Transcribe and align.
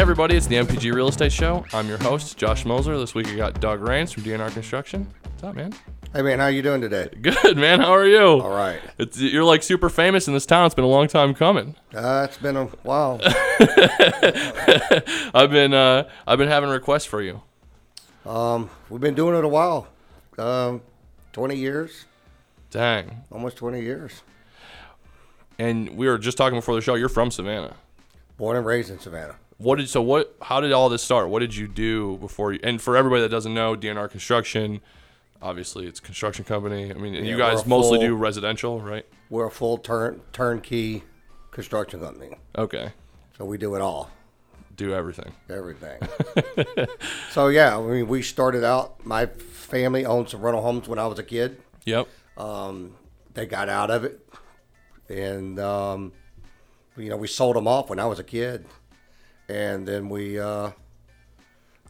everybody, 0.00 0.34
it's 0.34 0.46
the 0.46 0.56
MPG 0.56 0.94
Real 0.94 1.08
Estate 1.08 1.30
Show. 1.30 1.62
I'm 1.74 1.86
your 1.86 1.98
host, 1.98 2.38
Josh 2.38 2.64
Moser. 2.64 2.98
This 2.98 3.14
week 3.14 3.28
I 3.28 3.34
got 3.34 3.60
Doug 3.60 3.82
Rains 3.82 4.10
from 4.10 4.22
DNR 4.22 4.50
Construction. 4.50 5.06
What's 5.24 5.44
up, 5.44 5.54
man? 5.54 5.74
Hey 6.14 6.22
man, 6.22 6.38
how 6.38 6.46
you 6.46 6.62
doing 6.62 6.80
today? 6.80 7.10
Good, 7.20 7.58
man. 7.58 7.80
How 7.80 7.92
are 7.92 8.06
you? 8.06 8.40
All 8.40 8.48
right. 8.48 8.80
It's, 8.96 9.20
you're 9.20 9.44
like 9.44 9.62
super 9.62 9.90
famous 9.90 10.26
in 10.26 10.32
this 10.32 10.46
town. 10.46 10.64
It's 10.64 10.74
been 10.74 10.86
a 10.86 10.88
long 10.88 11.06
time 11.06 11.34
coming. 11.34 11.76
Uh, 11.94 12.26
it's 12.26 12.38
been 12.38 12.56
a 12.56 12.64
while. 12.64 13.20
I've 15.34 15.50
been 15.50 15.74
uh, 15.74 16.08
I've 16.26 16.38
been 16.38 16.48
having 16.48 16.70
requests 16.70 17.04
for 17.04 17.20
you. 17.20 17.42
Um, 18.24 18.70
we've 18.88 19.02
been 19.02 19.14
doing 19.14 19.36
it 19.36 19.44
a 19.44 19.48
while. 19.48 19.86
Um, 20.38 20.80
twenty 21.34 21.56
years, 21.56 22.06
Dang. 22.70 23.24
almost 23.30 23.58
twenty 23.58 23.82
years. 23.82 24.22
And 25.58 25.90
we 25.90 26.08
were 26.08 26.16
just 26.16 26.38
talking 26.38 26.58
before 26.58 26.74
the 26.74 26.80
show. 26.80 26.94
You're 26.94 27.10
from 27.10 27.30
Savannah. 27.30 27.76
Born 28.38 28.56
and 28.56 28.64
raised 28.64 28.88
in 28.88 28.98
Savannah. 28.98 29.36
What 29.60 29.76
did 29.76 29.90
so 29.90 30.00
what? 30.00 30.34
How 30.40 30.60
did 30.62 30.72
all 30.72 30.88
this 30.88 31.02
start? 31.02 31.28
What 31.28 31.40
did 31.40 31.54
you 31.54 31.68
do 31.68 32.16
before 32.16 32.54
you? 32.54 32.60
And 32.62 32.80
for 32.80 32.96
everybody 32.96 33.20
that 33.20 33.28
doesn't 33.28 33.52
know, 33.52 33.76
DNR 33.76 34.10
Construction, 34.10 34.80
obviously 35.42 35.86
it's 35.86 35.98
a 36.00 36.02
construction 36.02 36.46
company. 36.46 36.90
I 36.90 36.94
mean, 36.94 37.12
Yeah, 37.12 37.20
you 37.22 37.36
guys 37.36 37.66
mostly 37.66 37.98
full- 37.98 38.06
do 38.08 38.14
residential, 38.16 38.80
right? 38.80 39.04
We're 39.28 39.46
a 39.46 39.50
full 39.50 39.76
turn 39.76 40.22
turnkey 40.32 41.04
construction 41.50 42.00
company, 42.00 42.36
Okay, 42.56 42.92
so 43.36 43.44
we 43.44 43.58
do 43.58 43.74
it 43.74 43.82
all, 43.82 44.10
do 44.76 44.94
everything. 44.94 45.32
everything. 45.50 46.00
so 47.30 47.48
yeah, 47.48 47.76
I 47.76 47.82
mean, 47.82 48.08
we 48.08 48.22
started 48.22 48.64
out. 48.64 49.04
My 49.04 49.26
family 49.26 50.06
owned 50.06 50.30
some 50.30 50.40
rental 50.40 50.62
homes 50.62 50.88
when 50.88 50.98
I 50.98 51.06
was 51.06 51.18
a 51.18 51.22
kid. 51.22 51.60
Yep. 51.84 52.08
They 53.34 53.46
got 53.46 53.68
out 53.68 53.90
of 53.90 54.04
it, 54.04 54.26
and 55.10 55.60
um, 55.60 56.12
you 56.96 57.10
know, 57.10 57.16
we 57.18 57.28
sold 57.28 57.56
them 57.56 57.68
off 57.68 57.90
when 57.90 58.00
I 58.00 58.06
was 58.06 58.18
a 58.18 58.24
kid, 58.24 58.64
and 59.50 59.86
then 59.86 60.08
we. 60.08 60.38
Uh, 60.38 60.70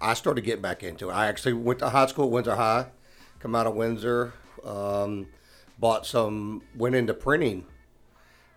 I 0.01 0.15
started 0.15 0.43
getting 0.43 0.63
back 0.63 0.83
into 0.83 1.11
it. 1.11 1.13
I 1.13 1.27
actually 1.27 1.53
went 1.53 1.81
to 1.81 1.91
high 1.91 2.07
school 2.07 2.25
at 2.25 2.31
Windsor 2.31 2.57
High, 2.57 2.87
come 3.39 3.55
out 3.55 3.67
of 3.67 3.75
Windsor, 3.75 4.33
um, 4.65 5.27
bought 5.79 6.07
some, 6.07 6.63
went 6.75 6.95
into 6.95 7.13
printing, 7.13 7.67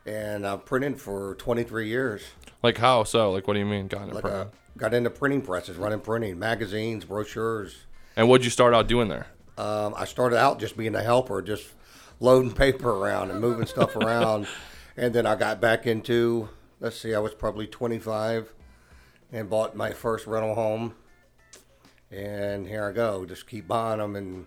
and 0.06 0.48
I've 0.48 0.66
printed 0.66 1.02
for 1.02 1.36
23 1.36 1.90
years. 1.90 2.24
Like 2.62 2.78
how 2.78 3.04
so? 3.04 3.32
Like 3.32 3.46
what 3.46 3.56
do 3.56 3.60
you 3.60 3.66
mean? 3.66 3.88
Got 3.88 4.08
it. 4.08 4.14
Like, 4.16 4.26
uh, 4.26 4.46
got 4.78 4.94
into 4.94 5.10
printing 5.10 5.42
presses, 5.42 5.76
running 5.76 6.00
printing, 6.00 6.40
magazines, 6.40 7.04
brochures. 7.04 7.76
and 8.16 8.30
what'd 8.30 8.46
you 8.46 8.52
start 8.52 8.74
out 8.74 8.88
doing 8.88 9.10
there? 9.10 9.28
Um, 9.58 9.94
I 9.98 10.06
started 10.06 10.38
out 10.38 10.60
just 10.60 10.78
being 10.78 10.96
a 10.96 11.04
helper, 11.04 11.42
just 11.42 11.68
loading 12.22 12.52
paper 12.54 12.90
around 12.90 13.32
and 13.32 13.42
moving 13.42 13.66
stuff 13.66 13.96
around. 13.96 14.48
And 14.96 15.12
then 15.12 15.26
I 15.26 15.34
got 15.34 15.60
back 15.60 15.88
into, 15.88 16.50
let's 16.80 17.00
see, 17.00 17.16
I 17.16 17.20
was 17.20 17.34
probably 17.34 17.66
25 17.66 18.54
and 19.34 19.50
bought 19.50 19.76
my 19.76 19.92
first 19.92 20.28
rental 20.28 20.56
home. 20.56 20.96
And 22.12 22.68
here 22.68 22.88
I 22.88 22.92
go, 22.92 23.26
just 23.26 23.48
keep 23.48 23.68
buying 23.68 24.00
them. 24.00 24.16
And 24.16 24.46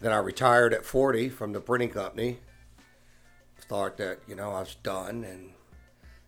then 0.00 0.12
I 0.12 0.16
retired 0.16 0.72
at 0.74 0.84
40 0.84 1.28
from 1.28 1.52
the 1.52 1.60
printing 1.60 1.90
company. 1.90 2.38
Thought 3.68 3.98
that, 3.98 4.20
you 4.26 4.34
know, 4.34 4.50
I 4.52 4.60
was 4.60 4.74
done 4.76 5.22
and 5.24 5.50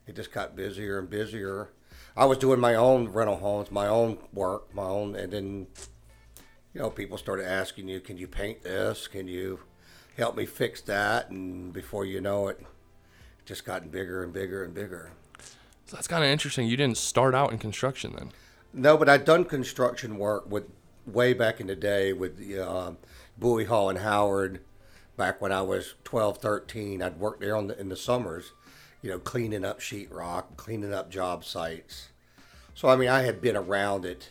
it 0.07 0.15
just 0.15 0.31
got 0.31 0.55
busier 0.55 0.99
and 0.99 1.09
busier. 1.09 1.71
I 2.15 2.27
was 2.27 2.37
doing 2.37 2.61
my 2.61 2.75
own 2.75 3.09
rental 3.09 3.37
homes, 3.37 3.71
my 3.71 3.87
own 3.87 4.19
work, 4.33 4.75
my 4.75 4.83
own, 4.83 5.17
and 5.17 5.33
then 5.33 5.67
you 6.75 6.81
know, 6.81 6.91
people 6.91 7.17
started 7.17 7.47
asking 7.47 7.89
you, 7.89 8.01
"Can 8.01 8.17
you 8.17 8.29
paint 8.29 8.63
this? 8.63 9.09
Can 9.09 9.27
you 9.27 9.61
help 10.17 10.37
me 10.37 10.47
fix 10.47 10.81
that?" 10.83 11.31
And 11.31 11.73
before 11.73 12.05
you 12.05 12.21
know 12.21 12.49
it, 12.49 12.61
it 12.61 13.47
just 13.47 13.65
gotten 13.65 13.89
bigger 13.89 14.23
and 14.23 14.33
bigger 14.33 14.63
and 14.63 14.75
bigger. 14.75 15.13
So 15.91 15.97
that's 15.97 16.07
kind 16.07 16.23
of 16.23 16.31
interesting. 16.31 16.69
You 16.69 16.77
didn't 16.77 16.99
start 16.99 17.35
out 17.35 17.51
in 17.51 17.59
construction 17.59 18.15
then. 18.17 18.31
No, 18.73 18.97
but 18.97 19.09
I'd 19.09 19.25
done 19.25 19.45
construction 19.45 20.19
work 20.19 20.49
with 20.49 20.69
way 21.05 21.33
back 21.33 21.59
in 21.61 21.67
the 21.67 21.75
day 21.75 22.13
with 22.13 22.41
uh, 22.57 22.93
Bowie 23.37 23.65
Hall 23.65 23.91
and 23.91 23.99
Howard. 23.99 24.61
Back 25.17 25.41
when 25.41 25.51
I 25.51 25.63
was 25.63 25.95
12, 26.05 26.39
13, 26.39 27.03
I'd 27.03 27.19
worked 27.19 27.41
there 27.41 27.57
on 27.57 27.67
the, 27.67 27.77
in 27.81 27.89
the 27.89 27.97
summers, 27.97 28.53
you 29.03 29.11
know, 29.11 29.19
cleaning 29.19 29.65
up 29.65 29.81
sheetrock, 29.81 30.57
cleaning 30.57 30.95
up 30.95 31.11
job 31.11 31.45
sites. 31.45 32.11
So 32.73 32.89
I 32.89 32.95
mean, 32.95 33.09
I 33.09 33.23
had 33.23 33.41
been 33.41 33.57
around 33.57 34.05
it. 34.05 34.31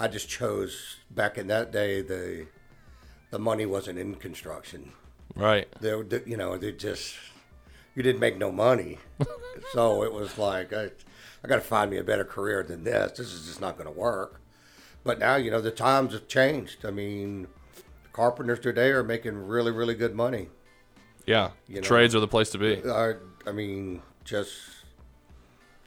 I 0.00 0.08
just 0.08 0.28
chose 0.28 0.96
back 1.12 1.38
in 1.38 1.46
that 1.46 1.70
day 1.70 2.02
the 2.02 2.46
the 3.30 3.38
money 3.38 3.66
wasn't 3.66 4.00
in 4.00 4.16
construction. 4.16 4.90
Right. 5.36 5.68
There, 5.80 6.02
the- 6.02 6.24
you 6.26 6.36
know, 6.36 6.58
they 6.58 6.72
just 6.72 7.14
you 7.98 8.04
didn't 8.04 8.20
make 8.20 8.38
no 8.38 8.52
money, 8.52 8.96
so 9.72 10.04
it 10.04 10.12
was 10.12 10.38
like 10.38 10.72
I, 10.72 10.84
I 11.42 11.48
got 11.48 11.56
to 11.56 11.60
find 11.60 11.90
me 11.90 11.98
a 11.98 12.04
better 12.04 12.24
career 12.24 12.62
than 12.62 12.84
this. 12.84 13.18
This 13.18 13.32
is 13.32 13.46
just 13.46 13.60
not 13.60 13.76
going 13.76 13.92
to 13.92 14.00
work. 14.00 14.40
But 15.02 15.18
now, 15.18 15.34
you 15.34 15.50
know, 15.50 15.60
the 15.60 15.72
times 15.72 16.12
have 16.12 16.28
changed. 16.28 16.86
I 16.86 16.90
mean, 16.92 17.48
carpenters 18.12 18.60
today 18.60 18.90
are 18.90 19.02
making 19.02 19.48
really, 19.48 19.72
really 19.72 19.96
good 19.96 20.14
money. 20.14 20.48
Yeah. 21.26 21.50
You 21.66 21.76
know. 21.76 21.80
Trades 21.80 22.14
are 22.14 22.20
the 22.20 22.28
place 22.28 22.50
to 22.50 22.58
be. 22.58 22.80
Uh, 22.84 23.14
I 23.44 23.50
mean, 23.50 24.02
just 24.24 24.54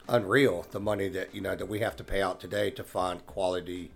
unreal 0.10 0.66
the 0.72 0.80
money 0.82 1.08
that 1.08 1.34
you 1.34 1.40
know 1.40 1.56
that 1.56 1.68
we 1.68 1.80
have 1.80 1.96
to 1.96 2.04
pay 2.04 2.22
out 2.22 2.42
today 2.42 2.72
to 2.72 2.84
find 2.84 3.26
quality, 3.26 3.92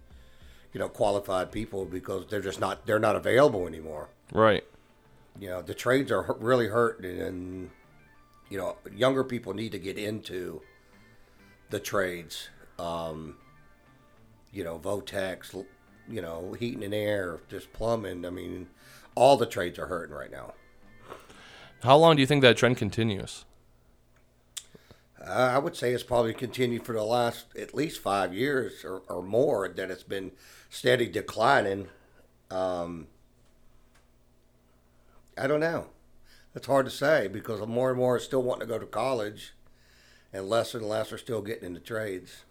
you 0.71 0.79
know, 0.79 0.87
qualified 0.87 1.51
people 1.51 1.83
because 1.83 2.27
they're 2.29 2.39
just 2.41 2.61
not 2.61 2.85
they're 2.85 2.97
not 2.97 3.17
available 3.17 3.67
anymore. 3.67 4.07
Right. 4.31 4.63
you 5.37 5.49
know 5.49 5.61
the 5.61 5.73
trades 5.73 6.11
are 6.11 6.35
really 6.39 6.67
hurting 6.67 7.21
and 7.21 7.69
you 8.49 8.57
know 8.57 8.77
younger 8.95 9.23
people 9.23 9.53
need 9.53 9.71
to 9.71 9.79
get 9.79 9.97
into 9.97 10.61
the 11.69 11.79
trades 11.79 12.49
um 12.79 13.35
you 14.51 14.63
know 14.63 14.77
votex 14.79 15.65
you 16.07 16.21
know 16.21 16.55
heating 16.59 16.83
and 16.83 16.93
air 16.93 17.39
just 17.49 17.71
plumbing. 17.73 18.25
I 18.25 18.29
mean 18.29 18.67
all 19.15 19.37
the 19.37 19.45
trades 19.45 19.79
are 19.79 19.87
hurting 19.87 20.13
right 20.15 20.31
now. 20.31 20.53
How 21.83 21.97
long 21.97 22.15
do 22.15 22.21
you 22.21 22.27
think 22.27 22.41
that 22.41 22.57
trend 22.57 22.77
continues? 22.77 23.45
uh, 25.25 25.51
i 25.53 25.57
would 25.57 25.75
say 25.75 25.91
it's 25.91 26.03
probably 26.03 26.33
continued 26.33 26.85
for 26.85 26.93
the 26.93 27.03
last 27.03 27.45
at 27.57 27.73
least 27.73 27.99
five 27.99 28.33
years 28.33 28.83
or, 28.85 29.01
or 29.09 29.23
more 29.23 29.67
that 29.67 29.89
it's 29.89 30.03
been 30.03 30.31
steady 30.69 31.07
declining. 31.07 31.87
Um 32.51 33.07
i 35.37 35.47
don't 35.47 35.59
know 35.59 35.87
It's 36.55 36.67
hard 36.67 36.85
to 36.85 36.91
say 36.91 37.27
because 37.27 37.65
more 37.67 37.89
and 37.89 37.99
more 37.99 38.15
are 38.15 38.19
still 38.19 38.41
wanting 38.41 38.67
to 38.67 38.73
go 38.73 38.79
to 38.79 38.85
college, 38.85 39.53
and 40.31 40.47
less 40.49 40.73
and 40.73 40.87
less 40.87 41.11
are 41.11 41.17
still 41.17 41.41
getting 41.41 41.65
into 41.65 41.81
trades. 41.81 42.43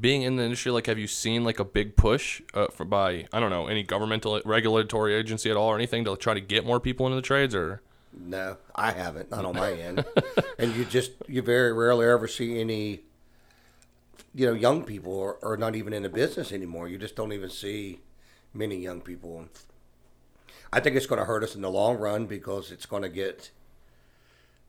Being 0.00 0.22
in 0.22 0.36
the 0.36 0.42
industry, 0.42 0.72
like, 0.72 0.86
have 0.86 0.98
you 0.98 1.06
seen 1.06 1.44
like 1.44 1.60
a 1.60 1.64
big 1.64 1.96
push 1.96 2.42
uh, 2.52 2.66
for 2.66 2.84
by 2.84 3.26
I 3.32 3.40
don't 3.40 3.50
know 3.50 3.68
any 3.68 3.84
governmental 3.84 4.42
regulatory 4.44 5.14
agency 5.14 5.50
at 5.50 5.56
all 5.56 5.68
or 5.68 5.76
anything 5.76 6.04
to 6.04 6.16
try 6.16 6.34
to 6.34 6.40
get 6.40 6.66
more 6.66 6.80
people 6.80 7.06
into 7.06 7.16
the 7.16 7.22
trades 7.22 7.54
or? 7.54 7.80
No, 8.12 8.56
I 8.74 8.90
haven't, 8.90 9.30
not 9.30 9.44
on 9.44 9.54
my 9.54 9.72
end. 9.80 10.04
And 10.58 10.74
you 10.74 10.84
just 10.84 11.12
you 11.28 11.40
very 11.40 11.72
rarely 11.72 12.06
ever 12.06 12.26
see 12.26 12.60
any, 12.60 13.00
you 14.34 14.46
know, 14.46 14.54
young 14.54 14.82
people 14.82 15.20
are, 15.20 15.34
or 15.34 15.56
not 15.56 15.76
even 15.76 15.92
in 15.92 16.02
the 16.02 16.08
business 16.08 16.52
anymore. 16.52 16.88
You 16.88 16.98
just 16.98 17.14
don't 17.14 17.32
even 17.32 17.48
see 17.48 18.00
many 18.52 18.76
young 18.76 19.00
people. 19.00 19.46
I 20.72 20.80
think 20.80 20.96
it's 20.96 21.06
going 21.06 21.18
to 21.18 21.24
hurt 21.24 21.42
us 21.42 21.54
in 21.54 21.62
the 21.62 21.70
long 21.70 21.96
run 21.98 22.26
because 22.26 22.70
it's 22.70 22.86
going 22.86 23.02
to 23.02 23.08
get, 23.08 23.50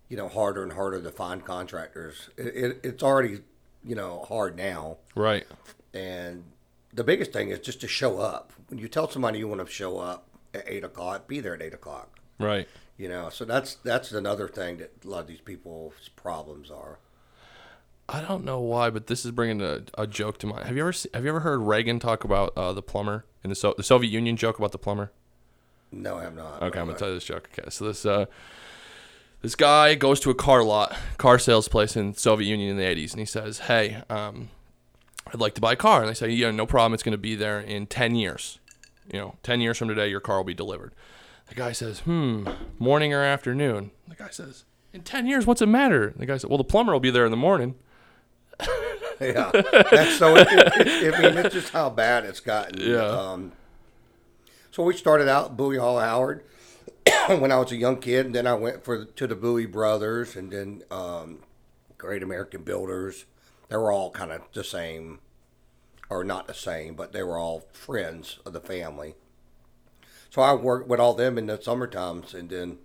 you 0.07 0.17
know, 0.17 0.29
harder 0.29 0.63
and 0.63 0.73
harder 0.73 1.01
to 1.01 1.11
find 1.11 1.43
contractors. 1.43 2.29
It, 2.37 2.55
it, 2.55 2.79
it's 2.83 3.03
already, 3.03 3.41
you 3.83 3.95
know, 3.95 4.25
hard 4.27 4.55
now. 4.55 4.97
Right. 5.15 5.45
And 5.93 6.43
the 6.93 7.03
biggest 7.03 7.33
thing 7.33 7.49
is 7.49 7.59
just 7.59 7.81
to 7.81 7.87
show 7.87 8.19
up. 8.19 8.53
When 8.67 8.79
you 8.79 8.87
tell 8.87 9.09
somebody 9.09 9.39
you 9.39 9.47
want 9.47 9.65
to 9.65 9.71
show 9.71 9.97
up 9.97 10.27
at 10.53 10.63
eight 10.67 10.83
o'clock, 10.83 11.27
be 11.27 11.39
there 11.39 11.55
at 11.55 11.61
eight 11.61 11.73
o'clock. 11.73 12.19
Right. 12.39 12.67
You 12.97 13.09
know, 13.09 13.29
so 13.29 13.45
that's 13.45 13.75
that's 13.75 14.11
another 14.11 14.47
thing 14.47 14.77
that 14.77 14.91
a 15.03 15.07
lot 15.07 15.21
of 15.21 15.27
these 15.27 15.41
people's 15.41 16.09
problems 16.15 16.69
are. 16.69 16.99
I 18.09 18.21
don't 18.21 18.43
know 18.43 18.59
why, 18.59 18.89
but 18.89 19.07
this 19.07 19.23
is 19.23 19.31
bringing 19.31 19.61
a, 19.61 19.83
a 19.97 20.07
joke 20.07 20.39
to 20.39 20.47
mind. 20.47 20.65
Have 20.65 20.75
you 20.75 20.81
ever 20.81 20.93
have 21.13 21.23
you 21.23 21.29
ever 21.29 21.41
heard 21.41 21.59
Reagan 21.59 21.99
talk 21.99 22.23
about 22.23 22.53
uh, 22.57 22.73
the 22.73 22.81
plumber 22.81 23.25
in 23.43 23.49
the 23.49 23.55
so- 23.55 23.75
the 23.77 23.83
Soviet 23.83 24.09
Union 24.09 24.35
joke 24.35 24.57
about 24.57 24.71
the 24.71 24.77
plumber? 24.77 25.11
No, 25.91 26.17
I 26.17 26.23
have 26.23 26.35
not. 26.35 26.61
Okay, 26.61 26.79
I'm 26.79 26.87
gonna 26.87 26.97
tell 26.97 27.09
you 27.09 27.15
this 27.15 27.23
joke. 27.23 27.49
Okay, 27.57 27.69
so 27.69 27.85
this 27.85 28.05
uh, 28.05 28.25
this 29.41 29.55
guy 29.55 29.95
goes 29.95 30.19
to 30.21 30.29
a 30.29 30.35
car 30.35 30.63
lot, 30.63 30.95
car 31.17 31.39
sales 31.39 31.67
place 31.67 31.95
in 31.95 32.13
Soviet 32.13 32.47
Union 32.47 32.69
in 32.69 32.77
the 32.77 32.83
80s, 32.83 33.11
and 33.11 33.19
he 33.19 33.25
says, 33.25 33.59
"Hey, 33.59 34.03
um, 34.09 34.49
I'd 35.27 35.39
like 35.39 35.55
to 35.55 35.61
buy 35.61 35.73
a 35.73 35.77
car." 35.77 36.01
And 36.01 36.09
they 36.09 36.13
say, 36.13 36.29
"Yeah, 36.29 36.51
no 36.51 36.65
problem. 36.65 36.93
It's 36.93 37.03
gonna 37.03 37.17
be 37.17 37.35
there 37.35 37.59
in 37.59 37.87
10 37.87 38.15
years. 38.15 38.59
You 39.11 39.19
know, 39.19 39.35
10 39.43 39.61
years 39.61 39.77
from 39.77 39.87
today, 39.87 40.07
your 40.09 40.19
car 40.19 40.37
will 40.37 40.43
be 40.43 40.53
delivered." 40.53 40.93
The 41.47 41.55
guy 41.55 41.71
says, 41.71 41.99
"Hmm, 42.01 42.47
morning 42.77 43.13
or 43.13 43.23
afternoon?" 43.23 43.89
The 44.07 44.15
guy 44.15 44.29
says, 44.29 44.65
"In 44.93 45.01
10 45.01 45.25
years, 45.25 45.47
what's 45.47 45.61
it 45.61 45.67
matter?" 45.67 46.13
The 46.15 46.27
guy 46.27 46.37
said, 46.37 46.49
"Well, 46.49 46.59
the 46.59 46.63
plumber 46.63 46.93
will 46.93 46.99
be 46.99 47.09
there 47.09 47.25
in 47.25 47.31
the 47.31 47.37
morning." 47.37 47.75
yeah, 49.19 49.51
that's 49.53 50.17
so. 50.17 50.35
It, 50.35 50.47
it, 50.51 51.13
I 51.15 51.21
mean, 51.21 51.37
it's 51.37 51.55
just 51.55 51.69
how 51.71 51.89
bad 51.89 52.25
it's 52.25 52.39
gotten. 52.39 52.79
Yeah. 52.91 53.05
Um, 53.05 53.53
so 54.79 54.85
we 54.85 54.95
started 54.95 55.27
out 55.27 55.57
Bowie 55.57 55.77
Hall 55.77 55.99
Howard 55.99 56.41
when 57.27 57.51
I 57.51 57.57
was 57.57 57.73
a 57.73 57.75
young 57.75 57.97
kid, 57.97 58.27
and 58.27 58.33
then 58.33 58.47
I 58.47 58.53
went 58.53 58.85
for 58.85 59.03
to 59.03 59.27
the 59.27 59.35
Bowie 59.35 59.65
Brothers, 59.65 60.37
and 60.37 60.53
then 60.53 60.83
um, 60.89 61.39
Great 61.97 62.23
American 62.23 62.63
Builders, 62.63 63.25
they 63.67 63.75
were 63.75 63.91
all 63.91 64.09
kind 64.09 64.31
of 64.31 64.43
the 64.53 64.63
same, 64.63 65.19
or 66.09 66.23
not 66.23 66.47
the 66.47 66.53
same, 66.53 66.95
but 66.95 67.11
they 67.11 67.23
were 67.23 67.37
all 67.37 67.65
friends 67.73 68.39
of 68.45 68.53
the 68.53 68.61
family. 68.61 69.15
So 70.29 70.41
I 70.41 70.53
worked 70.53 70.87
with 70.87 71.01
all 71.01 71.13
them 71.13 71.37
in 71.37 71.47
the 71.47 71.61
summer 71.61 71.85
times, 71.85 72.33
and 72.33 72.49
then 72.49 72.77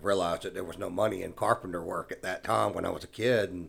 realized 0.00 0.44
that 0.44 0.54
there 0.54 0.64
was 0.64 0.78
no 0.78 0.88
money 0.88 1.22
in 1.22 1.34
carpenter 1.34 1.82
work 1.82 2.10
at 2.10 2.22
that 2.22 2.44
time 2.44 2.72
when 2.72 2.86
I 2.86 2.90
was 2.90 3.04
a 3.04 3.08
kid, 3.08 3.50
and 3.50 3.68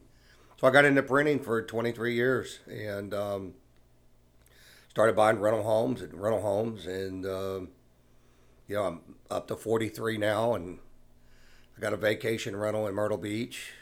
so 0.55 0.67
I 0.67 0.71
got 0.71 0.85
into 0.85 1.03
printing 1.03 1.41
for 1.41 1.61
23 1.61 2.13
years, 2.13 2.59
and 2.65 3.13
um, 3.13 3.55
started 4.97 5.15
buying 5.15 5.39
rental 5.39 5.61
homes 5.61 6.01
and 6.01 6.11
rental 6.19 6.41
homes, 6.41 6.87
and 6.87 7.23
um, 7.23 7.67
you 8.67 8.73
know 8.73 8.83
I'm 8.83 9.01
up 9.29 9.47
to 9.49 9.55
43 9.55 10.17
now, 10.17 10.55
and 10.55 10.79
I 11.77 11.81
got 11.81 11.93
a 11.93 11.97
vacation 11.97 12.55
rental 12.55 12.87
in 12.87 12.95
Myrtle 12.95 13.19
Beach, 13.19 13.73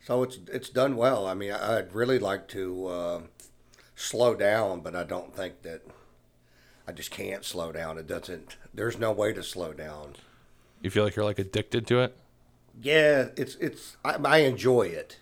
so 0.00 0.22
it's 0.22 0.38
it's 0.46 0.68
done 0.68 0.94
well. 0.94 1.26
I 1.26 1.34
mean, 1.34 1.50
I'd 1.50 1.92
really 1.92 2.20
like 2.20 2.46
to 2.50 2.86
uh, 2.86 3.20
slow 3.96 4.36
down, 4.36 4.82
but 4.82 4.94
I 4.94 5.02
don't 5.02 5.34
think 5.34 5.62
that 5.62 5.82
I 6.86 6.92
just 6.92 7.10
can't 7.10 7.44
slow 7.44 7.72
down. 7.72 7.98
It 7.98 8.06
doesn't. 8.06 8.56
There's 8.72 9.00
no 9.00 9.10
way 9.10 9.32
to 9.32 9.42
slow 9.42 9.72
down. 9.72 10.14
You 10.80 10.90
feel 10.90 11.02
like 11.02 11.16
you're 11.16 11.24
like 11.24 11.40
addicted 11.40 11.88
to 11.88 12.02
it? 12.02 12.16
Yeah, 12.80 13.30
it's 13.36 13.56
it's. 13.56 13.96
I, 14.04 14.14
I 14.24 14.38
enjoy 14.42 14.82
it. 14.82 15.18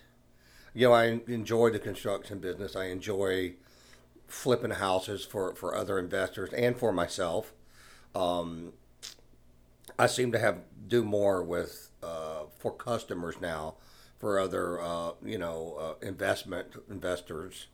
You 0.75 0.89
know, 0.89 0.93
I 0.93 1.21
enjoy 1.25 1.71
the 1.71 1.79
construction 1.79 2.37
business. 2.37 2.75
I 2.75 2.89
enjoy 2.89 3.55
flipping 4.29 4.71
houses 4.71 5.25
for 5.25 5.53
for 5.55 5.75
other 5.75 5.99
investors 5.99 6.53
and 6.53 6.77
for 6.77 6.91
myself. 6.91 7.53
Um, 8.15 8.73
I 9.97 10.07
seem 10.07 10.31
to 10.31 10.39
have 10.39 10.59
do 10.87 11.03
more 11.03 11.43
with 11.43 11.91
uh, 12.01 12.43
for 12.57 12.71
customers 12.71 13.35
now 13.41 13.75
for 14.17 14.39
other 14.39 14.81
uh, 14.81 15.11
you 15.23 15.37
know 15.37 15.77
uh, 15.79 16.05
investment 16.05 16.67
investors 16.89 17.67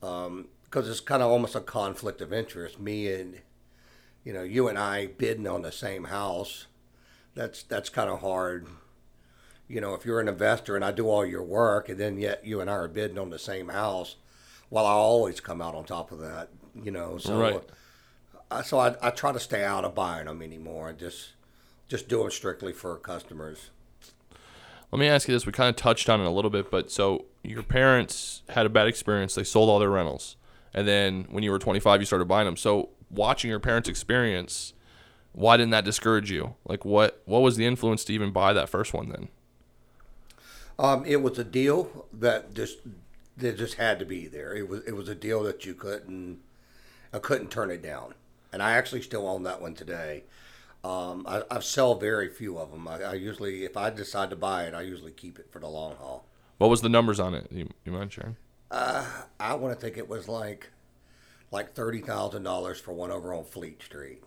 because 0.00 0.26
um, 0.26 0.48
it's 0.72 1.00
kind 1.00 1.22
of 1.22 1.30
almost 1.30 1.54
a 1.54 1.60
conflict 1.60 2.20
of 2.20 2.32
interest. 2.32 2.78
Me 2.78 3.12
and 3.12 3.40
you 4.24 4.32
know 4.32 4.42
you 4.42 4.68
and 4.68 4.78
I 4.78 5.06
bidding 5.06 5.46
on 5.46 5.62
the 5.62 5.72
same 5.72 6.04
house. 6.04 6.66
That's 7.34 7.62
that's 7.62 7.88
kind 7.88 8.10
of 8.10 8.20
hard. 8.20 8.66
You 9.66 9.80
know, 9.80 9.94
if 9.94 10.04
you're 10.04 10.20
an 10.20 10.28
investor 10.28 10.76
and 10.76 10.84
I 10.84 10.92
do 10.92 11.08
all 11.08 11.24
your 11.24 11.42
work, 11.42 11.88
and 11.88 11.98
then 11.98 12.18
yet 12.18 12.44
you 12.44 12.60
and 12.60 12.68
I 12.68 12.74
are 12.74 12.88
bidding 12.88 13.18
on 13.18 13.30
the 13.30 13.38
same 13.38 13.68
house, 13.68 14.16
well, 14.74 14.86
I 14.86 14.90
always 14.90 15.38
come 15.38 15.62
out 15.62 15.76
on 15.76 15.84
top 15.84 16.10
of 16.10 16.18
that. 16.18 16.48
You 16.82 16.90
know, 16.90 17.16
so 17.16 17.38
Right. 17.38 17.62
I, 18.50 18.62
so 18.62 18.80
I, 18.80 18.96
I 19.00 19.10
try 19.10 19.30
to 19.30 19.38
stay 19.38 19.62
out 19.62 19.84
of 19.84 19.94
buying 19.94 20.26
them 20.26 20.42
anymore 20.42 20.88
and 20.88 20.98
just 20.98 21.34
just 21.86 22.08
do 22.08 22.18
them 22.18 22.30
strictly 22.32 22.72
for 22.72 22.96
customers. 22.96 23.70
Let 24.90 24.98
me 24.98 25.06
ask 25.06 25.28
you 25.28 25.34
this. 25.34 25.46
We 25.46 25.52
kind 25.52 25.70
of 25.70 25.76
touched 25.76 26.10
on 26.10 26.20
it 26.20 26.26
a 26.26 26.30
little 26.30 26.50
bit, 26.50 26.72
but 26.72 26.90
so 26.90 27.26
your 27.44 27.62
parents 27.62 28.42
had 28.48 28.66
a 28.66 28.68
bad 28.68 28.88
experience. 28.88 29.36
They 29.36 29.44
sold 29.44 29.70
all 29.70 29.78
their 29.78 29.90
rentals. 29.90 30.34
And 30.72 30.88
then 30.88 31.28
when 31.30 31.44
you 31.44 31.52
were 31.52 31.60
25, 31.60 32.00
you 32.00 32.06
started 32.06 32.24
buying 32.24 32.46
them. 32.46 32.56
So 32.56 32.88
watching 33.10 33.50
your 33.50 33.60
parents' 33.60 33.88
experience, 33.88 34.74
why 35.32 35.56
didn't 35.56 35.70
that 35.70 35.84
discourage 35.84 36.32
you? 36.32 36.56
Like 36.64 36.84
what 36.84 37.22
what 37.26 37.42
was 37.42 37.54
the 37.56 37.64
influence 37.64 38.04
to 38.06 38.12
even 38.12 38.32
buy 38.32 38.52
that 38.52 38.68
first 38.68 38.92
one 38.92 39.08
then? 39.08 39.28
Um, 40.80 41.04
it 41.06 41.22
was 41.22 41.38
a 41.38 41.44
deal 41.44 42.08
that 42.12 42.54
just 42.54 42.78
that 43.36 43.58
just 43.58 43.74
had 43.74 43.98
to 43.98 44.04
be 44.04 44.26
there. 44.26 44.54
It 44.54 44.68
was 44.68 44.84
it 44.86 44.92
was 44.96 45.08
a 45.08 45.14
deal 45.14 45.42
that 45.44 45.64
you 45.64 45.74
couldn't 45.74 46.40
I 47.12 47.18
couldn't 47.18 47.50
turn 47.50 47.70
it 47.70 47.82
down, 47.82 48.14
and 48.52 48.62
I 48.62 48.72
actually 48.72 49.02
still 49.02 49.28
own 49.28 49.44
that 49.44 49.60
one 49.60 49.74
today. 49.74 50.24
Um, 50.82 51.24
I, 51.26 51.42
I 51.50 51.60
sell 51.60 51.94
very 51.94 52.28
few 52.28 52.58
of 52.58 52.70
them. 52.70 52.86
I, 52.86 53.02
I 53.02 53.14
usually, 53.14 53.64
if 53.64 53.74
I 53.74 53.88
decide 53.88 54.28
to 54.30 54.36
buy 54.36 54.64
it, 54.64 54.74
I 54.74 54.82
usually 54.82 55.12
keep 55.12 55.38
it 55.38 55.50
for 55.50 55.58
the 55.58 55.66
long 55.66 55.96
haul. 55.96 56.26
What 56.58 56.68
was 56.68 56.82
the 56.82 56.90
numbers 56.90 57.18
on 57.18 57.34
it? 57.34 57.46
You, 57.50 57.70
you 57.86 57.92
mind 57.92 58.12
sharing? 58.12 58.36
I 59.40 59.54
want 59.54 59.74
to 59.74 59.80
think 59.80 59.96
it 59.96 60.08
was 60.08 60.28
like 60.28 60.70
like 61.50 61.74
thirty 61.74 62.00
thousand 62.00 62.42
dollars 62.42 62.80
for 62.80 62.92
one 62.92 63.10
over 63.10 63.32
on 63.32 63.44
Fleet 63.44 63.82
Street. 63.82 64.22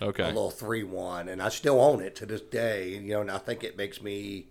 Okay. 0.00 0.22
a 0.22 0.26
little 0.28 0.50
three 0.50 0.84
one, 0.84 1.28
and 1.28 1.42
I 1.42 1.48
still 1.48 1.80
own 1.80 2.00
it 2.00 2.14
to 2.16 2.26
this 2.26 2.40
day. 2.40 2.90
You 2.90 3.00
know, 3.00 3.20
and 3.20 3.30
I 3.30 3.38
think 3.38 3.64
it 3.64 3.76
makes 3.76 4.00
me 4.00 4.46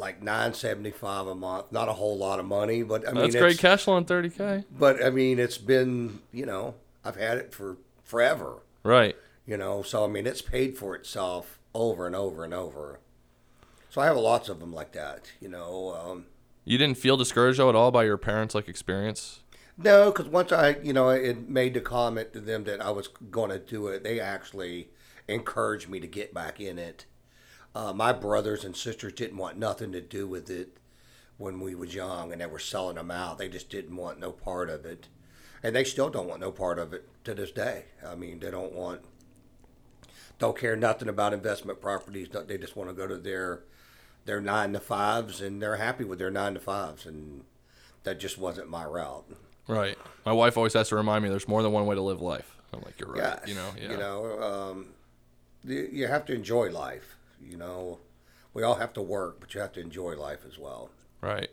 like 0.00 0.22
nine 0.22 0.54
seventy 0.54 0.90
five 0.90 1.26
a 1.26 1.34
month. 1.34 1.70
Not 1.70 1.88
a 1.88 1.92
whole 1.92 2.16
lot 2.18 2.40
of 2.40 2.46
money, 2.46 2.82
but 2.82 3.06
I 3.08 3.12
mean, 3.12 3.22
That's 3.22 3.36
great 3.36 3.52
it's- 3.52 3.60
cash 3.60 3.84
flow 3.84 3.94
on 3.94 4.04
30k. 4.04 4.64
But 4.76 5.04
I 5.04 5.10
mean, 5.10 5.38
it's 5.38 5.58
been 5.58 6.20
you 6.32 6.46
know 6.46 6.74
I've 7.04 7.16
had 7.16 7.38
it 7.38 7.54
for 7.54 7.76
forever. 8.02 8.62
Right. 8.82 9.14
You 9.46 9.56
know, 9.56 9.82
so 9.82 10.04
I 10.04 10.08
mean, 10.08 10.26
it's 10.26 10.42
paid 10.42 10.76
for 10.76 10.94
itself 10.96 11.58
over 11.74 12.06
and 12.06 12.16
over 12.16 12.44
and 12.44 12.52
over. 12.54 12.98
So 13.90 14.00
I 14.00 14.06
have 14.06 14.16
lots 14.16 14.48
of 14.48 14.58
them 14.60 14.72
like 14.72 14.92
that. 14.92 15.30
You 15.40 15.48
know. 15.48 15.94
Um, 15.94 16.26
You 16.64 16.78
didn't 16.78 16.98
feel 16.98 17.16
discouraged 17.16 17.58
though 17.58 17.68
at 17.68 17.74
all 17.74 17.90
by 17.90 18.04
your 18.04 18.16
parents' 18.18 18.54
like 18.54 18.68
experience? 18.68 19.40
No, 19.76 20.10
because 20.10 20.26
once 20.28 20.52
I, 20.52 20.76
you 20.82 20.92
know, 20.92 21.08
it 21.08 21.48
made 21.48 21.72
the 21.74 21.80
comment 21.80 22.34
to 22.34 22.40
them 22.40 22.64
that 22.64 22.82
I 22.82 22.90
was 22.90 23.08
going 23.08 23.48
to 23.50 23.58
do 23.58 23.86
it, 23.88 24.04
they 24.04 24.20
actually 24.20 24.90
encouraged 25.26 25.88
me 25.88 26.00
to 26.00 26.06
get 26.06 26.34
back 26.34 26.60
in 26.60 26.78
it. 26.78 27.06
Uh, 27.74 27.92
my 27.92 28.12
brothers 28.12 28.64
and 28.64 28.76
sisters 28.76 29.12
didn't 29.12 29.36
want 29.36 29.56
nothing 29.56 29.92
to 29.92 30.00
do 30.00 30.26
with 30.26 30.50
it 30.50 30.76
when 31.38 31.60
we 31.60 31.74
was 31.74 31.94
young, 31.94 32.32
and 32.32 32.40
they 32.40 32.46
were 32.46 32.58
selling 32.58 32.96
them 32.96 33.10
out. 33.10 33.38
They 33.38 33.48
just 33.48 33.70
didn't 33.70 33.96
want 33.96 34.18
no 34.18 34.32
part 34.32 34.68
of 34.68 34.84
it, 34.84 35.08
and 35.62 35.74
they 35.74 35.84
still 35.84 36.10
don't 36.10 36.28
want 36.28 36.40
no 36.40 36.50
part 36.50 36.78
of 36.78 36.92
it 36.92 37.08
to 37.24 37.34
this 37.34 37.52
day. 37.52 37.84
I 38.06 38.14
mean, 38.14 38.40
they 38.40 38.50
don't 38.50 38.72
want, 38.72 39.02
don't 40.38 40.58
care 40.58 40.76
nothing 40.76 41.08
about 41.08 41.32
investment 41.32 41.80
properties. 41.80 42.28
They 42.46 42.58
just 42.58 42.76
want 42.76 42.90
to 42.90 42.94
go 42.94 43.06
to 43.06 43.16
their 43.16 43.62
their 44.26 44.40
nine 44.40 44.72
to 44.74 44.80
fives, 44.80 45.40
and 45.40 45.62
they're 45.62 45.76
happy 45.76 46.04
with 46.04 46.18
their 46.18 46.30
nine 46.30 46.54
to 46.54 46.60
fives, 46.60 47.06
and 47.06 47.44
that 48.04 48.20
just 48.20 48.36
wasn't 48.36 48.68
my 48.68 48.84
route. 48.84 49.24
Right. 49.66 49.96
My 50.26 50.32
wife 50.32 50.56
always 50.56 50.74
has 50.74 50.88
to 50.88 50.96
remind 50.96 51.22
me 51.22 51.30
there's 51.30 51.48
more 51.48 51.62
than 51.62 51.72
one 51.72 51.86
way 51.86 51.94
to 51.94 52.02
live 52.02 52.20
life. 52.20 52.56
I'm 52.72 52.82
like, 52.82 52.98
you're 53.00 53.10
right. 53.10 53.38
Yes, 53.40 53.42
You 53.46 53.54
know, 53.54 53.70
yeah. 53.80 53.90
You 53.90 53.96
know, 53.96 54.42
um, 54.42 54.86
you, 55.64 55.88
you 55.92 56.06
have 56.06 56.24
to 56.26 56.34
enjoy 56.34 56.70
life. 56.70 57.16
You 57.42 57.56
know, 57.56 57.98
we 58.54 58.62
all 58.62 58.76
have 58.76 58.92
to 58.94 59.02
work, 59.02 59.38
but 59.40 59.54
you 59.54 59.60
have 59.60 59.72
to 59.72 59.80
enjoy 59.80 60.16
life 60.16 60.40
as 60.46 60.58
well. 60.58 60.90
Right. 61.20 61.50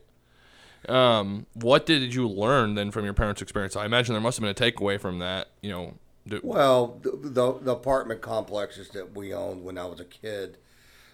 Um, 0.87 1.47
what 1.53 1.85
did 1.85 2.13
you 2.13 2.27
learn 2.27 2.75
then 2.75 2.91
from 2.91 3.03
your 3.03 3.13
parents' 3.13 3.41
experience? 3.41 3.75
I 3.75 3.85
imagine 3.85 4.13
there 4.13 4.21
must 4.21 4.39
have 4.39 4.41
been 4.41 4.67
a 4.67 4.71
takeaway 4.71 4.99
from 4.99 5.19
that. 5.19 5.49
You 5.61 5.71
know, 5.71 5.93
do, 6.27 6.39
Well, 6.43 6.99
the, 7.01 7.11
the, 7.11 7.59
the 7.59 7.71
apartment 7.71 8.21
complexes 8.21 8.89
that 8.89 9.15
we 9.15 9.33
owned 9.33 9.63
when 9.63 9.77
I 9.77 9.85
was 9.85 9.99
a 9.99 10.05
kid, 10.05 10.57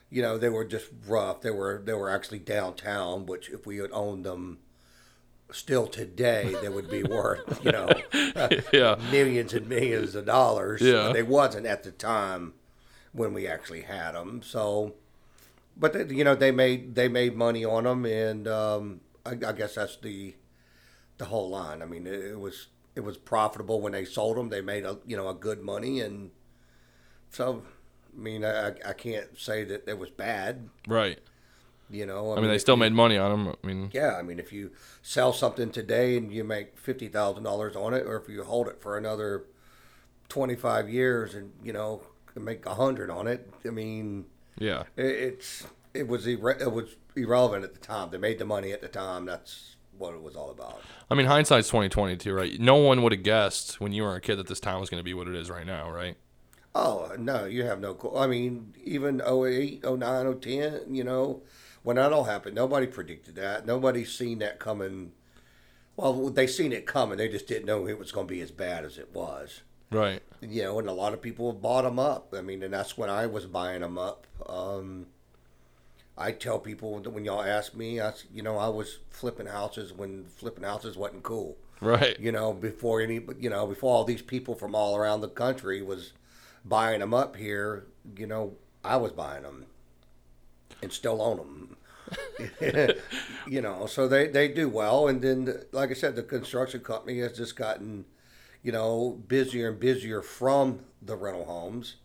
you 0.09 0.21
know, 0.21 0.37
they 0.37 0.49
were 0.49 0.65
just 0.65 0.87
rough. 1.07 1.41
They 1.41 1.51
were 1.51 1.81
they 1.83 1.93
were 1.93 2.09
actually 2.09 2.39
downtown, 2.39 3.25
which 3.25 3.49
if 3.49 3.65
we 3.65 3.77
had 3.77 3.91
owned 3.91 4.25
them 4.25 4.59
still 5.51 5.87
today, 5.87 6.55
they 6.61 6.69
would 6.69 6.89
be 6.89 7.03
worth 7.03 7.63
you 7.63 7.71
know 7.71 7.89
yeah. 8.73 8.95
millions 9.11 9.53
and 9.53 9.67
millions 9.67 10.13
of 10.13 10.25
dollars. 10.25 10.81
Yeah. 10.81 11.11
They 11.13 11.23
wasn't 11.23 11.65
at 11.65 11.83
the 11.83 11.91
time 11.91 12.53
when 13.13 13.33
we 13.33 13.47
actually 13.47 13.81
had 13.81 14.11
them. 14.13 14.41
So, 14.43 14.93
but 15.77 15.93
they, 15.93 16.13
you 16.13 16.23
know, 16.23 16.35
they 16.35 16.51
made 16.51 16.95
they 16.95 17.07
made 17.07 17.35
money 17.35 17.63
on 17.63 17.85
them, 17.85 18.05
and 18.05 18.47
um, 18.47 19.01
I, 19.25 19.31
I 19.31 19.53
guess 19.53 19.75
that's 19.75 19.97
the 19.97 20.35
the 21.17 21.25
whole 21.25 21.49
line. 21.49 21.81
I 21.81 21.85
mean, 21.85 22.05
it, 22.07 22.13
it 22.13 22.39
was 22.39 22.67
it 22.95 23.01
was 23.01 23.17
profitable 23.17 23.81
when 23.81 23.93
they 23.93 24.05
sold 24.05 24.37
them. 24.37 24.49
They 24.49 24.61
made 24.61 24.83
a 24.83 24.97
you 25.05 25.15
know 25.15 25.29
a 25.29 25.33
good 25.33 25.61
money, 25.61 25.99
and 26.01 26.31
so 27.29 27.63
I 28.15 28.19
mean, 28.21 28.45
I, 28.45 28.69
I 28.85 28.93
can't 28.93 29.39
say 29.39 29.63
that 29.63 29.87
it 29.87 29.97
was 29.97 30.09
bad. 30.09 30.69
Right. 30.87 31.19
You 31.89 32.05
know, 32.05 32.33
I 32.35 32.39
mean, 32.39 32.49
they 32.49 32.57
still 32.57 32.75
you- 32.75 32.79
made 32.81 32.93
money 32.93 33.17
on 33.17 33.31
them. 33.45 33.55
I 33.63 33.67
mean, 33.67 33.89
yeah, 33.93 34.15
I 34.15 34.23
mean, 34.23 34.39
if 34.39 34.51
you 34.51 34.71
sell 35.01 35.33
something 35.33 35.69
today 35.69 36.17
and 36.17 36.31
you 36.31 36.43
make 36.43 36.77
fifty 36.77 37.07
thousand 37.07 37.43
dollars 37.43 37.75
on 37.75 37.93
it, 37.93 38.05
or 38.07 38.15
if 38.17 38.27
you 38.29 38.43
hold 38.43 38.67
it 38.67 38.81
for 38.81 38.97
another 38.97 39.43
twenty-five 40.29 40.89
years 40.89 41.35
and 41.35 41.51
you 41.63 41.73
know 41.73 42.01
make 42.39 42.65
a 42.65 42.75
hundred 42.75 43.09
on 43.09 43.27
it, 43.27 43.49
I 43.65 43.69
mean, 43.69 44.25
yeah. 44.57 44.83
it, 44.95 45.05
it's 45.05 45.65
it 45.93 46.07
was 46.07 46.25
irre- 46.25 46.61
it 46.61 46.71
was 46.71 46.95
irrelevant 47.15 47.63
at 47.63 47.73
the 47.73 47.79
time. 47.79 48.09
They 48.11 48.17
made 48.17 48.39
the 48.39 48.45
money 48.45 48.71
at 48.71 48.81
the 48.81 48.87
time. 48.87 49.25
That's 49.25 49.75
what 49.97 50.13
it 50.13 50.21
was 50.21 50.35
all 50.35 50.49
about. 50.49 50.81
I 51.09 51.15
mean, 51.15 51.27
hindsight's 51.27 51.69
twenty 51.69 51.89
twenty 51.89 52.17
two, 52.17 52.33
right? 52.33 52.59
No 52.59 52.75
one 52.75 53.03
would 53.03 53.11
have 53.11 53.23
guessed 53.23 53.79
when 53.79 53.91
you 53.91 54.03
were 54.03 54.15
a 54.15 54.21
kid 54.21 54.37
that 54.37 54.47
this 54.47 54.59
town 54.59 54.79
was 54.79 54.89
going 54.89 54.99
to 54.99 55.03
be 55.03 55.13
what 55.13 55.27
it 55.27 55.35
is 55.35 55.49
right 55.49 55.65
now, 55.65 55.89
right? 55.89 56.17
Oh 56.75 57.11
no, 57.17 57.45
you 57.45 57.63
have 57.65 57.79
no. 57.79 57.97
I 58.15 58.27
mean, 58.27 58.73
even 58.83 59.21
08, 59.21 59.83
09, 59.83 60.39
010, 60.39 60.93
You 60.93 61.03
know, 61.03 61.43
when 61.83 61.97
that 61.97 62.11
all 62.11 62.23
happened, 62.23 62.55
nobody 62.55 62.87
predicted 62.87 63.35
that. 63.35 63.65
Nobody 63.65 64.03
seen 64.05 64.39
that 64.39 64.59
coming. 64.59 65.11
Well, 65.95 66.29
they 66.31 66.47
seen 66.47 66.71
it 66.71 66.87
coming. 66.87 67.17
They 67.19 67.27
just 67.27 67.47
didn't 67.47 67.67
know 67.67 67.87
it 67.87 67.99
was 67.99 68.11
going 68.11 68.27
to 68.27 68.33
be 68.33 68.41
as 68.41 68.49
bad 68.49 68.85
as 68.85 68.97
it 68.97 69.13
was. 69.13 69.61
Right. 69.91 70.21
you 70.41 70.63
know, 70.63 70.79
and 70.79 70.89
a 70.89 70.93
lot 70.93 71.13
of 71.13 71.21
people 71.21 71.51
have 71.51 71.61
bought 71.61 71.83
them 71.83 71.99
up. 71.99 72.33
I 72.35 72.41
mean, 72.41 72.63
and 72.63 72.73
that's 72.73 72.97
when 72.97 73.09
I 73.09 73.27
was 73.27 73.45
buying 73.45 73.81
them 73.81 73.97
up. 73.97 74.25
Um, 74.47 75.07
I 76.17 76.31
tell 76.31 76.59
people 76.59 76.99
that 76.99 77.09
when 77.09 77.25
y'all 77.25 77.43
ask 77.43 77.75
me, 77.75 77.99
I, 77.99 78.13
you 78.33 78.41
know, 78.43 78.57
I 78.57 78.67
was 78.67 78.99
flipping 79.09 79.47
houses 79.47 79.93
when 79.93 80.25
flipping 80.25 80.63
houses 80.63 80.95
wasn't 80.95 81.23
cool. 81.23 81.57
Right. 81.81 82.19
You 82.19 82.31
know, 82.31 82.53
before 82.53 83.01
any, 83.01 83.21
you 83.39 83.49
know, 83.49 83.67
before 83.67 83.93
all 83.93 84.03
these 84.03 84.21
people 84.21 84.55
from 84.55 84.75
all 84.75 84.95
around 84.95 85.21
the 85.21 85.27
country 85.27 85.81
was 85.81 86.13
buying 86.63 86.99
them 86.99 87.13
up 87.13 87.35
here. 87.35 87.85
You 88.17 88.27
know, 88.27 88.53
I 88.83 88.97
was 88.97 89.11
buying 89.11 89.43
them 89.43 89.65
and 90.81 90.91
still 90.91 91.21
own 91.21 91.37
them. 91.37 91.77
you 93.47 93.61
know, 93.61 93.85
so 93.87 94.07
they, 94.07 94.27
they 94.27 94.47
do 94.47 94.69
well. 94.69 95.07
And 95.07 95.21
then, 95.21 95.63
like 95.71 95.89
I 95.89 95.93
said, 95.93 96.15
the 96.15 96.23
construction 96.23 96.81
company 96.81 97.19
has 97.19 97.35
just 97.35 97.55
gotten, 97.55 98.05
you 98.63 98.71
know, 98.71 99.21
busier 99.27 99.69
and 99.69 99.79
busier 99.79 100.21
from 100.21 100.79
the 101.01 101.15
rental 101.15 101.45
homes. 101.45 101.97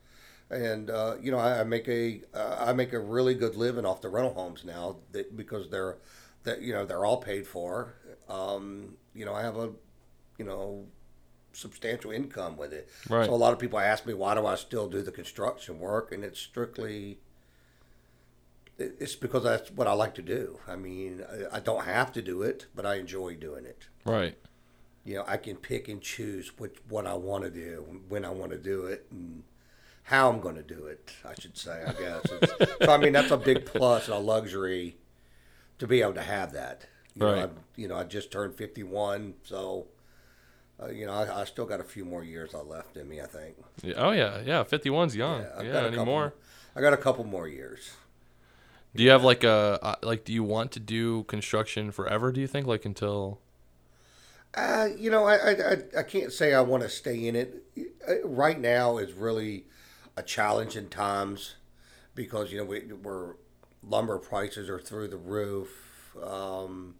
And 0.50 0.90
uh, 0.90 1.16
you 1.20 1.30
know, 1.30 1.38
I, 1.38 1.60
I 1.60 1.64
make 1.64 1.88
a 1.88 2.22
uh, 2.34 2.64
I 2.68 2.72
make 2.72 2.92
a 2.92 2.98
really 2.98 3.34
good 3.34 3.56
living 3.56 3.86
off 3.86 4.00
the 4.00 4.08
rental 4.08 4.34
homes 4.34 4.64
now 4.64 4.96
that, 5.12 5.36
because 5.36 5.70
they're 5.70 5.96
that 6.44 6.62
you 6.62 6.72
know 6.72 6.84
they're 6.84 7.04
all 7.04 7.18
paid 7.18 7.46
for. 7.46 7.94
Um, 8.28 8.96
you 9.14 9.24
know, 9.24 9.34
I 9.34 9.42
have 9.42 9.56
a 9.56 9.70
you 10.38 10.44
know 10.44 10.86
substantial 11.52 12.10
income 12.10 12.56
with 12.56 12.72
it. 12.72 12.88
Right. 13.08 13.26
So 13.26 13.34
a 13.34 13.36
lot 13.36 13.52
of 13.52 13.58
people 13.58 13.78
ask 13.78 14.06
me 14.06 14.14
why 14.14 14.34
do 14.34 14.46
I 14.46 14.54
still 14.54 14.88
do 14.88 15.02
the 15.02 15.12
construction 15.12 15.78
work, 15.78 16.12
and 16.12 16.24
it's 16.24 16.40
strictly 16.40 17.18
it's 18.78 19.16
because 19.16 19.42
that's 19.42 19.70
what 19.70 19.86
I 19.86 19.92
like 19.92 20.14
to 20.14 20.22
do. 20.22 20.60
I 20.66 20.76
mean, 20.76 21.24
I, 21.52 21.56
I 21.56 21.60
don't 21.60 21.84
have 21.84 22.12
to 22.12 22.22
do 22.22 22.42
it, 22.42 22.66
but 22.74 22.86
I 22.86 22.96
enjoy 22.96 23.34
doing 23.34 23.64
it. 23.64 23.88
Right. 24.04 24.38
You 25.08 25.14
know, 25.16 25.24
I 25.26 25.38
can 25.38 25.56
pick 25.56 25.88
and 25.88 26.02
choose 26.02 26.52
which 26.58 26.76
what 26.88 27.06
I 27.06 27.14
want 27.14 27.44
to 27.44 27.50
do, 27.50 28.00
when 28.10 28.24
I 28.26 28.30
want 28.30 28.50
to 28.52 28.58
do 28.58 28.84
it, 28.86 29.06
and 29.10 29.42
how 30.02 30.28
I'm 30.30 30.40
going 30.40 30.56
to 30.56 30.62
do 30.62 30.84
it. 30.86 31.12
I 31.24 31.32
should 31.40 31.56
say, 31.56 31.82
I 31.86 31.92
guess. 31.92 32.22
So 32.82 32.92
I 32.92 32.98
mean, 32.98 33.12
that's 33.14 33.30
a 33.30 33.36
big 33.38 33.64
plus 33.64 34.06
and 34.08 34.16
a 34.16 34.18
luxury 34.20 34.96
to 35.78 35.86
be 35.86 36.02
able 36.02 36.14
to 36.14 36.22
have 36.22 36.52
that. 36.52 36.86
You 37.14 37.26
Right. 37.26 37.36
Know, 37.36 37.44
I, 37.44 37.48
you 37.80 37.88
know, 37.88 37.96
I 37.96 38.04
just 38.04 38.30
turned 38.30 38.54
51, 38.54 39.34
so. 39.44 39.86
Uh, 40.80 40.88
you 40.90 41.06
know, 41.06 41.12
I, 41.12 41.40
I 41.40 41.44
still 41.44 41.64
got 41.64 41.80
a 41.80 41.84
few 41.84 42.04
more 42.04 42.22
years 42.22 42.54
left 42.54 42.96
in 42.96 43.08
me. 43.08 43.20
I 43.20 43.26
think. 43.26 43.56
Yeah. 43.82 43.94
Oh 43.96 44.10
yeah, 44.12 44.40
yeah. 44.44 44.62
51's 44.62 45.16
young. 45.16 45.44
I've 45.56 45.64
Yeah, 45.66 45.72
got 45.72 45.84
a 45.86 45.96
couple- 45.96 46.32
I 46.76 46.80
got 46.80 46.92
a 46.92 46.96
couple 46.98 47.24
more 47.24 47.48
years. 47.48 47.92
Do 48.94 49.02
you 49.02 49.10
have 49.10 49.24
like 49.24 49.42
a 49.42 49.78
uh, 49.82 49.94
like? 50.02 50.24
Do 50.24 50.32
you 50.32 50.44
want 50.44 50.70
to 50.72 50.80
do 50.80 51.24
construction 51.24 51.90
forever? 51.92 52.30
Do 52.30 52.40
you 52.40 52.46
think 52.46 52.66
like 52.68 52.84
until? 52.84 53.40
Uh, 54.54 54.88
you 54.96 55.10
know, 55.10 55.24
I, 55.24 55.50
I, 55.50 55.76
I, 55.98 56.02
can't 56.02 56.32
say 56.32 56.54
I 56.54 56.62
want 56.62 56.82
to 56.82 56.88
stay 56.88 57.28
in 57.28 57.36
it. 57.36 57.62
Uh, 58.08 58.26
Right 58.26 58.58
now 58.58 58.98
is 58.98 59.12
really 59.12 59.66
a 60.16 60.22
challenge 60.22 60.74
in 60.76 60.88
times 60.88 61.56
because, 62.14 62.50
you 62.50 62.58
know, 62.58 62.64
we, 62.64 62.80
we're 63.02 63.34
lumber 63.82 64.18
prices 64.18 64.68
are 64.68 64.78
through 64.78 65.08
the 65.08 65.16
roof. 65.16 66.16
Um, 66.22 66.94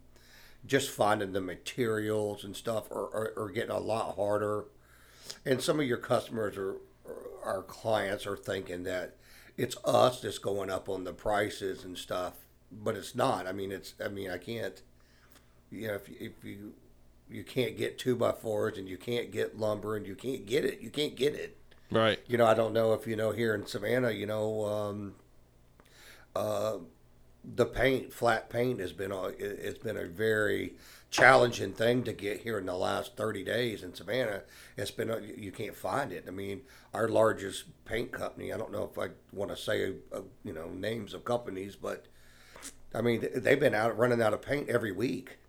just 0.65 0.89
finding 0.89 1.31
the 1.31 1.41
materials 1.41 2.43
and 2.43 2.55
stuff 2.55 2.91
are, 2.91 3.07
are, 3.13 3.33
are 3.37 3.49
getting 3.49 3.71
a 3.71 3.79
lot 3.79 4.15
harder. 4.15 4.65
And 5.45 5.61
some 5.61 5.79
of 5.79 5.85
your 5.85 5.97
customers 5.97 6.57
are, 6.57 6.75
our 7.43 7.63
clients 7.63 8.27
are 8.27 8.37
thinking 8.37 8.83
that 8.83 9.15
it's 9.57 9.75
us 9.83 10.21
that's 10.21 10.37
going 10.37 10.69
up 10.69 10.87
on 10.87 11.03
the 11.03 11.13
prices 11.13 11.83
and 11.83 11.97
stuff, 11.97 12.33
but 12.71 12.95
it's 12.95 13.15
not. 13.15 13.47
I 13.47 13.51
mean, 13.51 13.71
it's, 13.71 13.93
I 14.03 14.07
mean, 14.07 14.29
I 14.29 14.37
can't, 14.37 14.81
you 15.71 15.87
know, 15.87 15.95
if, 15.95 16.09
if 16.09 16.43
you, 16.43 16.73
you 17.29 17.43
can't 17.43 17.77
get 17.77 17.97
two 17.97 18.15
by 18.15 18.31
fours 18.31 18.77
and 18.77 18.87
you 18.87 18.97
can't 18.97 19.31
get 19.31 19.59
lumber 19.59 19.95
and 19.95 20.05
you 20.05 20.15
can't 20.15 20.45
get 20.45 20.65
it, 20.65 20.81
you 20.81 20.89
can't 20.89 21.15
get 21.15 21.35
it. 21.35 21.57
Right. 21.91 22.19
You 22.27 22.37
know, 22.37 22.45
I 22.45 22.53
don't 22.53 22.73
know 22.73 22.93
if 22.93 23.07
you 23.07 23.15
know 23.15 23.31
here 23.31 23.55
in 23.55 23.65
Savannah, 23.65 24.11
you 24.11 24.25
know, 24.25 24.65
um, 24.65 25.15
uh, 26.35 26.77
the 27.55 27.65
paint, 27.65 28.13
flat 28.13 28.49
paint, 28.49 28.79
has 28.79 28.93
been 28.93 29.11
a 29.11 29.27
it- 29.27 29.41
it's 29.41 29.79
been 29.79 29.97
a 29.97 30.05
very 30.05 30.75
challenging 31.09 31.73
thing 31.73 32.03
to 32.03 32.13
get 32.13 32.41
here 32.41 32.59
in 32.59 32.65
the 32.65 32.75
last 32.75 33.15
thirty 33.15 33.43
days 33.43 33.81
in 33.81 33.93
Savannah. 33.95 34.43
It's 34.77 34.91
been 34.91 35.09
a, 35.09 35.19
you 35.19 35.51
can't 35.51 35.75
find 35.75 36.11
it. 36.11 36.25
I 36.27 36.31
mean, 36.31 36.61
our 36.93 37.07
largest 37.07 37.63
paint 37.85 38.11
company. 38.11 38.53
I 38.53 38.57
don't 38.57 38.71
know 38.71 38.87
if 38.91 38.99
I 38.99 39.09
want 39.33 39.49
to 39.51 39.57
say 39.57 39.93
uh, 40.13 40.21
you 40.43 40.53
know 40.53 40.69
names 40.69 41.13
of 41.13 41.23
companies, 41.25 41.75
but 41.75 42.05
I 42.93 43.01
mean 43.01 43.25
they've 43.35 43.59
been 43.59 43.73
out 43.73 43.97
running 43.97 44.21
out 44.21 44.33
of 44.33 44.41
paint 44.41 44.69
every 44.69 44.91
week, 44.91 45.39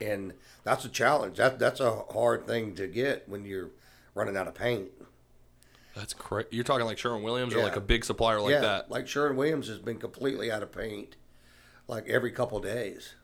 and 0.00 0.34
that's 0.64 0.84
a 0.84 0.88
challenge. 0.88 1.38
That 1.38 1.58
that's 1.58 1.80
a 1.80 2.02
hard 2.12 2.46
thing 2.46 2.74
to 2.76 2.86
get 2.86 3.28
when 3.28 3.44
you're 3.44 3.70
running 4.14 4.36
out 4.36 4.48
of 4.48 4.54
paint. 4.54 4.90
That's 5.94 6.12
crazy. 6.12 6.48
You're 6.50 6.64
talking 6.64 6.84
like 6.84 6.98
Sherwin 6.98 7.22
Williams 7.22 7.54
or 7.54 7.62
like 7.62 7.76
a 7.76 7.80
big 7.80 8.04
supplier 8.04 8.40
like 8.40 8.52
yeah, 8.52 8.60
that. 8.60 8.90
like 8.90 9.08
Sherwin 9.08 9.36
Williams 9.36 9.68
has 9.68 9.78
been 9.78 9.98
completely 9.98 10.50
out 10.50 10.62
of 10.62 10.70
paint, 10.70 11.16
like 11.88 12.06
every 12.08 12.30
couple 12.30 12.60
days. 12.60 13.14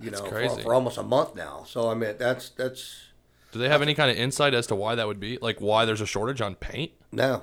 You 0.00 0.10
That's 0.10 0.22
know, 0.22 0.28
crazy. 0.28 0.56
For, 0.56 0.62
for 0.62 0.74
almost 0.74 0.98
a 0.98 1.02
month 1.02 1.34
now. 1.34 1.64
So 1.66 1.90
I 1.90 1.94
mean, 1.94 2.14
that's 2.18 2.50
that's 2.50 3.08
Do 3.52 3.58
they 3.58 3.68
have 3.68 3.82
any 3.82 3.94
kind 3.94 4.10
of 4.10 4.16
insight 4.16 4.54
as 4.54 4.66
to 4.68 4.74
why 4.74 4.94
that 4.94 5.06
would 5.06 5.20
be? 5.20 5.38
Like 5.40 5.60
why 5.60 5.84
there's 5.84 6.00
a 6.00 6.06
shortage 6.06 6.40
on 6.40 6.54
paint? 6.54 6.92
no, 7.12 7.42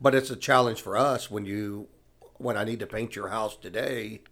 but 0.00 0.14
it's 0.14 0.30
a 0.30 0.36
challenge 0.36 0.82
for 0.82 0.96
us 0.96 1.30
when 1.30 1.46
you 1.46 1.88
when 2.38 2.56
I 2.56 2.64
need 2.64 2.80
to 2.80 2.86
paint 2.86 3.16
your 3.16 3.28
house 3.28 3.56
today, 3.56 4.22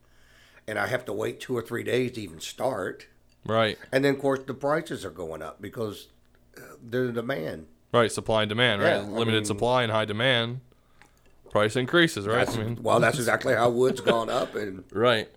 and 0.67 0.79
I 0.79 0.87
have 0.89 1.05
to 1.07 1.13
wait 1.13 1.41
two 1.41 1.57
or 1.57 1.63
three 1.63 1.83
days 1.83 2.13
to 2.13 2.21
even 2.21 2.41
start, 2.41 3.07
Right. 3.47 3.79
and 3.93 4.05
then 4.05 4.15
of 4.15 4.21
course 4.21 4.41
the 4.47 4.55
prices 4.55 5.05
are 5.05 5.11
going 5.11 5.43
up 5.43 5.61
because 5.61 6.09
uh, 6.57 6.61
there's 6.83 7.11
a 7.11 7.13
demand. 7.13 7.67
Right. 7.93 8.11
Supply 8.11 8.43
and 8.43 8.49
demand. 8.49 8.83
Right. 8.83 8.95
Yeah, 8.97 9.01
Limited 9.03 9.39
mean- 9.39 9.45
supply 9.45 9.83
and 9.83 9.93
high 9.93 10.05
demand. 10.05 10.61
Price 11.51 11.77
increases. 11.77 12.27
Right. 12.27 12.49
I 12.49 12.57
mean. 12.57 12.79
well, 12.83 12.99
that's 12.99 13.19
exactly 13.19 13.55
how 13.55 13.71
wood's 13.71 14.01
gone 14.01 14.29
up, 14.29 14.57
and 14.57 14.83
Right. 14.93 15.29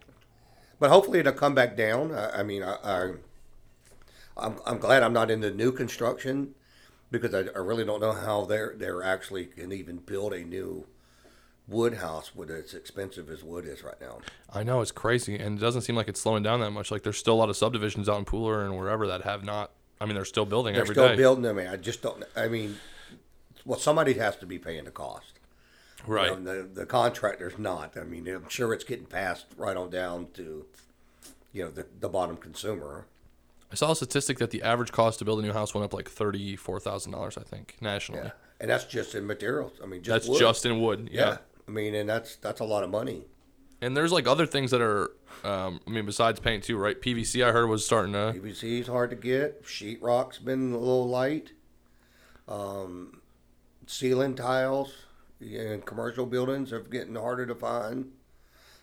But 0.80 0.90
hopefully 0.90 1.20
it'll 1.20 1.34
come 1.34 1.54
back 1.54 1.78
down. 1.78 2.12
I, 2.14 2.40
I 2.40 2.44
mean, 2.44 2.64
I, 2.64 2.76
I, 2.84 3.12
I'm, 4.38 4.56
I'm 4.66 4.78
glad 4.80 5.04
I'm 5.04 5.14
not 5.14 5.30
in 5.30 5.42
the 5.42 5.52
new 5.52 5.72
construction 5.72 6.56
because 7.12 7.34
I, 7.36 7.42
I 7.56 7.60
really 7.60 7.86
don't 7.86 8.00
know 8.02 8.14
how 8.14 8.46
they're 8.46 8.74
they're 8.76 9.04
actually 9.04 9.46
can 9.46 9.72
even 9.72 9.98
build 9.98 10.34
a 10.34 10.44
new 10.44 10.86
wood 11.68 11.96
house 11.96 12.34
with 12.34 12.50
as 12.50 12.74
expensive 12.74 13.30
as 13.30 13.44
wood 13.44 13.66
is 13.66 13.84
right 13.84 14.00
now. 14.00 14.20
I 14.54 14.64
know 14.64 14.82
it's 14.82 14.92
crazy, 14.92 15.36
and 15.36 15.58
it 15.58 15.62
doesn't 15.62 15.82
seem 15.82 15.96
like 15.96 16.08
it's 16.08 16.22
slowing 16.22 16.44
down 16.44 16.62
that 16.62 16.72
much. 16.72 16.92
Like 16.92 17.04
there's 17.04 17.18
still 17.18 17.34
a 17.34 17.36
lot 17.36 17.50
of 17.50 17.58
subdivisions 17.58 18.08
out 18.08 18.18
in 18.20 18.26
Pooler 18.26 18.64
and 18.66 18.78
wherever 18.78 19.08
that 19.08 19.24
have 19.24 19.44
not. 19.44 19.72
I 20.00 20.06
mean, 20.06 20.16
they're 20.16 20.26
still 20.26 20.46
building 20.46 20.74
They're 20.74 20.84
every 20.84 20.96
still 20.96 21.08
day. 21.10 21.16
building 21.16 21.44
them. 21.44 21.58
I 21.58 21.76
just 21.76 22.02
don't. 22.02 22.24
I 22.36 22.48
mean, 22.48 22.78
well, 23.66 23.80
somebody 23.80 24.14
has 24.14 24.36
to 24.38 24.46
be 24.46 24.60
paying 24.60 24.86
the 24.86 24.92
cost. 24.92 25.34
You 26.08 26.14
right. 26.14 26.40
know, 26.44 26.62
the 26.62 26.64
the 26.64 26.86
contractor's 26.86 27.58
not. 27.58 27.98
I 27.98 28.04
mean, 28.04 28.28
I'm 28.28 28.48
sure 28.50 28.74
it's 28.74 28.84
getting 28.84 29.06
passed 29.08 29.48
right 29.58 29.76
on 29.76 29.90
down 29.90 30.28
to, 30.36 30.66
you 31.52 31.64
know, 31.64 31.72
the 31.72 31.88
the 32.00 32.10
bottom 32.10 32.38
consumer. 32.38 33.08
I 33.70 33.76
saw 33.76 33.92
a 33.92 33.96
statistic 33.96 34.38
that 34.38 34.52
the 34.52 34.64
average 34.64 34.94
cost 34.94 35.20
to 35.20 35.26
build 35.26 35.40
a 35.40 35.42
new 35.42 35.52
house 35.52 35.74
went 35.74 35.84
up 35.84 35.94
like 35.94 36.10
thirty 36.10 36.56
four 36.56 36.80
thousand 36.80 37.12
dollars. 37.12 37.38
I 37.38 37.44
think 37.44 37.76
nationally. 37.82 38.22
Yeah, 38.24 38.32
and 38.62 38.70
that's 38.70 38.86
just 38.86 39.16
in 39.16 39.26
materials. 39.28 39.74
I 39.84 39.88
mean, 39.88 40.04
just 40.04 40.14
That's 40.14 40.30
wood. 40.30 40.40
just 40.40 40.66
in 40.66 40.80
wood. 40.80 41.10
yeah. 41.12 41.22
yeah. 41.22 41.38
I 41.68 41.72
mean, 41.72 41.96
and 41.96 42.10
that's 42.10 42.36
that's 42.38 42.60
a 42.60 42.64
lot 42.64 42.84
of 42.84 42.90
money. 42.90 43.26
And 43.82 43.96
there's 43.96 44.12
like 44.12 44.28
other 44.28 44.48
things 44.48 44.72
that 44.72 44.82
are, 44.82 45.12
um, 45.44 45.80
I 45.86 45.92
mean, 45.92 46.06
besides 46.06 46.40
paint 46.40 46.64
too, 46.64 46.78
right? 46.78 47.00
PVC 47.00 47.46
I 47.46 47.52
heard 47.52 47.68
was 47.68 47.86
starting 47.86 48.14
to. 48.14 48.34
PVC 48.34 48.82
is 48.82 48.88
hard 48.88 49.12
to 49.12 49.16
get. 49.16 49.64
Sheetrock's 49.64 50.40
been 50.40 50.72
a 50.72 50.78
little 50.78 51.08
light. 51.08 51.52
Um, 52.48 53.22
ceiling 53.86 54.34
tiles 54.34 54.94
in 55.40 55.84
commercial 55.86 56.26
buildings 56.26 56.74
are 56.74 56.80
getting 56.80 57.16
harder 57.16 57.46
to 57.46 57.54
find. 57.54 58.12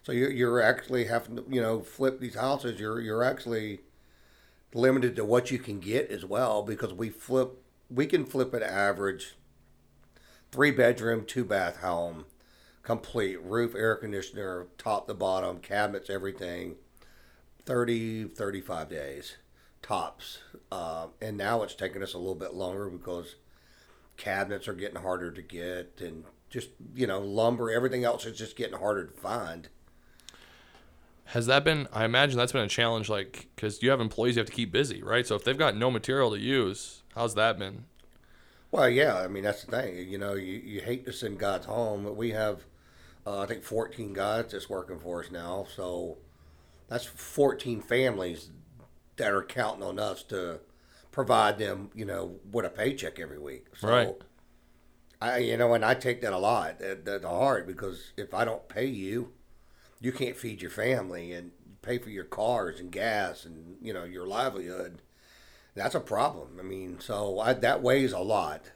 So 0.05 0.13
you're, 0.13 0.31
you're 0.31 0.61
actually 0.61 1.07
having 1.07 1.37
to, 1.37 1.45
you 1.49 1.63
know, 1.63 1.81
flip 1.81 2.21
these 2.21 2.37
houses. 2.37 2.79
You're 2.79 3.01
you're 3.01 3.25
actually 3.25 3.81
limited 4.75 5.17
to 5.17 5.25
what 5.25 5.51
you 5.51 5.59
can 5.59 5.81
get 5.81 6.11
as 6.11 6.25
well 6.25 6.63
because 6.63 6.93
we 6.93 7.09
flip 7.09 7.63
we 7.91 8.07
can 8.07 8.25
flip 8.25 8.53
an 8.55 8.63
average 8.63 9.35
three 10.53 10.71
bedroom, 10.71 11.25
two 11.25 11.45
bath 11.45 11.79
home, 11.79 12.27
complete 12.85 13.43
roof, 13.43 13.75
air 13.75 13.97
conditioner, 13.97 14.67
top 14.79 15.09
to 15.09 15.15
bottom, 15.15 15.59
cabinets, 15.59 16.09
everything 16.11 16.77
30, 17.65 18.25
35 18.29 18.89
days 18.89 19.37
tops. 19.83 20.39
Um, 20.71 21.11
and 21.21 21.37
now 21.37 21.63
it's 21.63 21.75
taking 21.75 22.03
us 22.03 22.15
a 22.15 22.19
little 22.19 22.35
bit 22.35 22.55
longer 22.55 22.89
because 22.89 23.37
cabinets 24.17 24.69
are 24.69 24.75
getting 24.75 25.01
harder 25.01 25.31
to 25.31 25.43
get 25.43 25.99
and 26.01 26.25
just, 26.51 26.69
you 26.95 27.07
know, 27.07 27.21
lumber, 27.21 27.71
everything 27.71 28.05
else 28.05 28.25
is 28.27 28.39
just 28.39 28.57
getting 28.57 28.79
harder 28.79 29.07
to 29.07 29.21
find. 29.21 29.69
Has 31.27 31.47
that 31.47 31.65
been? 31.65 31.89
I 31.93 32.05
imagine 32.05 32.37
that's 32.37 32.53
been 32.53 32.65
a 32.65 32.69
challenge, 32.69 33.09
like 33.09 33.49
because 33.57 33.83
you 33.83 33.91
have 33.91 34.01
employees 34.01 34.37
you 34.37 34.41
have 34.41 34.47
to 34.47 34.53
keep 34.53 34.71
busy, 34.71 35.03
right? 35.03 35.27
So 35.27 35.35
if 35.35 35.43
they've 35.43 35.57
got 35.57 35.75
no 35.75 35.91
material 35.91 36.31
to 36.31 36.39
use, 36.39 37.03
how's 37.15 37.35
that 37.35 37.59
been? 37.59 37.87
Well, 38.71 38.89
yeah, 38.91 39.19
I 39.19 39.29
mean, 39.29 39.45
that's 39.45 39.65
the 39.65 39.71
thing. 39.71 40.09
You 40.09 40.19
know, 40.19 40.35
you, 40.35 40.55
you 40.55 40.81
hate 40.81 41.07
to 41.07 41.13
send 41.13 41.39
guys 41.39 41.65
home. 41.65 42.05
but 42.05 42.17
We 42.17 42.31
have, 42.33 42.65
uh, 43.27 43.41
I 43.41 43.47
think, 43.47 43.65
14 43.65 44.13
guys 44.13 44.47
that's 44.53 44.69
working 44.69 44.99
for 44.99 45.23
us 45.23 45.31
now. 45.31 45.67
So 45.75 46.19
that's 46.89 47.07
14 47.07 47.81
families 47.81 48.51
that 49.17 49.33
are 49.33 49.43
counting 49.43 49.83
on 49.83 49.99
us 49.99 50.23
to 50.25 50.61
provide 51.13 51.59
them, 51.59 51.91
you 51.95 52.05
know, 52.05 52.37
with 52.51 52.65
a 52.65 52.71
paycheck 52.71 53.19
every 53.21 53.39
week. 53.39 53.67
So, 53.77 53.89
Right. 53.89 54.15
I, 55.21 55.39
you 55.39 55.57
know, 55.57 55.73
and 55.75 55.85
I 55.85 55.95
take 55.95 56.21
that 56.23 56.33
a 56.33 56.39
lot 56.39 56.83
at, 56.83 57.09
at 57.09 57.23
the 57.23 57.29
heart 57.29 57.67
because 57.67 58.13
if 58.17 58.35
I 58.35 58.45
don't 58.45 58.69
pay 58.69 58.87
you, 58.87 59.33
you 60.01 60.13
can't 60.13 60.37
feed 60.37 60.61
your 60.61 60.71
family 60.71 61.33
and 61.33 61.53
pay 61.81 61.99
for 61.99 62.11
your 62.11 62.25
cars 62.25 62.81
and 62.81 62.91
gas 62.91 63.45
and 63.45 63.77
you 63.81 63.93
know 63.93 64.05
your 64.05 64.27
livelihood. 64.27 65.01
That's 65.75 65.95
a 65.95 66.01
problem. 66.01 66.57
I 66.59 66.63
mean, 66.63 67.01
so 67.01 67.39
I, 67.41 67.53
that 67.55 67.83
weighs 67.83 68.13
a 68.13 68.19
lot. 68.19 68.71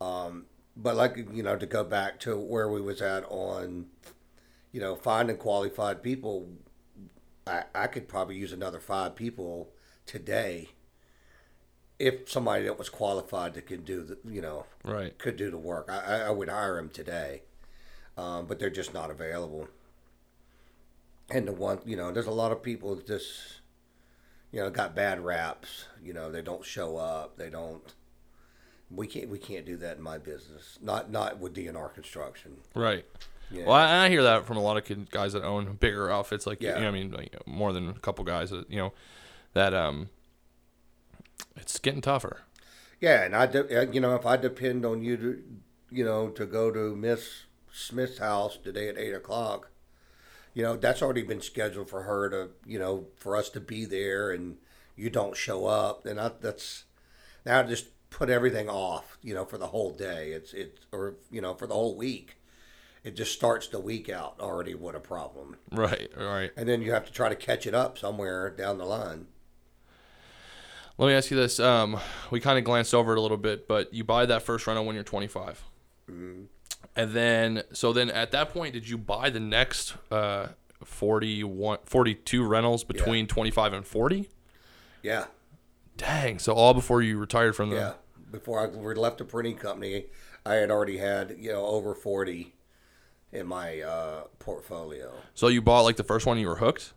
Um, 0.00 0.46
but 0.76 0.96
like 0.96 1.16
you 1.32 1.42
know, 1.42 1.56
to 1.56 1.66
go 1.66 1.84
back 1.84 2.20
to 2.20 2.36
where 2.36 2.68
we 2.68 2.80
was 2.80 3.00
at 3.02 3.24
on, 3.28 3.86
you 4.72 4.80
know, 4.80 4.94
finding 4.96 5.36
qualified 5.36 6.02
people, 6.02 6.48
I, 7.46 7.64
I 7.74 7.86
could 7.86 8.08
probably 8.08 8.36
use 8.36 8.52
another 8.52 8.80
five 8.80 9.14
people 9.16 9.70
today 10.06 10.68
if 11.98 12.30
somebody 12.30 12.64
that 12.64 12.78
was 12.78 12.88
qualified 12.88 13.52
that 13.54 13.66
could 13.66 13.84
do 13.84 14.02
the, 14.02 14.18
you 14.26 14.40
know, 14.40 14.64
Right. 14.84 15.16
could 15.18 15.36
do 15.36 15.50
the 15.50 15.58
work. 15.58 15.90
I, 15.90 16.22
I- 16.22 16.30
would 16.30 16.48
hire 16.48 16.76
them 16.76 16.88
today, 16.88 17.42
um, 18.16 18.46
but 18.46 18.58
they're 18.58 18.70
just 18.70 18.94
not 18.94 19.10
available. 19.10 19.68
And 21.28 21.46
the 21.46 21.52
one, 21.52 21.80
you 21.84 21.96
know, 21.96 22.10
there's 22.10 22.26
a 22.26 22.30
lot 22.32 22.52
of 22.52 22.62
people 22.62 22.94
that 22.96 23.06
just, 23.06 23.60
you 24.50 24.60
know, 24.60 24.70
got 24.70 24.96
bad 24.96 25.20
raps. 25.20 25.84
You 26.02 26.12
know, 26.14 26.30
they 26.32 26.42
don't 26.42 26.64
show 26.64 26.96
up. 26.96 27.36
They 27.36 27.50
don't. 27.50 27.82
We 28.90 29.06
can't. 29.06 29.28
We 29.28 29.38
can't 29.38 29.64
do 29.64 29.76
that 29.78 29.98
in 29.98 30.02
my 30.02 30.18
business. 30.18 30.78
Not 30.82 31.10
not 31.10 31.38
with 31.38 31.54
DNR 31.54 31.92
construction. 31.94 32.56
Right. 32.74 33.04
Yeah. 33.50 33.64
Well, 33.64 33.74
I, 33.74 34.06
I 34.06 34.08
hear 34.08 34.22
that 34.22 34.46
from 34.46 34.56
a 34.56 34.60
lot 34.62 34.76
of 34.76 35.10
guys 35.10 35.32
that 35.32 35.42
own 35.44 35.74
bigger 35.74 36.10
outfits, 36.10 36.46
like 36.46 36.60
Yeah. 36.62 36.76
you 36.76 36.82
know, 36.82 36.88
I 36.88 36.90
mean, 36.92 37.10
like 37.12 37.36
more 37.46 37.72
than 37.72 37.88
a 37.88 37.94
couple 37.94 38.24
guys 38.24 38.50
that 38.50 38.70
you 38.70 38.78
know 38.78 38.92
that 39.54 39.74
um, 39.74 40.08
it's 41.56 41.78
getting 41.78 42.00
tougher. 42.00 42.42
Yeah, 43.00 43.22
and 43.24 43.34
I, 43.34 43.46
de- 43.46 43.80
uh, 43.80 43.90
you 43.90 44.00
know, 44.00 44.14
if 44.14 44.26
I 44.26 44.36
depend 44.36 44.84
on 44.84 45.02
you 45.02 45.16
to, 45.16 45.42
you 45.90 46.04
know, 46.04 46.28
to 46.30 46.44
go 46.44 46.70
to 46.70 46.94
Miss 46.94 47.44
Smith's 47.72 48.18
house 48.18 48.58
today 48.62 48.88
at 48.88 48.98
eight 48.98 49.14
o'clock, 49.14 49.70
you 50.52 50.62
know, 50.62 50.76
that's 50.76 51.00
already 51.00 51.22
been 51.22 51.40
scheduled 51.40 51.88
for 51.88 52.02
her 52.02 52.28
to, 52.28 52.50
you 52.66 52.78
know, 52.78 53.06
for 53.16 53.36
us 53.36 53.48
to 53.50 53.60
be 53.60 53.84
there, 53.86 54.30
and 54.30 54.58
you 54.96 55.08
don't 55.10 55.36
show 55.36 55.66
up, 55.66 56.02
then 56.04 56.18
I, 56.18 56.30
that's 56.40 56.84
now 57.46 57.62
just 57.62 57.86
put 58.10 58.28
everything 58.28 58.68
off, 58.68 59.16
you 59.22 59.34
know, 59.34 59.44
for 59.44 59.56
the 59.58 59.68
whole 59.68 59.92
day. 59.92 60.32
It's 60.32 60.52
it's 60.52 60.86
or 60.92 61.14
you 61.30 61.40
know 61.40 61.54
for 61.54 61.66
the 61.66 61.74
whole 61.74 61.96
week. 61.96 62.36
It 63.02 63.16
just 63.16 63.32
starts 63.32 63.66
the 63.68 63.80
week 63.80 64.10
out 64.10 64.34
already 64.40 64.74
with 64.74 64.94
a 64.94 65.00
problem, 65.00 65.56
Right. 65.72 66.10
Right. 66.14 66.50
and 66.54 66.68
then 66.68 66.82
you 66.82 66.92
have 66.92 67.06
to 67.06 67.12
try 67.12 67.30
to 67.30 67.34
catch 67.34 67.66
it 67.66 67.74
up 67.74 67.96
somewhere 67.96 68.50
down 68.50 68.76
the 68.76 68.84
line. 68.84 69.26
Let 70.98 71.06
me 71.06 71.14
ask 71.14 71.30
you 71.30 71.36
this. 71.38 71.58
Um, 71.58 71.98
we 72.30 72.40
kind 72.40 72.58
of 72.58 72.64
glanced 72.64 72.92
over 72.92 73.12
it 73.14 73.18
a 73.18 73.22
little 73.22 73.38
bit, 73.38 73.66
but 73.66 73.94
you 73.94 74.04
buy 74.04 74.26
that 74.26 74.42
first 74.42 74.66
rental 74.66 74.84
when 74.84 74.94
you're 74.96 75.02
25. 75.04 75.64
And 76.08 76.48
then, 77.12 77.62
so 77.72 77.94
then 77.94 78.10
at 78.10 78.32
that 78.32 78.52
point, 78.52 78.74
did 78.74 78.86
you 78.86 78.98
buy 78.98 79.30
the 79.30 79.40
next 79.40 79.94
uh, 80.10 80.48
41, 80.84 81.78
42 81.84 82.44
rentals 82.44 82.84
between 82.84 83.26
25 83.26 83.72
and 83.72 83.86
40? 83.86 84.28
Yeah, 85.02 85.24
Dang. 86.00 86.38
So 86.38 86.54
all 86.54 86.72
before 86.72 87.02
you 87.02 87.18
retired 87.18 87.54
from 87.54 87.70
the. 87.70 87.76
Yeah. 87.76 87.92
Before 88.30 88.60
I 88.60 88.66
left 88.66 89.18
the 89.18 89.24
printing 89.24 89.56
company, 89.56 90.06
I 90.46 90.54
had 90.54 90.70
already 90.70 90.96
had 90.96 91.36
you 91.38 91.52
know 91.52 91.66
over 91.66 91.94
forty 91.94 92.54
in 93.32 93.46
my 93.46 93.80
uh, 93.80 94.22
portfolio. 94.38 95.12
So 95.34 95.48
you 95.48 95.60
bought 95.60 95.82
like 95.82 95.96
the 95.96 96.04
first 96.04 96.26
one, 96.26 96.38
you 96.38 96.48
were 96.48 96.56
hooked? 96.56 96.94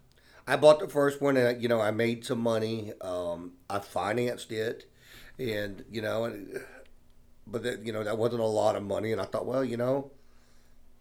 I 0.47 0.55
bought 0.55 0.79
the 0.79 0.87
first 0.87 1.21
one, 1.21 1.37
and 1.37 1.61
you 1.61 1.67
know 1.67 1.81
I 1.81 1.91
made 1.91 2.25
some 2.25 2.39
money. 2.39 2.93
Um, 3.01 3.53
I 3.69 3.79
financed 3.79 4.51
it, 4.51 4.89
and 5.37 5.83
you 5.91 6.01
know, 6.01 6.25
and, 6.25 6.61
but 7.45 7.63
that, 7.63 7.85
you 7.85 7.91
know 7.91 8.03
that 8.03 8.17
wasn't 8.17 8.41
a 8.41 8.45
lot 8.47 8.75
of 8.75 8.83
money, 8.83 9.11
and 9.11 9.19
I 9.19 9.25
thought, 9.25 9.45
well, 9.45 9.65
you 9.65 9.77
know, 9.77 10.11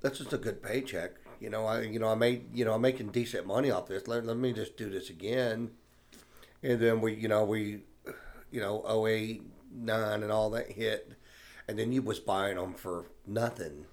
that's 0.01 0.19
just 0.19 0.33
a 0.33 0.39
good 0.39 0.63
paycheck. 0.63 1.13
You 1.41 1.51
know, 1.51 1.67
I 1.67 1.83
you 1.83 1.99
know 1.99 2.09
I 2.09 2.15
made 2.15 2.55
you 2.55 2.65
know 2.65 2.73
I'm 2.73 2.81
making 2.81 3.09
decent 3.09 3.47
money 3.47 3.71
off 3.71 3.87
this. 3.87 4.09
Let, 4.09 4.25
let 4.25 4.37
me 4.37 4.53
just 4.53 4.77
do 4.77 4.91
this 4.91 5.11
again, 5.11 5.71
and 6.63 6.81
then 6.81 7.01
we 7.01 7.15
you 7.15 7.29
know 7.29 7.45
we, 7.45 7.81
you 8.53 8.61
know 8.61 9.07
08, 9.07 9.43
9 9.75 10.23
and 10.23 10.33
all 10.33 10.51
that 10.51 10.71
hit, 10.73 11.13
and 11.69 11.79
then 11.79 11.93
you 11.93 12.03
was 12.03 12.21
buying 12.21 12.57
them 12.57 12.75
for 12.75 13.07
nothing. 13.27 13.87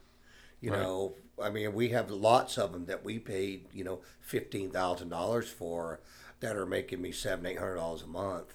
You 0.61 0.71
Right. 0.71 0.81
know, 0.81 1.15
I 1.41 1.49
mean, 1.49 1.73
we 1.73 1.89
have 1.89 2.11
lots 2.11 2.57
of 2.57 2.73
them 2.73 2.85
that 2.87 3.03
we 3.05 3.17
paid, 3.19 3.67
you 3.73 3.83
know, 3.85 4.01
fifteen 4.21 4.71
thousand 4.71 5.09
dollars 5.09 5.49
for, 5.49 6.01
that 6.41 6.55
are 6.57 6.65
making 6.65 7.01
me 7.01 7.11
seven, 7.13 7.45
eight 7.45 7.57
hundred 7.59 7.75
dollars 7.75 8.01
a 8.03 8.07
month. 8.07 8.53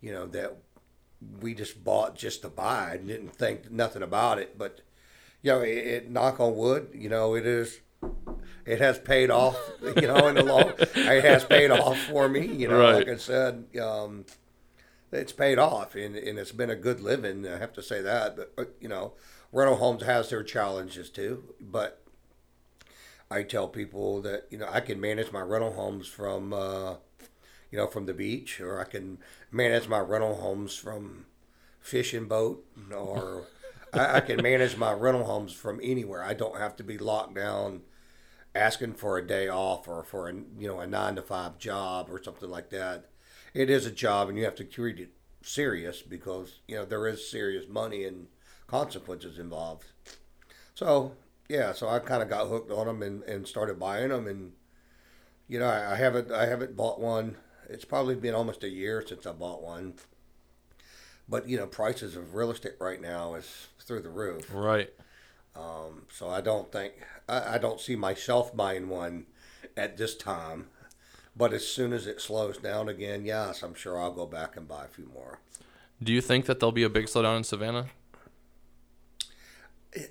You 0.00 0.12
know 0.12 0.26
that 0.28 0.56
we 1.40 1.54
just 1.54 1.84
bought 1.84 2.16
just 2.16 2.42
to 2.42 2.48
buy 2.48 2.94
and 2.94 3.08
didn't 3.08 3.34
think 3.34 3.70
nothing 3.70 4.02
about 4.02 4.38
it. 4.38 4.56
But 4.56 4.80
you 5.42 5.52
know, 5.52 5.60
it, 5.60 5.68
it 5.86 6.10
knock 6.10 6.40
on 6.40 6.56
wood, 6.56 6.88
you 6.94 7.08
know, 7.08 7.34
it 7.34 7.46
is. 7.46 7.80
It 8.64 8.80
has 8.80 8.98
paid 8.98 9.30
off, 9.30 9.58
you 9.96 10.06
know, 10.08 10.28
in 10.28 10.36
the 10.36 10.42
long. 10.44 10.72
It 10.78 11.24
has 11.24 11.44
paid 11.44 11.70
off 11.70 11.98
for 12.04 12.28
me, 12.28 12.46
you 12.46 12.68
know. 12.68 12.80
Right. 12.80 12.94
Like 12.94 13.08
I 13.08 13.16
said, 13.16 13.64
um, 13.80 14.24
it's 15.12 15.32
paid 15.32 15.58
off, 15.58 15.94
and, 15.94 16.16
and 16.16 16.38
it's 16.38 16.52
been 16.52 16.70
a 16.70 16.76
good 16.76 17.00
living. 17.00 17.46
I 17.46 17.58
have 17.58 17.72
to 17.74 17.82
say 17.82 18.02
that, 18.02 18.36
but, 18.36 18.56
but 18.56 18.74
you 18.80 18.88
know, 18.88 19.12
rental 19.52 19.76
homes 19.76 20.02
has 20.02 20.30
their 20.30 20.42
challenges 20.42 21.10
too. 21.10 21.54
But 21.60 22.02
I 23.30 23.42
tell 23.42 23.68
people 23.68 24.22
that 24.22 24.46
you 24.50 24.58
know 24.58 24.68
I 24.70 24.80
can 24.80 25.00
manage 25.00 25.32
my 25.32 25.40
rental 25.40 25.72
homes 25.72 26.08
from 26.08 26.52
uh, 26.52 26.94
you 27.70 27.78
know 27.78 27.86
from 27.86 28.06
the 28.06 28.14
beach, 28.14 28.60
or 28.60 28.80
I 28.80 28.84
can 28.84 29.18
manage 29.50 29.88
my 29.88 30.00
rental 30.00 30.36
homes 30.36 30.76
from 30.76 31.26
fishing 31.80 32.26
boat, 32.26 32.64
or 32.94 33.44
I, 33.92 34.16
I 34.16 34.20
can 34.20 34.42
manage 34.42 34.76
my 34.76 34.92
rental 34.92 35.24
homes 35.24 35.52
from 35.52 35.80
anywhere. 35.82 36.22
I 36.22 36.34
don't 36.34 36.58
have 36.58 36.76
to 36.76 36.84
be 36.84 36.98
locked 36.98 37.34
down 37.34 37.82
asking 38.54 38.94
for 38.94 39.18
a 39.18 39.26
day 39.26 39.48
off 39.48 39.86
or 39.88 40.02
for 40.02 40.28
a 40.28 40.34
you 40.34 40.68
know 40.68 40.80
a 40.80 40.86
nine 40.86 41.16
to 41.16 41.22
five 41.22 41.58
job 41.58 42.08
or 42.10 42.22
something 42.22 42.50
like 42.50 42.70
that. 42.70 43.06
It 43.58 43.70
is 43.70 43.86
a 43.86 43.90
job, 43.90 44.28
and 44.28 44.38
you 44.38 44.44
have 44.44 44.54
to 44.54 44.64
treat 44.64 45.00
it 45.00 45.10
serious 45.42 46.00
because 46.00 46.60
you 46.68 46.76
know 46.76 46.84
there 46.84 47.08
is 47.08 47.28
serious 47.28 47.68
money 47.68 48.04
and 48.04 48.28
consequences 48.68 49.36
involved. 49.36 49.86
So 50.76 51.16
yeah, 51.48 51.72
so 51.72 51.88
I 51.88 51.98
kind 51.98 52.22
of 52.22 52.28
got 52.28 52.46
hooked 52.46 52.70
on 52.70 52.86
them 52.86 53.02
and, 53.02 53.24
and 53.24 53.48
started 53.48 53.80
buying 53.80 54.10
them, 54.10 54.28
and 54.28 54.52
you 55.48 55.58
know 55.58 55.66
I, 55.66 55.94
I 55.94 55.96
haven't 55.96 56.30
I 56.30 56.46
haven't 56.46 56.76
bought 56.76 57.00
one. 57.00 57.36
It's 57.68 57.84
probably 57.84 58.14
been 58.14 58.32
almost 58.32 58.62
a 58.62 58.68
year 58.68 59.04
since 59.04 59.26
I 59.26 59.32
bought 59.32 59.60
one. 59.60 59.94
But 61.28 61.48
you 61.48 61.56
know 61.56 61.66
prices 61.66 62.14
of 62.14 62.36
real 62.36 62.52
estate 62.52 62.76
right 62.78 63.00
now 63.00 63.34
is 63.34 63.66
through 63.80 64.02
the 64.02 64.08
roof. 64.08 64.54
Right. 64.54 64.90
Um, 65.56 66.06
so 66.12 66.30
I 66.30 66.42
don't 66.42 66.70
think 66.70 66.92
I, 67.28 67.56
I 67.56 67.58
don't 67.58 67.80
see 67.80 67.96
myself 67.96 68.56
buying 68.56 68.88
one 68.88 69.26
at 69.76 69.96
this 69.96 70.14
time. 70.14 70.68
But 71.38 71.52
as 71.52 71.66
soon 71.66 71.92
as 71.92 72.08
it 72.08 72.20
slows 72.20 72.58
down 72.58 72.88
again, 72.88 73.24
yes, 73.24 73.62
I'm 73.62 73.74
sure 73.74 73.98
I'll 73.98 74.12
go 74.12 74.26
back 74.26 74.56
and 74.56 74.66
buy 74.66 74.86
a 74.86 74.88
few 74.88 75.08
more. 75.14 75.38
Do 76.02 76.12
you 76.12 76.20
think 76.20 76.46
that 76.46 76.58
there'll 76.58 76.72
be 76.72 76.82
a 76.82 76.90
big 76.90 77.06
slowdown 77.06 77.38
in 77.38 77.44
Savannah? 77.44 77.86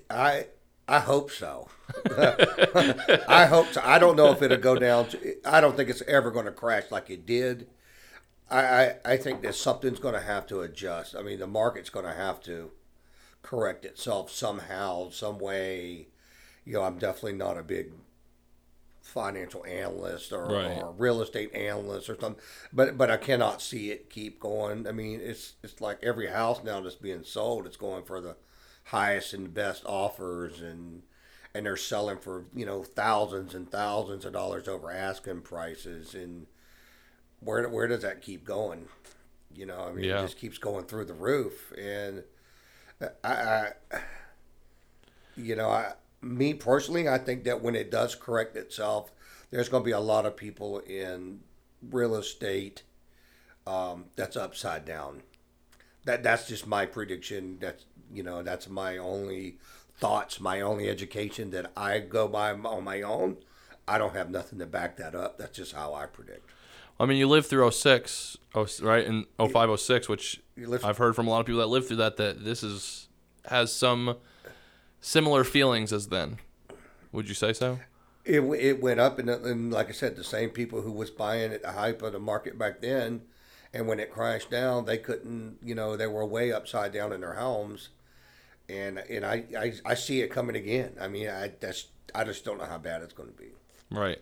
I 0.08 0.46
I 0.88 1.00
hope 1.00 1.30
so. 1.30 1.68
I 3.28 3.44
hope 3.44 3.66
so. 3.68 3.82
I 3.84 3.98
don't 3.98 4.16
know 4.16 4.32
if 4.32 4.40
it'll 4.40 4.56
go 4.56 4.74
down. 4.76 5.08
To, 5.08 5.36
I 5.46 5.60
don't 5.60 5.76
think 5.76 5.90
it's 5.90 6.02
ever 6.08 6.30
going 6.30 6.46
to 6.46 6.50
crash 6.50 6.84
like 6.90 7.10
it 7.10 7.26
did. 7.26 7.68
I, 8.50 8.60
I, 8.60 8.94
I 9.04 9.16
think 9.18 9.42
that 9.42 9.54
something's 9.54 9.98
going 9.98 10.14
to 10.14 10.20
have 10.20 10.46
to 10.46 10.62
adjust. 10.62 11.14
I 11.14 11.20
mean, 11.20 11.38
the 11.40 11.46
market's 11.46 11.90
going 11.90 12.06
to 12.06 12.14
have 12.14 12.40
to 12.44 12.70
correct 13.42 13.84
itself 13.84 14.30
somehow, 14.30 15.10
some 15.10 15.38
way. 15.38 16.08
You 16.64 16.74
know, 16.74 16.84
I'm 16.84 16.98
definitely 16.98 17.34
not 17.34 17.58
a 17.58 17.62
big 17.62 17.92
financial 19.08 19.64
analyst 19.66 20.32
or, 20.32 20.44
Right. 20.46 20.82
or 20.82 20.92
real 20.92 21.22
estate 21.22 21.54
analyst 21.54 22.08
or 22.10 22.18
something, 22.20 22.42
but 22.72 22.96
but 22.98 23.10
I 23.10 23.16
cannot 23.16 23.62
see 23.62 23.90
it 23.90 24.10
keep 24.10 24.38
going. 24.40 24.86
I 24.86 24.92
mean, 24.92 25.20
it's 25.22 25.54
it's 25.62 25.80
like 25.80 25.98
every 26.02 26.28
house 26.28 26.62
now 26.64 26.80
that's 26.80 26.94
being 26.96 27.24
sold, 27.24 27.66
it's 27.66 27.76
going 27.76 28.04
for 28.04 28.20
the 28.20 28.36
highest 28.84 29.34
and 29.34 29.52
best 29.52 29.84
offers 29.86 30.60
and 30.62 31.02
and 31.54 31.66
they're 31.66 31.76
selling 31.76 32.18
for 32.18 32.46
you 32.54 32.64
know 32.66 32.82
thousands 32.82 33.54
and 33.54 33.70
thousands 33.70 34.24
of 34.24 34.32
dollars 34.32 34.68
over 34.68 34.90
asking 34.90 35.42
prices 35.42 36.14
and 36.14 36.46
where 37.40 37.68
where 37.68 37.86
does 37.86 38.02
that 38.02 38.22
keep 38.22 38.44
going 38.44 38.86
you 39.54 39.66
know 39.66 39.80
i 39.88 39.92
mean 39.92 40.04
Yeah. 40.04 40.18
it 40.18 40.22
just 40.22 40.38
keeps 40.38 40.58
going 40.58 40.84
through 40.84 41.06
the 41.06 41.14
roof 41.14 41.72
and 41.78 42.24
i, 43.24 43.28
I 43.28 43.72
you 45.36 45.56
know 45.56 45.68
i 45.70 45.92
me 46.20 46.54
personally 46.54 47.08
i 47.08 47.18
think 47.18 47.44
that 47.44 47.62
when 47.62 47.74
it 47.74 47.90
does 47.90 48.14
correct 48.14 48.56
itself 48.56 49.12
there's 49.50 49.68
going 49.68 49.82
to 49.82 49.86
be 49.86 49.92
a 49.92 50.00
lot 50.00 50.26
of 50.26 50.36
people 50.36 50.78
in 50.80 51.40
real 51.90 52.14
estate 52.16 52.82
um, 53.66 54.06
that's 54.16 54.36
upside 54.36 54.84
down 54.84 55.22
that 56.08 56.22
that's 56.22 56.48
just 56.48 56.66
my 56.66 56.86
prediction. 56.86 57.58
That's 57.60 57.84
you 58.12 58.22
know 58.22 58.42
that's 58.42 58.68
my 58.68 58.96
only 58.96 59.58
thoughts, 59.98 60.40
my 60.40 60.60
only 60.62 60.88
education 60.88 61.50
that 61.50 61.70
I 61.76 61.98
go 61.98 62.26
by 62.26 62.52
on 62.52 62.84
my 62.84 63.02
own. 63.02 63.36
I 63.86 63.98
don't 63.98 64.14
have 64.14 64.30
nothing 64.30 64.58
to 64.58 64.66
back 64.66 64.96
that 64.96 65.14
up. 65.14 65.38
That's 65.38 65.56
just 65.56 65.74
how 65.74 65.94
I 65.94 66.06
predict. 66.06 66.50
I 67.00 67.06
mean, 67.06 67.18
you 67.18 67.28
lived 67.28 67.46
through 67.46 67.70
06, 67.70 68.36
oh, 68.56 68.66
right, 68.82 69.06
and 69.06 69.24
05, 69.38 69.78
06, 69.78 70.08
which 70.08 70.42
I've 70.82 70.98
heard 70.98 71.14
from 71.14 71.28
a 71.28 71.30
lot 71.30 71.40
of 71.40 71.46
people 71.46 71.60
that 71.60 71.68
lived 71.68 71.86
through 71.86 71.98
that 71.98 72.16
that 72.16 72.44
this 72.44 72.62
is 72.62 73.08
has 73.46 73.72
some 73.72 74.16
similar 75.00 75.44
feelings 75.44 75.92
as 75.92 76.08
then. 76.08 76.38
Would 77.12 77.28
you 77.28 77.34
say 77.34 77.52
so? 77.52 77.78
It, 78.24 78.40
it 78.40 78.82
went 78.82 79.00
up, 79.00 79.18
and, 79.18 79.30
and 79.30 79.72
like 79.72 79.88
I 79.88 79.92
said, 79.92 80.16
the 80.16 80.24
same 80.24 80.50
people 80.50 80.82
who 80.82 80.92
was 80.92 81.10
buying 81.10 81.52
at 81.52 81.62
the 81.62 81.72
hype 81.72 82.02
of 82.02 82.12
the 82.12 82.18
market 82.18 82.58
back 82.58 82.82
then, 82.82 83.22
and 83.72 83.86
when 83.86 84.00
it 84.00 84.12
crashed 84.12 84.50
down, 84.50 84.84
they 84.84 84.98
couldn't. 84.98 85.58
You 85.62 85.74
know, 85.74 85.96
they 85.96 86.06
were 86.06 86.26
way 86.26 86.52
upside 86.52 86.92
down 86.92 87.12
in 87.12 87.22
their 87.22 87.34
homes, 87.34 87.88
and 88.68 88.98
and 88.98 89.24
I 89.24 89.44
I, 89.58 89.72
I 89.84 89.94
see 89.94 90.20
it 90.20 90.28
coming 90.28 90.56
again. 90.56 90.96
I 91.00 91.08
mean, 91.08 91.28
I 91.28 91.52
that's 91.58 91.86
I 92.14 92.24
just 92.24 92.44
don't 92.44 92.58
know 92.58 92.66
how 92.66 92.78
bad 92.78 93.02
it's 93.02 93.14
going 93.14 93.30
to 93.30 93.34
be. 93.36 93.48
Right. 93.90 94.18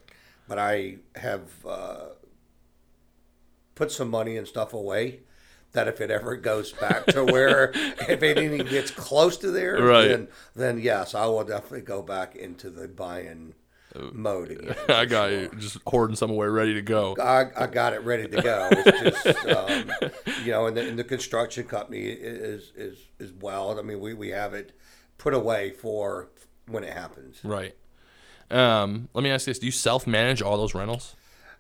But 0.49 0.59
I 0.61 0.99
have 1.17 1.51
uh, 1.67 2.09
put 3.75 3.91
some 3.91 4.09
money 4.09 4.37
and 4.37 4.47
stuff 4.47 4.73
away 4.73 5.21
that 5.77 5.87
if 5.89 6.01
it 6.01 6.11
ever 6.11 6.37
goes 6.37 6.73
back 6.73 7.07
to 7.07 7.25
where 7.25 7.71
if 7.75 8.23
anything 8.23 8.67
gets 8.67 8.91
close 8.91 9.37
to 9.39 9.51
there, 9.51 9.81
Right. 9.81 10.09
then 10.09 10.29
then 10.55 10.79
yes, 10.81 11.15
I 11.15 11.27
will 11.27 11.45
definitely 11.45 11.83
go 11.83 12.03
back 12.03 12.35
into 12.35 12.69
the 12.71 12.89
buying 12.89 13.55
mode 14.13 14.51
again. 14.51 14.75
I 14.89 15.05
got 15.07 15.31
you 15.31 15.49
just 15.59 15.79
hoarding 15.87 16.17
somewhere 16.17 16.51
ready 16.51 16.75
to 16.75 16.83
go. 16.83 17.17
I, 17.23 17.47
I 17.57 17.67
got 17.67 17.93
it 17.95 18.03
ready 18.03 18.29
to 18.29 18.43
go. 18.43 18.69
It's 18.73 19.23
just, 19.23 19.47
um, 19.47 19.91
you 20.45 20.51
know, 20.53 20.67
and 20.67 20.77
the, 20.77 20.87
and 20.89 20.99
the 20.99 21.05
construction 21.05 21.65
company 21.65 22.01
is 22.01 22.73
is 22.77 22.99
is 23.19 23.33
well. 23.41 23.79
I 23.79 23.83
mean, 23.83 24.01
we, 24.01 24.13
we 24.15 24.31
have 24.31 24.53
it 24.55 24.73
put 25.19 25.33
away 25.35 25.71
for 25.71 26.29
when 26.67 26.85
it 26.85 26.93
happens. 26.93 27.39
Right. 27.45 27.75
Um, 28.51 29.09
let 29.15 29.23
me 29.25 29.31
ask 29.31 29.47
you 29.47 29.53
this: 29.53 29.59
Do 29.61 29.67
you 29.67 29.73
self-manage 29.73 30.43
all 30.43 30.57
those 30.59 30.75
rentals? 30.75 31.17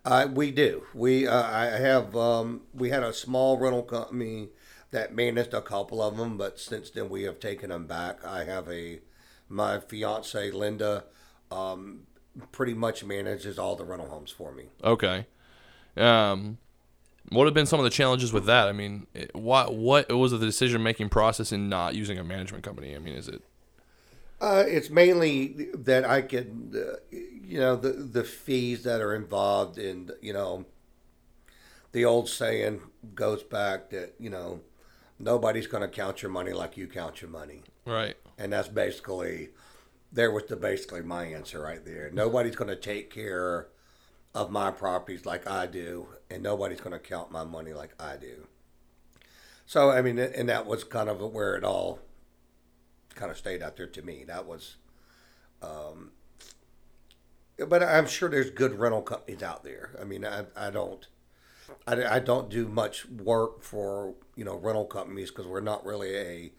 Uh, 0.07 0.29
we 0.33 0.53
do. 0.53 0.85
We 0.95 1.27
uh, 1.27 1.43
I 1.43 1.65
have 1.67 2.17
um, 2.17 2.63
we 2.73 2.91
had 2.91 3.03
a 3.03 3.13
small 3.13 3.59
rental 3.59 3.83
company 3.83 4.51
that 4.93 5.13
managed 5.13 5.53
a 5.53 5.61
couple 5.61 6.01
of 6.01 6.17
them, 6.17 6.39
but 6.39 6.61
since 6.61 6.91
then 6.91 7.09
we 7.09 7.25
have 7.25 7.41
taken 7.41 7.71
them 7.71 7.87
back. 7.87 8.25
I 8.25 8.45
have 8.45 8.69
a 8.71 9.01
my 9.49 9.81
fiance 9.81 10.53
Linda 10.53 11.05
um, 11.51 12.07
pretty 12.53 12.73
much 12.75 13.05
manages 13.05 13.59
all 13.59 13.75
the 13.75 13.85
rental 13.85 14.09
homes 14.09 14.31
for 14.31 14.53
me. 14.53 14.67
Okay. 14.85 15.27
Um, 15.97 16.59
what 17.31 17.47
have 17.47 17.55
been 17.55 17.67
some 17.67 17.81
of 17.81 17.85
the 17.85 17.91
challenges 17.91 18.33
with 18.33 18.47
that? 18.47 18.69
I 18.69 18.73
mean, 18.73 19.09
what 19.33 19.75
what 19.75 20.09
was 20.13 20.31
the 20.31 20.39
decision-making 20.39 21.09
process 21.09 21.51
in 21.51 21.69
not 21.69 21.97
using 21.97 22.17
a 22.17 22.25
management 22.25 22.63
company? 22.63 22.95
I 22.95 23.01
mean, 23.01 23.15
is 23.15 23.27
it 23.27 23.43
Uh, 24.41 24.65
it's 24.67 24.91
mainly 24.91 25.69
that 25.75 26.05
I 26.05 26.23
can, 26.23 26.73
uh, 26.75 26.97
you 27.11 27.59
know, 27.59 27.77
the 27.77 27.91
the 27.91 28.25
fees 28.25 28.83
that 28.83 29.01
are 29.01 29.15
involved 29.15 29.79
in, 29.79 30.11
you 30.21 30.33
know, 30.33 30.67
the 31.93 32.05
old 32.05 32.29
saying 32.29 32.81
goes 33.15 33.43
back 33.43 33.91
that 33.91 34.15
you 34.19 34.29
know 34.29 34.61
nobody's 35.19 35.67
going 35.67 35.83
to 35.83 35.89
count 35.89 36.21
your 36.23 36.31
money 36.31 36.53
like 36.53 36.77
you 36.77 36.87
count 36.87 37.23
your 37.23 37.31
money, 37.31 37.63
right? 37.87 38.17
and 38.37 38.53
that's 38.53 38.69
basically 38.69 39.49
there 40.13 40.31
was 40.31 40.45
the 40.45 40.57
basically 40.57 41.01
my 41.03 41.25
answer 41.25 41.61
right 41.63 41.85
there. 41.85 42.11
Nobody's 42.13 42.57
going 42.57 42.69
to 42.69 42.77
take 42.77 43.11
care 43.11 43.69
of 44.35 44.51
my 44.51 44.71
properties 44.71 45.25
like 45.25 45.49
I 45.49 45.67
do, 45.67 46.09
and 46.31 46.43
nobody's 46.43 46.81
going 46.81 46.93
to 46.93 46.99
count 46.99 47.31
my 47.31 47.45
money 47.45 47.73
like 47.73 47.95
I 47.99 48.17
do. 48.17 48.47
So 49.65 49.91
I 49.91 50.03
mean, 50.03 50.19
and 50.19 50.49
that 50.51 50.67
was 50.67 50.85
kind 50.85 51.09
of 51.09 51.21
where 51.21 51.57
it 51.57 51.65
all 51.65 52.01
kind 53.17 53.31
of 53.31 53.37
stayed 53.37 53.63
out 53.63 53.77
there 53.77 53.89
to 53.89 54.03
me. 54.03 54.25
That 54.25 54.47
was, 54.47 54.77
um, 55.63 56.13
but 57.69 57.83
I'm 57.83 58.07
sure 58.07 58.29
there's 58.29 58.51
good 58.51 58.79
rental 58.79 59.03
companies 59.03 59.43
out 59.43 59.65
there. 59.65 59.91
I 60.01 60.05
mean, 60.05 60.25
I, 60.25 60.45
I 60.55 60.71
don't, 60.71 61.07
I, 61.87 62.05
I 62.05 62.19
don't 62.21 62.49
do 62.49 62.69
much 62.69 63.09
work 63.09 63.63
for 63.63 64.15
you 64.37 64.45
know 64.45 64.57
rental 64.57 64.85
companies 64.85 65.31
because 65.31 65.47
we're 65.47 65.61
not 65.61 65.85
really 65.85 66.17
a 66.17 66.53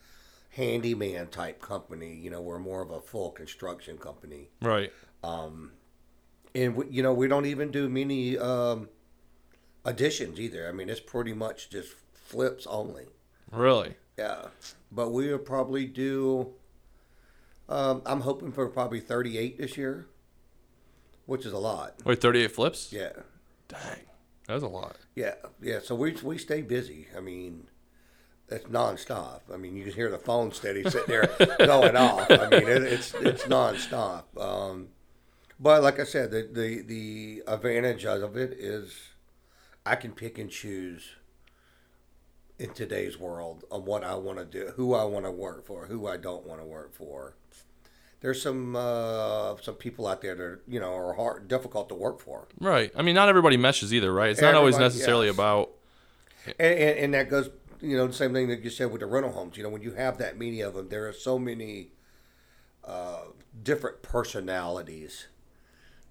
handyman 0.49 1.27
type 1.27 1.61
company. 1.61 2.13
You 2.15 2.31
know, 2.31 2.41
we're 2.41 2.59
more 2.59 2.81
of 2.81 2.89
a 2.91 2.99
full 2.99 3.31
construction 3.31 3.97
company, 3.97 4.49
Right. 4.61 4.91
Um, 5.23 5.71
and 6.53 6.75
we, 6.75 6.87
you 6.89 7.03
know 7.03 7.13
we 7.13 7.27
don't 7.27 7.45
even 7.45 7.71
do 7.71 7.87
many 7.87 8.37
um, 8.37 8.89
additions 9.85 10.39
either. 10.39 10.67
I 10.67 10.71
mean, 10.71 10.89
it's 10.89 10.99
pretty 10.99 11.33
much 11.33 11.69
just 11.69 11.93
flips 12.13 12.67
only. 12.67 13.05
Really? 13.51 13.95
Yeah, 14.17 14.45
but 14.91 15.09
we 15.11 15.27
will 15.31 15.37
probably 15.37 15.85
do. 15.85 16.53
Um, 17.69 18.01
I'm 18.05 18.21
hoping 18.21 18.51
for 18.51 18.67
probably 18.69 18.99
38 18.99 19.57
this 19.57 19.77
year, 19.77 20.07
which 21.25 21.45
is 21.45 21.53
a 21.53 21.57
lot. 21.57 21.95
Wait, 22.05 22.21
38 22.21 22.51
flips? 22.51 22.91
Yeah, 22.93 23.11
Dang. 23.67 24.01
That's 24.47 24.63
a 24.63 24.67
lot. 24.67 24.95
yeah, 25.15 25.33
yeah. 25.61 25.79
So 25.83 25.93
we 25.93 26.13
we 26.23 26.37
stay 26.37 26.61
busy. 26.61 27.07
I 27.15 27.19
mean, 27.19 27.67
it's 28.47 28.65
nonstop. 28.65 29.41
I 29.53 29.57
mean, 29.57 29.75
you 29.75 29.83
can 29.83 29.93
hear 29.93 30.09
the 30.09 30.17
phone 30.17 30.51
steady 30.53 30.83
sitting 30.89 31.03
there 31.07 31.29
going 31.59 31.97
off. 31.97 32.31
I 32.31 32.47
mean, 32.49 32.67
it, 32.67 32.83
it's 32.83 33.13
it's 33.15 33.43
nonstop. 33.43 34.23
Um, 34.39 34.87
but 35.59 35.83
like 35.83 35.99
I 35.99 36.05
said, 36.05 36.31
the, 36.31 36.47
the 36.49 36.81
the 36.81 37.43
advantage 37.45 38.05
of 38.05 38.37
it 38.37 38.53
is 38.53 38.93
I 39.85 39.95
can 39.97 40.13
pick 40.13 40.37
and 40.39 40.49
choose 40.49 41.16
in 42.59 42.73
today's 42.73 43.19
world 43.19 43.63
on 43.71 43.85
what 43.85 44.03
I 44.03 44.15
want 44.15 44.39
to 44.39 44.45
do, 44.45 44.71
who 44.75 44.93
I 44.93 45.03
want 45.03 45.25
to 45.25 45.31
work 45.31 45.65
for, 45.65 45.85
who 45.85 46.07
I 46.07 46.17
don't 46.17 46.45
want 46.45 46.59
to 46.59 46.65
work 46.65 46.93
for. 46.93 47.35
There's 48.19 48.41
some 48.41 48.75
uh, 48.75 49.57
some 49.61 49.75
people 49.75 50.07
out 50.07 50.21
there 50.21 50.33
that 50.33 50.43
are, 50.43 50.61
you 50.67 50.79
know 50.79 50.93
are 50.93 51.13
hard, 51.13 51.47
difficult 51.47 51.87
to 51.89 51.95
work 51.95 52.19
for, 52.19 52.47
Right. 52.59 52.91
I 52.95 53.03
mean, 53.03 53.13
not 53.13 53.29
everybody 53.29 53.57
meshes 53.57 53.93
either, 53.93 54.11
right? 54.11 54.31
It's 54.31 54.41
not 54.41 54.55
always 54.55 54.77
necessarily 54.79 55.27
yes. 55.27 55.35
about. 55.35 55.71
and, 56.47 56.79
and, 56.79 56.99
and 56.99 57.13
that 57.13 57.29
goes, 57.29 57.49
you 57.79 57.95
know, 57.95 58.07
the 58.07 58.13
same 58.13 58.33
thing 58.33 58.47
that 58.47 58.63
you 58.63 58.71
said 58.71 58.91
with 58.91 59.01
the 59.01 59.05
rental 59.05 59.31
homes. 59.31 59.55
You 59.55 59.63
know, 59.63 59.69
when 59.69 59.83
you 59.83 59.91
have 59.91 60.17
that 60.17 60.39
many 60.39 60.61
of 60.61 60.73
them, 60.73 60.89
there 60.89 61.07
are 61.07 61.13
so 61.13 61.37
many 61.37 61.89
uh, 62.83 63.25
different 63.61 64.01
personalities 64.01 65.27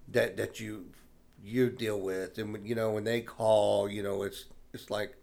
that 0.07 0.37
that 0.37 0.61
you 0.61 0.85
you 1.43 1.69
deal 1.69 1.99
with, 1.99 2.37
and 2.37 2.65
you 2.65 2.73
know 2.73 2.91
when 2.91 3.03
they 3.03 3.19
call, 3.19 3.89
you 3.89 4.01
know, 4.01 4.23
it's 4.23 4.45
it's 4.73 4.89
like 4.89 5.17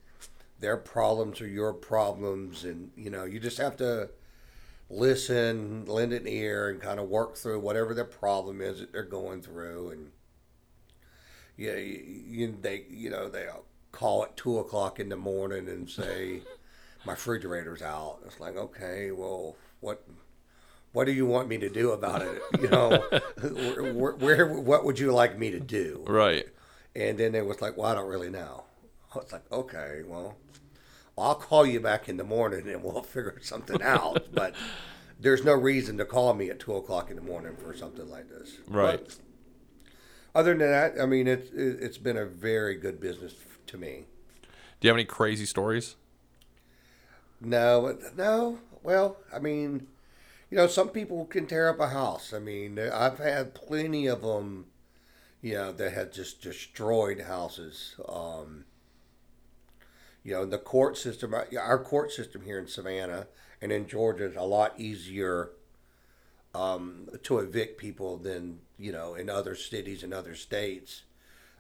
their 0.65 0.79
problems 0.79 1.43
are 1.43 1.47
your 1.47 1.75
problems, 1.75 2.65
and 2.65 2.91
you 2.97 3.11
know 3.11 3.25
you 3.25 3.39
just 3.39 3.59
have 3.59 3.77
to 3.77 4.09
listen, 4.89 5.85
lend 5.85 6.15
an 6.15 6.27
ear, 6.27 6.71
and 6.71 6.81
kind 6.81 6.99
of 6.99 7.07
work 7.11 7.37
through 7.37 7.61
whatever 7.61 7.93
their 7.93 8.07
problem 8.07 8.63
is 8.63 8.81
that 8.81 8.91
they're 8.91 9.03
going 9.03 9.43
through, 9.43 9.91
and 9.91 10.11
yeah, 11.59 11.77
you, 11.77 12.03
you 12.27 12.59
they 12.63 12.87
you 12.89 13.11
know 13.11 13.29
they 13.29 13.47
call 13.93 14.23
at 14.23 14.39
two 14.39 14.59
o'clock 14.59 14.99
in 14.99 15.11
the 15.11 15.17
morning 15.17 15.69
and 15.69 15.91
say 15.91 16.41
my 17.05 17.13
refrigerator's 17.13 17.83
out. 17.83 18.21
It's 18.25 18.41
like 18.41 18.57
okay, 18.57 19.11
well, 19.11 19.57
what 19.81 20.03
what 20.93 21.05
do 21.05 21.13
you 21.13 21.27
want 21.27 21.47
me 21.47 21.59
to 21.59 21.69
do 21.69 21.91
about 21.91 22.23
it? 22.23 22.41
You 22.59 22.71
know, 22.71 23.05
where, 23.93 24.13
where 24.15 24.47
what 24.47 24.87
would 24.87 24.99
you 24.99 25.13
like 25.13 25.39
me 25.39 25.51
to 25.51 25.61
do? 25.61 26.05
Right. 26.07 26.47
And 26.97 27.19
then 27.19 27.35
it 27.35 27.45
was 27.45 27.61
like, 27.61 27.77
well, 27.77 27.91
I 27.91 27.95
don't 27.95 28.09
really 28.09 28.31
know. 28.31 28.65
it's 29.17 29.33
like, 29.33 29.51
okay, 29.53 30.01
well, 30.07 30.37
I'll 31.17 31.35
call 31.35 31.65
you 31.65 31.81
back 31.81 32.09
in 32.09 32.17
the 32.17 32.25
morning 32.25 32.69
and 32.69 32.83
we'll 32.83 33.03
figure 33.03 33.39
something 33.43 33.83
out. 33.83 34.27
but 34.33 34.55
there's 35.21 35.45
no 35.45 35.55
reason 35.55 35.97
to 35.99 36.05
call 36.05 36.35
me 36.35 36.51
at 36.51 36.61
two 36.61 36.75
o'clock 36.75 37.11
in 37.11 37.17
the 37.17 37.23
morning 37.23 37.57
for 37.57 37.75
something 37.75 38.09
like 38.11 38.29
this. 38.29 38.59
Right. 38.69 39.01
But 39.05 39.17
other 40.35 40.51
than 40.57 40.71
that, 40.71 41.01
I 41.01 41.07
mean, 41.07 41.27
it's 41.27 41.51
it, 41.51 41.79
it's 41.81 41.99
been 41.99 42.17
a 42.17 42.27
very 42.27 42.77
good 42.77 43.01
business 43.01 43.35
to 43.69 43.79
me. 43.79 44.05
Do 44.81 44.87
you 44.87 44.91
have 44.91 44.97
any 44.97 45.05
crazy 45.05 45.47
stories? 45.47 45.97
No, 47.41 47.97
no. 48.17 48.59
Well, 48.83 49.17
I 49.33 49.39
mean, 49.39 49.87
you 50.51 50.57
know, 50.57 50.67
some 50.67 50.89
people 50.89 51.25
can 51.27 51.47
tear 51.47 51.69
up 51.69 51.81
a 51.81 51.89
house. 51.89 52.33
I 52.33 52.39
mean, 52.39 52.79
I've 52.79 53.19
had 53.19 53.55
plenty 53.55 54.07
of 54.07 54.23
them, 54.23 54.67
you 55.41 55.55
know, 55.55 55.73
that 55.73 55.93
had 55.93 56.13
just 56.13 56.43
destroyed 56.43 57.23
houses. 57.23 57.97
Um, 58.09 58.65
you 60.25 60.33
know, 60.33 60.47
the 60.47 60.59
court 60.59 60.97
system, 60.97 61.35
our 61.35 61.79
court 61.79 62.11
system 62.11 62.43
here 62.43 62.59
in 62.59 62.67
Savannah 62.67 63.27
and 63.61 63.71
in 63.71 63.87
Georgia 63.87 64.25
is 64.25 64.37
a 64.37 64.43
lot 64.43 64.75
easier 64.81 65.51
um, 66.55 67.09
to 67.23 67.39
evict 67.39 67.79
people 67.79 68.17
than, 68.17 68.61
you 68.79 68.91
know, 68.91 69.15
in 69.15 69.29
other 69.29 69.55
cities 69.55 70.03
and 70.03 70.15
other 70.15 70.35
states. 70.35 71.03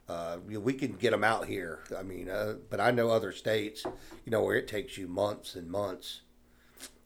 Uh, 0.08 0.38
we 0.46 0.74
can 0.74 0.92
get 0.92 1.10
them 1.12 1.24
out 1.24 1.46
here. 1.46 1.80
I 1.96 2.02
mean, 2.02 2.28
uh, 2.28 2.54
but 2.68 2.80
I 2.80 2.90
know 2.90 3.10
other 3.10 3.32
states, 3.32 3.84
you 4.24 4.32
know, 4.32 4.42
where 4.42 4.56
it 4.56 4.68
takes 4.68 4.98
you 4.98 5.08
months 5.08 5.54
and 5.54 5.70
months 5.70 6.22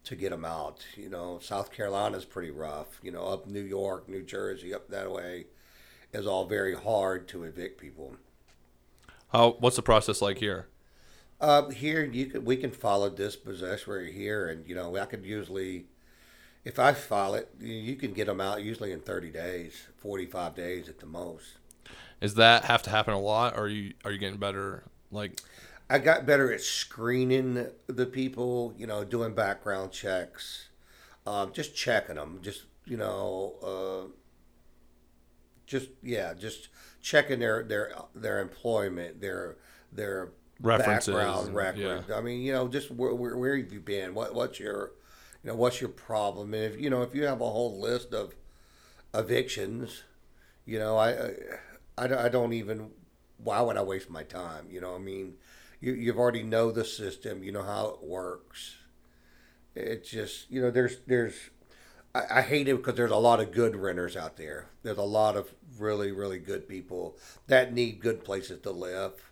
to 0.04 0.16
get 0.16 0.30
them 0.30 0.44
out. 0.44 0.84
You 0.96 1.08
know, 1.08 1.38
South 1.40 1.70
Carolina's 1.70 2.24
pretty 2.24 2.50
rough. 2.50 2.98
You 3.02 3.12
know, 3.12 3.24
up 3.24 3.46
New 3.46 3.62
York, 3.62 4.08
New 4.08 4.22
Jersey, 4.22 4.74
up 4.74 4.88
that 4.88 5.12
way, 5.12 5.46
is 6.12 6.26
all 6.26 6.46
very 6.46 6.74
hard 6.74 7.28
to 7.28 7.44
evict 7.44 7.80
people. 7.80 8.16
How? 9.32 9.56
What's 9.60 9.76
the 9.76 9.82
process 9.82 10.20
like 10.20 10.38
here? 10.38 10.66
Uh, 11.40 11.68
here 11.70 12.02
you 12.04 12.26
can 12.26 12.44
we 12.44 12.56
can 12.56 12.70
file 12.70 13.04
a 13.04 13.10
dispossessory 13.10 14.12
here, 14.12 14.48
and 14.48 14.66
you 14.68 14.74
know 14.74 14.96
I 14.96 15.04
could 15.06 15.24
usually, 15.24 15.86
if 16.64 16.78
I 16.78 16.92
file 16.94 17.34
it, 17.34 17.50
you- 17.60 17.74
you 17.74 17.96
can 17.96 18.12
get 18.14 18.26
them 18.26 18.40
out 18.40 18.62
usually 18.62 18.92
in 18.92 19.00
thirty 19.00 19.30
days, 19.30 19.88
forty 19.96 20.26
five 20.26 20.54
days 20.54 20.88
at 20.88 21.00
the 21.00 21.06
most. 21.06 21.58
Is 22.20 22.34
that 22.34 22.64
have 22.64 22.82
to 22.84 22.90
happen 22.90 23.14
a 23.14 23.20
lot, 23.20 23.54
or 23.56 23.62
are 23.62 23.68
you 23.68 23.94
are 24.04 24.10
you 24.10 24.18
getting 24.18 24.38
better? 24.38 24.84
Like, 25.10 25.40
I 25.88 25.98
got 25.98 26.26
better 26.26 26.52
at 26.52 26.60
screening 26.60 27.68
the 27.86 28.06
people, 28.06 28.74
you 28.76 28.86
know, 28.86 29.04
doing 29.04 29.34
background 29.34 29.92
checks, 29.92 30.68
um, 31.26 31.52
just 31.52 31.76
checking 31.76 32.16
them, 32.16 32.40
just 32.42 32.64
you 32.86 32.96
know, 32.96 33.54
uh, 33.62 34.12
just 35.66 35.88
yeah, 36.02 36.34
just 36.34 36.68
checking 37.00 37.40
their 37.40 37.62
their 37.62 37.92
their 38.14 38.40
employment, 38.40 39.20
their 39.20 39.56
their 39.92 40.30
References 40.60 41.14
background 41.14 41.54
record. 41.54 42.04
I 42.12 42.20
mean, 42.20 42.40
you 42.42 42.52
know, 42.52 42.68
just 42.68 42.90
where, 42.90 43.14
where 43.14 43.36
where 43.36 43.56
have 43.56 43.72
you 43.72 43.80
been? 43.80 44.14
What 44.14 44.34
what's 44.34 44.58
your 44.58 44.92
you 45.44 45.50
know 45.50 45.56
what's 45.56 45.80
your 45.80 45.90
problem? 45.90 46.52
And 46.54 46.64
if 46.64 46.80
you 46.80 46.90
know 46.90 47.02
if 47.02 47.14
you 47.14 47.24
have 47.26 47.40
a 47.40 47.50
whole 47.50 47.80
list 47.80 48.12
of 48.12 48.34
evictions. 49.14 50.02
You 50.66 50.78
know, 50.78 50.96
I, 50.98 51.10
I, 51.10 51.30
I 51.98 52.06
don't- 52.08 52.18
I 52.18 52.28
don't 52.28 52.52
even. 52.52 52.90
Why 53.38 53.60
would 53.60 53.76
I 53.76 53.82
waste 53.82 54.10
my 54.10 54.22
time? 54.24 54.66
You 54.70 54.80
know, 54.80 54.94
I 54.94 54.98
mean, 54.98 55.34
you 55.80 55.92
you've 55.94 56.18
already 56.18 56.42
know 56.42 56.70
the 56.70 56.84
system. 56.84 57.42
You 57.42 57.52
know 57.52 57.62
how 57.62 57.88
it 57.88 58.02
works. 58.06 58.76
It's 59.74 60.10
just 60.10 60.50
you 60.50 60.60
know, 60.60 60.70
there's 60.70 60.98
there's. 61.06 61.34
I, 62.14 62.24
I 62.38 62.42
hate 62.42 62.68
it 62.68 62.76
because 62.76 62.96
there's 62.96 63.10
a 63.10 63.16
lot 63.16 63.40
of 63.40 63.52
good 63.52 63.76
renters 63.76 64.16
out 64.16 64.36
there. 64.36 64.68
There's 64.82 64.98
a 64.98 65.02
lot 65.02 65.36
of 65.36 65.54
really 65.78 66.12
really 66.12 66.38
good 66.38 66.68
people 66.68 67.16
that 67.46 67.72
need 67.72 68.00
good 68.00 68.24
places 68.24 68.60
to 68.62 68.70
live. 68.70 69.27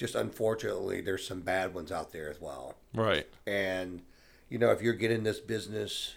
Just 0.00 0.14
unfortunately, 0.14 1.02
there's 1.02 1.26
some 1.26 1.40
bad 1.40 1.74
ones 1.74 1.92
out 1.92 2.10
there 2.10 2.30
as 2.30 2.40
well. 2.40 2.74
Right. 2.94 3.26
And 3.46 4.00
you 4.48 4.58
know, 4.58 4.70
if 4.70 4.80
you're 4.80 4.94
getting 4.94 5.24
this 5.24 5.40
business, 5.40 6.14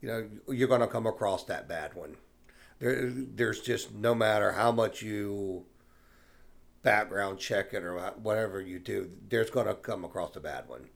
you 0.00 0.08
know, 0.08 0.28
you're 0.48 0.68
going 0.68 0.80
to 0.80 0.86
come 0.86 1.08
across 1.08 1.42
that 1.46 1.66
bad 1.66 1.94
one. 1.94 2.18
There, 2.78 3.10
there's 3.10 3.60
just 3.60 3.92
no 3.92 4.14
matter 4.14 4.52
how 4.52 4.70
much 4.70 5.02
you 5.02 5.64
background 6.84 7.40
check 7.40 7.74
it 7.74 7.82
or 7.82 7.98
whatever 8.22 8.60
you 8.60 8.78
do, 8.78 9.10
there's 9.28 9.50
going 9.50 9.66
to 9.66 9.74
come 9.74 10.04
across 10.04 10.36
a 10.36 10.40
bad 10.40 10.68
one. 10.68 10.88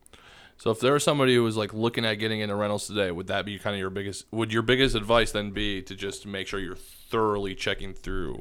So 0.57 0.71
if 0.71 0.79
there 0.79 0.93
was 0.93 1.03
somebody 1.03 1.35
who 1.35 1.43
was 1.43 1.57
like 1.57 1.75
looking 1.75 2.05
at 2.05 2.15
getting 2.15 2.39
into 2.39 2.55
rentals 2.55 2.87
today, 2.87 3.11
would 3.11 3.27
that 3.27 3.45
be 3.45 3.59
kind 3.59 3.75
of 3.75 3.81
your 3.81 3.91
biggest? 3.91 4.27
Would 4.31 4.53
your 4.53 4.63
biggest 4.63 4.95
advice 4.95 5.33
then 5.33 5.51
be 5.51 5.83
to 5.83 5.97
just 5.97 6.27
make 6.27 6.47
sure 6.47 6.61
you're 6.61 6.77
thoroughly 6.77 7.57
checking 7.57 7.93
through 7.93 8.41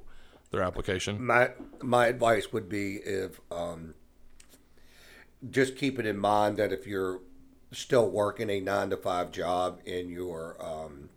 their 0.53 0.63
application? 0.63 1.21
My 1.21 1.49
my 1.81 2.07
advice 2.07 2.53
would 2.53 2.69
be 2.69 2.97
if 2.97 3.41
um, 3.51 3.95
just 5.49 5.75
keep 5.75 5.99
it 5.99 6.05
in 6.05 6.17
mind 6.17 6.55
that 6.57 6.71
if 6.71 6.87
you're 6.87 7.19
still 7.73 8.09
working 8.09 8.49
a 8.49 8.61
nine 8.61 8.91
to 8.91 8.97
five 8.97 9.31
job 9.31 9.81
and 9.85 10.09
you're 10.09 10.55
um, 10.61 11.09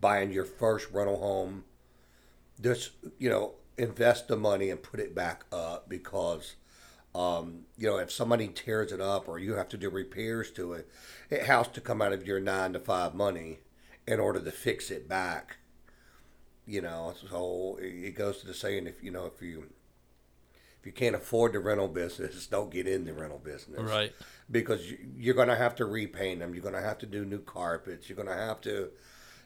buying 0.00 0.30
your 0.30 0.44
first 0.44 0.92
rental 0.92 1.18
home, 1.18 1.64
just 2.60 2.92
you 3.18 3.28
know 3.28 3.54
invest 3.76 4.28
the 4.28 4.36
money 4.36 4.70
and 4.70 4.80
put 4.82 5.00
it 5.00 5.14
back 5.14 5.44
up 5.50 5.88
because 5.88 6.54
um, 7.14 7.62
you 7.76 7.88
know 7.88 7.96
if 7.96 8.12
somebody 8.12 8.46
tears 8.46 8.92
it 8.92 9.00
up 9.00 9.26
or 9.26 9.38
you 9.38 9.54
have 9.54 9.68
to 9.70 9.78
do 9.78 9.90
repairs 9.90 10.50
to 10.52 10.74
it, 10.74 10.88
it 11.30 11.44
has 11.44 11.66
to 11.68 11.80
come 11.80 12.00
out 12.00 12.12
of 12.12 12.26
your 12.26 12.38
nine 12.38 12.74
to 12.74 12.78
five 12.78 13.14
money 13.14 13.58
in 14.06 14.20
order 14.20 14.38
to 14.38 14.52
fix 14.52 14.90
it 14.90 15.08
back 15.08 15.56
you 16.66 16.80
know 16.80 17.12
so 17.30 17.78
it 17.80 18.14
goes 18.16 18.38
to 18.40 18.46
the 18.46 18.54
saying 18.54 18.86
if 18.86 19.02
you 19.02 19.10
know 19.10 19.26
if 19.26 19.42
you 19.42 19.64
if 20.80 20.86
you 20.86 20.92
can't 20.92 21.14
afford 21.14 21.52
the 21.52 21.58
rental 21.60 21.88
business 21.88 22.46
don't 22.50 22.70
get 22.70 22.86
in 22.86 23.04
the 23.04 23.12
rental 23.12 23.38
business. 23.38 23.80
Right. 23.80 24.12
because 24.50 24.90
you- 24.90 24.98
you're 25.16 25.34
going 25.34 25.48
to 25.48 25.56
have 25.56 25.74
to 25.76 25.84
repaint 25.84 26.40
them 26.40 26.54
you're 26.54 26.62
going 26.62 26.74
to 26.74 26.80
have 26.80 26.98
to 26.98 27.06
do 27.06 27.24
new 27.24 27.40
carpets. 27.40 28.08
You're 28.08 28.16
going 28.16 28.28
to 28.28 28.34
have 28.34 28.60
to 28.62 28.90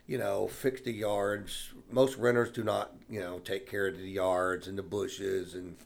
you 0.07 0.19
know 0.19 0.49
fix 0.49 0.81
the 0.81 0.93
yards. 0.93 1.71
Most 1.91 2.17
renters 2.17 2.51
do 2.51 2.63
not 2.65 2.93
you 3.11 3.21
know 3.21 3.39
take 3.41 3.69
care 3.69 3.87
of 3.89 3.99
the 3.99 4.09
yards 4.09 4.67
and 4.69 4.79
the 4.79 4.83
bushes 4.83 5.55
and 5.55 5.77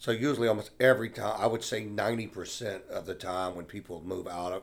so 0.00 0.12
usually 0.12 0.46
almost 0.46 0.70
every 0.78 1.10
time 1.10 1.34
i 1.40 1.46
would 1.46 1.64
say 1.64 1.84
90% 1.84 2.86
of 2.88 3.04
the 3.06 3.14
time 3.16 3.56
when 3.56 3.64
people 3.64 4.00
move 4.04 4.28
out 4.28 4.52
of 4.52 4.62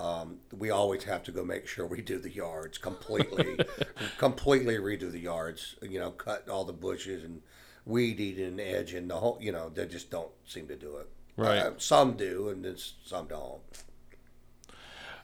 um, 0.00 0.38
we 0.56 0.70
always 0.70 1.04
have 1.04 1.22
to 1.24 1.32
go 1.32 1.44
make 1.44 1.66
sure 1.66 1.86
we 1.86 2.00
do 2.02 2.18
the 2.18 2.30
yards 2.30 2.78
completely, 2.78 3.58
completely 4.18 4.76
redo 4.76 5.10
the 5.10 5.18
yards. 5.20 5.74
You 5.82 5.98
know, 5.98 6.10
cut 6.10 6.48
all 6.48 6.64
the 6.64 6.72
bushes 6.72 7.24
and 7.24 7.42
weed 7.84 8.20
eating 8.20 8.46
and 8.46 8.60
edge 8.60 8.94
and 8.94 9.10
the 9.10 9.16
whole. 9.16 9.38
You 9.40 9.52
know, 9.52 9.68
they 9.68 9.86
just 9.86 10.10
don't 10.10 10.30
seem 10.46 10.68
to 10.68 10.76
do 10.76 10.96
it. 10.98 11.08
Right. 11.36 11.58
Uh, 11.58 11.72
some 11.78 12.16
do, 12.16 12.48
and 12.48 12.64
then 12.64 12.76
some 13.04 13.26
don't. 13.26 13.60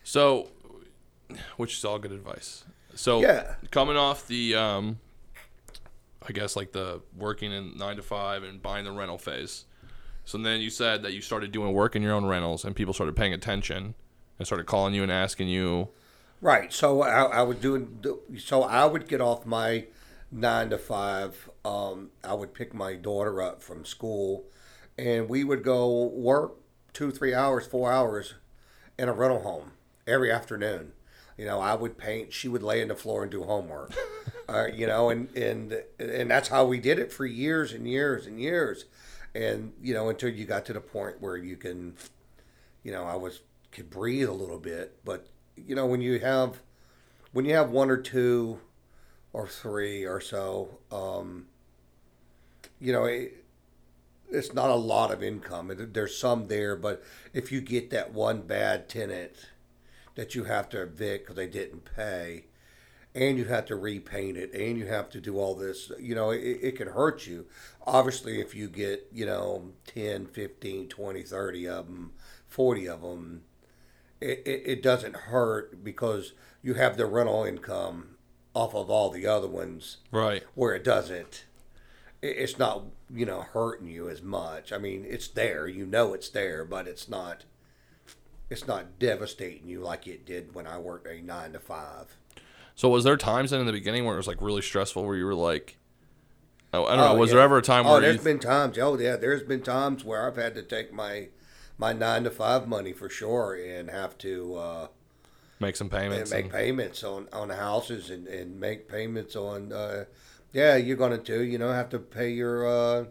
So, 0.02 0.48
which 1.56 1.74
is 1.76 1.84
all 1.84 1.98
good 1.98 2.12
advice. 2.12 2.64
So 2.94 3.20
Yeah. 3.20 3.54
coming 3.70 3.96
off 3.96 4.26
the, 4.28 4.54
um, 4.54 4.98
I 6.26 6.32
guess 6.32 6.56
like 6.56 6.72
the 6.72 7.00
working 7.16 7.52
in 7.52 7.76
nine 7.76 7.96
to 7.96 8.02
five 8.02 8.42
and 8.42 8.62
buying 8.62 8.84
the 8.84 8.92
rental 8.92 9.18
phase. 9.18 9.64
So 10.24 10.38
then 10.38 10.60
you 10.60 10.70
said 10.70 11.02
that 11.02 11.12
you 11.12 11.20
started 11.20 11.52
doing 11.52 11.72
work 11.72 11.96
in 11.96 12.02
your 12.02 12.12
own 12.14 12.24
rentals 12.24 12.64
and 12.64 12.74
people 12.74 12.94
started 12.94 13.14
paying 13.16 13.34
attention 13.34 13.94
and 14.38 14.46
started 14.46 14.66
calling 14.66 14.94
you 14.94 15.02
and 15.02 15.12
asking 15.12 15.48
you. 15.48 15.88
Right. 16.40 16.72
So 16.72 17.02
I, 17.02 17.22
I 17.22 17.42
was 17.42 17.58
doing. 17.58 18.04
So 18.38 18.62
I 18.62 18.84
would 18.84 19.08
get 19.08 19.20
off 19.20 19.46
my 19.46 19.86
nine 20.30 20.70
to 20.70 20.78
five. 20.78 21.48
Um, 21.64 22.10
I 22.22 22.34
would 22.34 22.52
pick 22.52 22.74
my 22.74 22.94
daughter 22.94 23.40
up 23.40 23.62
from 23.62 23.84
school, 23.84 24.44
and 24.98 25.28
we 25.28 25.44
would 25.44 25.62
go 25.62 26.06
work 26.06 26.56
two, 26.92 27.10
three 27.10 27.34
hours, 27.34 27.66
four 27.66 27.90
hours 27.90 28.34
in 28.98 29.08
a 29.08 29.12
rental 29.12 29.40
home 29.40 29.72
every 30.06 30.30
afternoon. 30.30 30.92
You 31.36 31.46
know, 31.46 31.60
I 31.60 31.74
would 31.74 31.98
paint. 31.98 32.32
She 32.32 32.48
would 32.48 32.62
lay 32.62 32.82
on 32.82 32.88
the 32.88 32.94
floor 32.94 33.22
and 33.22 33.30
do 33.30 33.42
homework. 33.42 33.92
uh, 34.48 34.66
you 34.72 34.86
know, 34.86 35.10
and 35.10 35.34
and 35.36 35.82
and 35.98 36.30
that's 36.30 36.48
how 36.48 36.64
we 36.64 36.78
did 36.78 36.98
it 36.98 37.12
for 37.12 37.26
years 37.26 37.72
and 37.72 37.88
years 37.88 38.26
and 38.26 38.40
years, 38.40 38.84
and 39.34 39.72
you 39.82 39.94
know 39.94 40.08
until 40.08 40.28
you 40.28 40.44
got 40.44 40.64
to 40.66 40.72
the 40.72 40.80
point 40.80 41.20
where 41.20 41.36
you 41.36 41.56
can, 41.56 41.94
you 42.82 42.92
know, 42.92 43.04
I 43.04 43.16
was 43.16 43.40
could 43.74 43.90
breathe 43.90 44.28
a 44.28 44.32
little 44.32 44.58
bit, 44.58 44.98
but 45.04 45.26
you 45.56 45.74
know 45.74 45.86
when 45.86 46.00
you 46.00 46.18
have 46.20 46.60
when 47.32 47.44
you 47.44 47.54
have 47.54 47.70
one 47.70 47.90
or 47.90 47.96
two 47.96 48.60
or 49.32 49.48
three 49.48 50.04
or 50.04 50.20
so, 50.20 50.78
um, 50.90 51.46
you 52.80 52.92
know. 52.92 53.04
It, 53.04 53.40
it's 54.30 54.52
not 54.52 54.70
a 54.70 54.74
lot 54.74 55.12
of 55.12 55.22
income. 55.22 55.70
There's 55.92 56.16
some 56.16 56.48
there, 56.48 56.74
but 56.74 57.04
if 57.32 57.52
you 57.52 57.60
get 57.60 57.90
that 57.90 58.12
one 58.12 58.42
bad 58.42 58.88
tenant 58.88 59.32
that 60.14 60.34
you 60.34 60.44
have 60.44 60.68
to 60.70 60.82
evict 60.82 61.24
because 61.24 61.36
they 61.36 61.46
didn't 61.46 61.84
pay, 61.96 62.44
and 63.14 63.38
you 63.38 63.44
have 63.44 63.66
to 63.66 63.76
repaint 63.76 64.36
it, 64.36 64.52
and 64.52 64.76
you 64.76 64.86
have 64.86 65.08
to 65.10 65.20
do 65.20 65.38
all 65.38 65.54
this, 65.54 65.92
you 66.00 66.14
know, 66.14 66.30
it, 66.30 66.38
it 66.62 66.76
can 66.76 66.88
hurt 66.88 67.26
you. 67.26 67.46
Obviously, 67.86 68.40
if 68.40 68.54
you 68.54 68.68
get, 68.68 69.08
you 69.12 69.24
know, 69.24 69.70
10, 69.86 70.26
15, 70.26 70.88
20, 70.88 71.22
30 71.22 71.68
of 71.68 71.86
them, 71.86 72.12
40 72.48 72.88
of 72.88 73.02
them, 73.02 73.42
it, 74.20 74.42
it, 74.46 74.62
it 74.66 74.82
doesn't 74.82 75.16
hurt 75.16 75.82
because 75.84 76.32
you 76.62 76.74
have 76.74 76.96
the 76.96 77.06
rental 77.06 77.44
income 77.44 78.16
off 78.54 78.74
of 78.74 78.88
all 78.90 79.10
the 79.10 79.26
other 79.26 79.48
ones 79.48 79.98
Right. 80.10 80.42
where 80.54 80.74
it 80.74 80.84
doesn't 80.84 81.44
it- 82.22 82.36
it's 82.38 82.58
not 82.58 82.84
you 83.12 83.26
know 83.26 83.42
hurting 83.42 83.88
you 83.88 84.08
as 84.08 84.22
much 84.22 84.72
i 84.72 84.78
mean 84.78 85.04
it's 85.08 85.28
there 85.28 85.66
you 85.66 85.84
know 85.84 86.14
it's 86.14 86.28
there 86.30 86.64
but 86.64 86.86
it's 86.88 87.08
not 87.08 87.44
it's 88.50 88.66
not 88.66 88.98
devastating 88.98 89.66
you 89.68 89.80
like 89.80 90.06
it 90.06 90.24
did 90.24 90.54
when 90.54 90.66
i 90.66 90.78
worked 90.78 91.06
a 91.06 91.20
nine 91.20 91.52
to 91.52 91.58
five 91.58 92.16
So 92.74 92.88
was 92.88 93.04
there 93.04 93.16
times 93.16 93.50
then 93.50 93.60
in 93.60 93.66
the 93.66 93.72
beginning 93.72 94.04
where 94.04 94.14
it 94.14 94.18
was 94.18 94.26
like 94.28 94.40
really 94.40 94.62
stressful 94.62 95.04
where 95.04 95.16
you 95.16 95.24
were 95.26 95.34
like, 95.34 95.76
oh, 96.72 96.84
I 96.86 96.96
don't 96.96 96.98
know, 96.98 97.12
Oh, 97.12 97.16
was 97.16 97.30
yeah. 97.30 97.34
there 97.36 97.44
ever 97.44 97.58
a 97.58 97.62
time 97.62 97.86
oh 97.86 97.92
where 97.92 98.00
there's 98.00 98.16
you, 98.16 98.22
been 98.22 98.38
times 98.40 98.78
oh 98.78 98.98
yeah 98.98 99.16
there's 99.16 99.42
been 99.42 99.62
times 99.62 100.04
where 100.04 100.26
i've 100.26 100.36
had 100.36 100.54
to 100.54 100.62
take 100.62 100.92
my 100.92 101.28
my 101.78 101.92
nine 101.92 102.24
to 102.24 102.30
five 102.30 102.68
money 102.68 102.92
for 102.92 103.08
sure 103.08 103.54
and 103.54 103.90
have 103.90 104.16
to 104.18 104.54
uh 104.56 104.86
make 105.60 105.76
some 105.76 105.86
and 105.86 105.92
payments? 105.92 106.30
make 106.30 106.44
and- 106.44 106.52
payments 106.52 107.04
on 107.04 107.28
on 107.32 107.50
houses 107.50 108.10
and 108.10 108.26
and 108.28 108.58
make 108.60 108.88
payments 108.88 109.34
on 109.36 109.72
uh 109.72 110.04
yeah 110.52 110.76
you're 110.76 110.96
gonna 110.96 111.18
do 111.18 111.42
you 111.42 111.58
know 111.58 111.72
have 111.72 111.88
to 111.88 111.98
pay 111.98 112.30
your 112.30 112.66
uh 112.66 113.04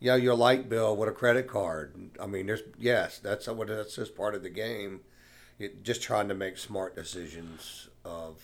you 0.00 0.10
know 0.10 0.16
your 0.16 0.34
light 0.34 0.68
bill 0.68 0.96
with 0.96 1.08
a 1.08 1.12
credit 1.12 1.48
card 1.48 1.94
i 2.20 2.26
mean 2.26 2.46
there's 2.46 2.62
yes 2.78 3.18
that's 3.18 3.46
what 3.48 3.68
that's 3.68 3.96
just 3.96 4.14
part 4.14 4.34
of 4.34 4.42
the 4.42 4.50
game 4.50 5.00
it, 5.58 5.82
just 5.82 6.02
trying 6.02 6.28
to 6.28 6.34
make 6.34 6.58
smart 6.58 6.94
decisions 6.94 7.88
of 8.04 8.42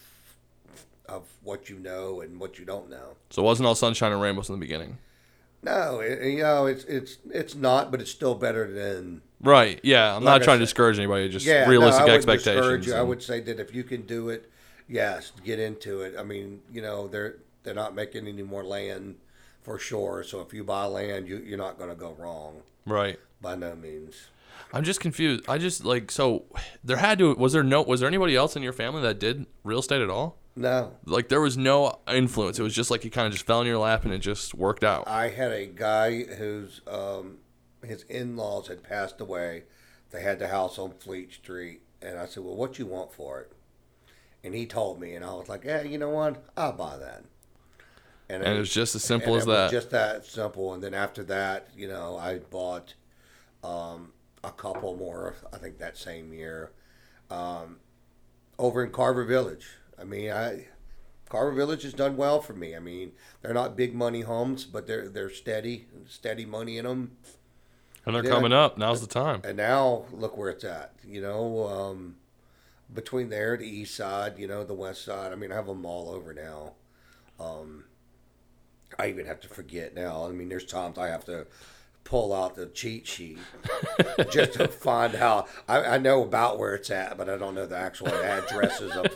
of 1.07 1.25
what 1.42 1.68
you 1.68 1.79
know 1.79 2.20
and 2.20 2.40
what 2.40 2.59
you 2.59 2.64
don't 2.64 2.88
know 2.88 3.16
so 3.31 3.42
it 3.42 3.44
wasn't 3.44 3.66
all 3.66 3.75
sunshine 3.75 4.12
and 4.12 4.20
rainbows 4.20 4.48
in 4.48 4.55
the 4.55 4.61
beginning. 4.61 4.98
No 5.62 6.01
it, 6.01 6.22
you 6.25 6.42
know 6.42 6.66
it's 6.66 6.85
it's 6.85 7.18
it's 7.31 7.55
not 7.55 7.90
but 7.90 8.01
it's 8.01 8.11
still 8.11 8.35
better 8.35 8.72
than 8.72 9.22
Right. 9.42 9.81
Yeah. 9.83 10.16
I'm 10.16 10.25
Like 10.25 10.35
not 10.35 10.42
I 10.42 10.44
trying 10.44 10.59
to 10.61 10.64
discourage 10.64 10.98
anybody. 10.98 11.29
Just 11.29 11.44
yeah, 11.44 11.68
realistic 11.68 12.07
no, 12.07 12.12
I 12.12 12.16
expectations. 12.16 12.87
You. 12.87 12.94
I 12.94 13.03
would 13.03 13.22
say 13.22 13.40
that 13.40 13.59
if 13.59 13.75
you 13.75 13.83
can 13.83 14.03
do 14.03 14.29
it, 14.29 14.51
yes, 14.88 15.33
get 15.44 15.59
into 15.59 16.03
it. 16.03 16.14
I 16.18 16.22
mean, 16.22 16.61
you 16.72 16.81
know, 16.81 17.09
they're 17.09 17.37
they're 17.64 17.75
not 17.75 17.94
making 17.94 18.29
any 18.29 18.42
more 18.42 18.62
land 18.62 19.16
for 19.62 19.79
sure. 19.79 20.22
So 20.22 20.40
if 20.40 20.55
you 20.55 20.64
buy 20.64 20.85
land, 20.85 21.29
you 21.29 21.38
you're 21.38 21.59
not 21.59 21.77
going 21.77 21.90
to 21.90 21.96
go 21.96 22.14
wrong 22.18 22.62
right. 22.87 23.18
by 23.40 23.57
no 23.57 23.75
means. 23.75 24.29
I'm 24.72 24.85
just 24.85 25.01
confused. 25.01 25.44
I 25.48 25.59
just 25.59 25.85
like 25.85 26.11
so 26.11 26.44
there 26.85 26.98
had 26.98 27.18
to 27.18 27.35
was 27.35 27.53
there 27.53 27.64
no 27.64 27.83
was 27.83 28.01
there 28.01 28.09
anybody 28.09 28.37
else 28.37 28.55
in 28.55 28.62
your 28.62 28.72
family 28.72 29.03
that 29.03 29.18
did 29.18 29.46
real 29.64 29.81
estate 29.81 30.03
at 30.03 30.11
all? 30.11 30.38
No, 30.55 30.93
Like 31.07 31.29
there 31.29 31.41
was 31.41 31.57
no 31.57 32.01
influence. 32.07 32.59
It 32.59 32.62
was 32.62 32.75
just 32.75 32.91
like 32.91 33.05
you 33.05 33.11
kind 33.11 33.27
of 33.27 33.33
just 33.33 33.47
fell 33.47 33.62
in 33.62 33.67
your 33.67 33.79
lap 33.79 34.05
and 34.05 34.12
it 34.12 34.19
just 34.19 34.55
worked 34.55 34.85
out. 34.85 35.09
I 35.09 35.29
had 35.29 35.51
a 35.51 35.65
guy 35.67 36.25
whose 36.25 36.83
um, 36.87 37.38
his 37.83 38.03
in 38.05 38.37
laws 38.37 38.69
had 38.69 38.83
passed 38.83 39.21
away. 39.21 39.65
They 40.11 40.23
had 40.23 40.38
the 40.38 40.49
house 40.49 40.79
on 40.79 40.93
Fleet 40.93 41.33
Street, 41.33 41.81
and 42.03 42.19
I 42.19 42.27
said, 42.27 42.45
"Well, 42.45 42.55
what 42.55 42.79
you 42.79 42.85
want 42.85 43.15
for 43.15 43.41
it?" 43.41 43.53
And 44.45 44.55
he 44.55 44.67
told 44.67 45.01
me, 45.01 45.15
and 45.15 45.25
I 45.25 45.33
was 45.33 45.49
like, 45.49 45.65
"Yeah, 45.65 45.83
you 45.83 45.97
know 45.97 46.11
what? 46.11 46.45
I'll 46.55 46.73
buy 46.73 46.99
that." 46.99 47.25
And 48.29 48.45
it 48.45 48.59
was 48.59 48.73
just 48.73 48.95
as 48.95 49.03
simple 49.05 49.35
and 49.35 49.43
as 49.43 49.47
it 49.47 49.51
was 49.51 49.57
that. 49.57 49.71
Just 49.71 49.91
that 49.91 50.27
simple. 50.27 50.75
And 50.75 50.83
then 50.83 50.95
after 50.95 51.23
that, 51.25 51.69
you 51.77 51.88
know, 51.88 52.17
I 52.17 52.38
bought 52.38 52.95
um, 53.65 54.12
a 54.45 54.51
couple 54.51 54.97
more. 54.97 55.37
I 55.53 55.57
think 55.57 55.79
that 55.79 55.97
same 55.97 56.33
year, 56.33 56.73
um, 57.31 57.79
over 58.59 58.85
in 58.85 58.91
Carver 58.91 59.25
Village. 59.25 59.67
I 60.03 60.05
mean, 60.05 60.31
I 60.31 60.67
Carver 61.29 61.53
Village 61.53 61.85
has 61.85 61.95
done 61.95 62.17
well 62.19 62.43
for 62.43 62.53
me. 62.53 62.77
I 62.77 62.79
mean, 62.79 63.12
they're 63.41 63.55
not 63.55 63.77
big 63.77 63.95
money 63.95 64.21
homes, 64.21 64.65
but 64.67 64.87
they're 64.87 65.09
they're 65.09 65.31
steady, 65.31 65.87
steady 66.07 66.45
money 66.45 66.77
in 66.77 66.85
them. 66.85 67.17
And 68.05 68.15
they're 68.15 68.25
coming 68.25 68.53
up. 68.53 68.77
Now's 68.77 69.01
the 69.01 69.07
time. 69.07 69.41
And 69.45 69.57
now 69.57 70.07
look 70.12 70.37
where 70.37 70.51
it's 70.51 70.65
at. 70.65 70.93
You 71.07 71.23
know, 71.23 71.69
um, 71.69 72.17
between 72.93 73.31
there, 73.31 73.57
the 73.57 73.65
east 73.65 73.95
side, 73.95 74.38
you 74.38 74.49
know, 74.49 74.65
the 74.65 74.75
west 74.75 75.05
side. 75.05 75.33
I 75.33 75.37
mean, 75.37 75.53
I 75.53 75.55
have 75.55 75.67
them 75.67 75.87
all 75.87 76.11
over 76.11 76.35
now. 76.35 76.73
Um, 77.38 77.85
I 78.99 79.09
even 79.09 79.25
have 79.27 79.41
to 79.41 79.49
forget 79.49 79.95
now. 79.95 80.27
I 80.27 80.33
mean, 80.33 80.49
there's 80.49 80.67
times 80.67 80.99
I 80.99 81.09
have 81.09 81.25
to 81.27 81.47
pull 82.05 82.35
out 82.35 82.55
the 82.55 82.67
cheat 82.67 83.07
sheet 83.07 83.38
just 84.31 84.55
to 84.55 84.69
find 84.69 85.15
how. 85.15 85.47
I, 85.69 85.83
I 85.83 85.99
know 85.99 86.23
about 86.23 86.59
where 86.59 86.75
it's 86.75 86.91
at, 86.91 87.17
but 87.17 87.29
I 87.29 87.37
don't 87.37 87.55
know 87.55 87.67
the 87.67 87.77
actual 87.77 88.09
addresses 88.09 88.93
of 88.93 89.07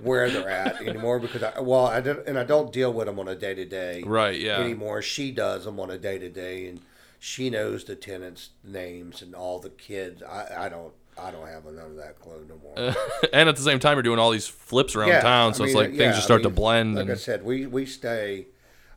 where 0.00 0.28
they're 0.30 0.48
at 0.48 0.80
anymore 0.80 1.18
because 1.18 1.42
I 1.42 1.60
well, 1.60 1.86
I 1.86 2.00
don't, 2.00 2.26
and 2.26 2.38
I 2.38 2.44
don't 2.44 2.72
deal 2.72 2.92
with 2.92 3.06
them 3.06 3.18
on 3.18 3.28
a 3.28 3.34
day 3.34 3.54
to 3.54 3.64
day 3.64 4.02
Right, 4.04 4.38
yeah. 4.38 4.58
anymore. 4.58 5.02
She 5.02 5.30
does 5.30 5.64
them 5.64 5.78
on 5.80 5.90
a 5.90 5.98
day 5.98 6.18
to 6.18 6.28
day, 6.28 6.66
and 6.66 6.80
she 7.18 7.50
knows 7.50 7.84
the 7.84 7.96
tenants' 7.96 8.50
names 8.64 9.22
and 9.22 9.34
all 9.34 9.58
the 9.58 9.70
kids. 9.70 10.22
I, 10.22 10.66
I 10.66 10.68
don't. 10.68 10.92
I 11.18 11.30
don't 11.30 11.46
have 11.46 11.66
none 11.66 11.78
of 11.78 11.96
that 11.96 12.18
clue 12.20 12.46
no 12.48 12.56
more. 12.56 12.94
and 13.34 13.46
at 13.46 13.54
the 13.56 13.62
same 13.62 13.78
time, 13.78 13.96
you're 13.96 14.02
doing 14.02 14.18
all 14.18 14.30
these 14.30 14.46
flips 14.46 14.96
around 14.96 15.20
town, 15.20 15.52
so 15.52 15.62
I 15.62 15.66
it's 15.66 15.76
like 15.76 15.90
yeah, 15.92 15.98
things 15.98 16.14
just 16.14 16.24
I 16.24 16.24
start 16.24 16.42
to 16.44 16.50
blend. 16.50 16.94
Like 16.94 17.10
I 17.10 17.14
said, 17.14 17.44
we 17.44 17.66
we 17.66 17.84
stay. 17.84 18.46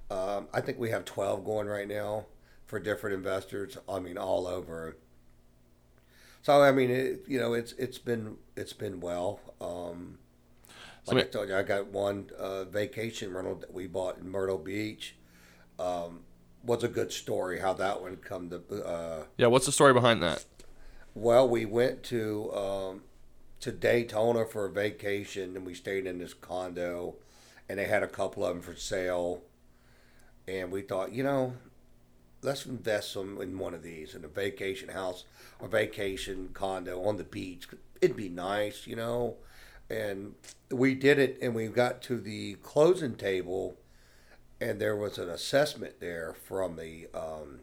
Um, 0.09 0.47
I 0.53 0.61
think 0.61 0.79
we 0.79 0.91
have 0.91 1.03
twelve 1.03 1.43
going 1.43 1.67
right 1.67 1.87
now 1.87 2.25
for 2.65 2.79
different 2.79 3.15
investors. 3.15 3.77
I 3.87 3.99
mean, 3.99 4.17
all 4.17 4.47
over. 4.47 4.97
So 6.41 6.61
I 6.61 6.71
mean, 6.71 6.91
it, 6.91 7.23
you 7.27 7.39
know, 7.39 7.53
it's 7.53 7.73
it's 7.73 7.97
been 7.97 8.37
it's 8.55 8.73
been 8.73 8.99
well. 8.99 9.39
Um, 9.61 10.19
So 11.03 11.15
like 11.15 11.25
I 11.25 11.29
told 11.29 11.49
you, 11.49 11.55
I 11.55 11.63
got 11.63 11.87
one 11.87 12.29
uh, 12.37 12.65
vacation 12.65 13.33
rental 13.33 13.55
that 13.55 13.73
we 13.73 13.87
bought 13.87 14.17
in 14.17 14.29
Myrtle 14.29 14.57
Beach. 14.57 15.15
Um, 15.79 16.21
was 16.63 16.83
a 16.83 16.87
good 16.87 17.11
story 17.11 17.59
how 17.59 17.73
that 17.73 18.01
one 18.01 18.17
come 18.17 18.49
to. 18.49 18.61
Uh, 18.85 19.23
yeah, 19.37 19.47
what's 19.47 19.65
the 19.65 19.71
story 19.71 19.93
behind 19.93 20.21
that? 20.23 20.45
well, 21.13 21.47
we 21.47 21.65
went 21.65 22.03
to 22.03 22.53
um, 22.53 23.01
to 23.61 23.71
Daytona 23.71 24.45
for 24.45 24.65
a 24.65 24.69
vacation, 24.71 25.55
and 25.55 25.65
we 25.65 25.73
stayed 25.73 26.05
in 26.05 26.19
this 26.19 26.33
condo, 26.33 27.15
and 27.69 27.79
they 27.79 27.85
had 27.85 28.03
a 28.03 28.07
couple 28.07 28.45
of 28.45 28.53
them 28.55 28.61
for 28.61 28.75
sale, 28.75 29.41
and 30.47 30.71
we 30.71 30.81
thought, 30.81 31.11
you 31.13 31.23
know, 31.23 31.53
let's 32.45 32.65
invest 32.65 33.11
some 33.11 33.41
in 33.41 33.57
one 33.57 33.73
of 33.73 33.83
these 33.83 34.15
in 34.15 34.23
a 34.23 34.27
vacation 34.29 34.89
house 34.89 35.25
or 35.59 35.67
vacation 35.67 36.49
condo 36.53 37.03
on 37.03 37.17
the 37.17 37.23
beach. 37.23 37.67
It'd 38.01 38.15
be 38.15 38.29
nice, 38.29 38.87
you 38.87 38.95
know, 38.95 39.37
and 39.89 40.35
we 40.71 40.95
did 40.95 41.19
it, 41.19 41.37
and 41.41 41.53
we 41.53 41.67
got 41.67 42.01
to 42.03 42.19
the 42.19 42.55
closing 42.55 43.15
table, 43.15 43.77
and 44.61 44.79
there 44.79 44.95
was 44.95 45.17
an 45.17 45.29
assessment 45.29 45.99
there 45.99 46.33
from 46.33 46.75
the. 46.77 47.07
Um, 47.13 47.59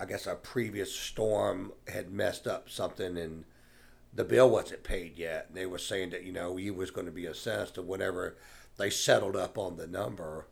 I 0.00 0.04
guess 0.04 0.26
a 0.28 0.36
previous 0.36 0.94
storm 0.94 1.72
had 1.88 2.12
messed 2.12 2.46
up 2.46 2.70
something 2.70 3.18
and 3.18 3.44
the 4.14 4.24
bill 4.24 4.48
wasn't 4.48 4.84
paid 4.84 5.18
yet. 5.18 5.52
They 5.52 5.66
were 5.66 5.78
saying 5.78 6.10
that, 6.10 6.24
you 6.24 6.32
know, 6.32 6.56
he 6.56 6.70
was 6.70 6.90
going 6.90 7.06
to 7.06 7.12
be 7.12 7.26
assessed 7.26 7.78
or 7.78 7.82
whatever. 7.82 8.36
They 8.76 8.90
settled 8.90 9.36
up 9.36 9.58
on 9.58 9.76
the 9.76 9.86
number. 9.86 10.46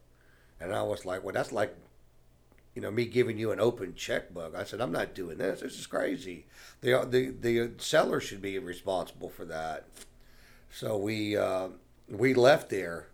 And 0.60 0.74
I 0.74 0.82
was 0.82 1.04
like, 1.04 1.22
well, 1.22 1.34
that's 1.34 1.52
like, 1.52 1.76
you 2.76 2.82
know, 2.82 2.90
me 2.90 3.06
giving 3.06 3.38
you 3.38 3.52
an 3.52 3.58
open 3.58 3.94
checkbook. 3.94 4.54
I 4.54 4.62
said, 4.62 4.82
I'm 4.82 4.92
not 4.92 5.14
doing 5.14 5.38
this. 5.38 5.60
This 5.62 5.78
is 5.78 5.86
crazy. 5.86 6.44
The, 6.82 7.06
the, 7.08 7.30
the 7.30 7.72
seller 7.78 8.20
should 8.20 8.42
be 8.42 8.58
responsible 8.58 9.30
for 9.30 9.46
that. 9.46 9.86
So 10.70 10.98
we, 10.98 11.38
uh, 11.38 11.68
we 12.06 12.34
left 12.34 12.68
there 12.68 13.06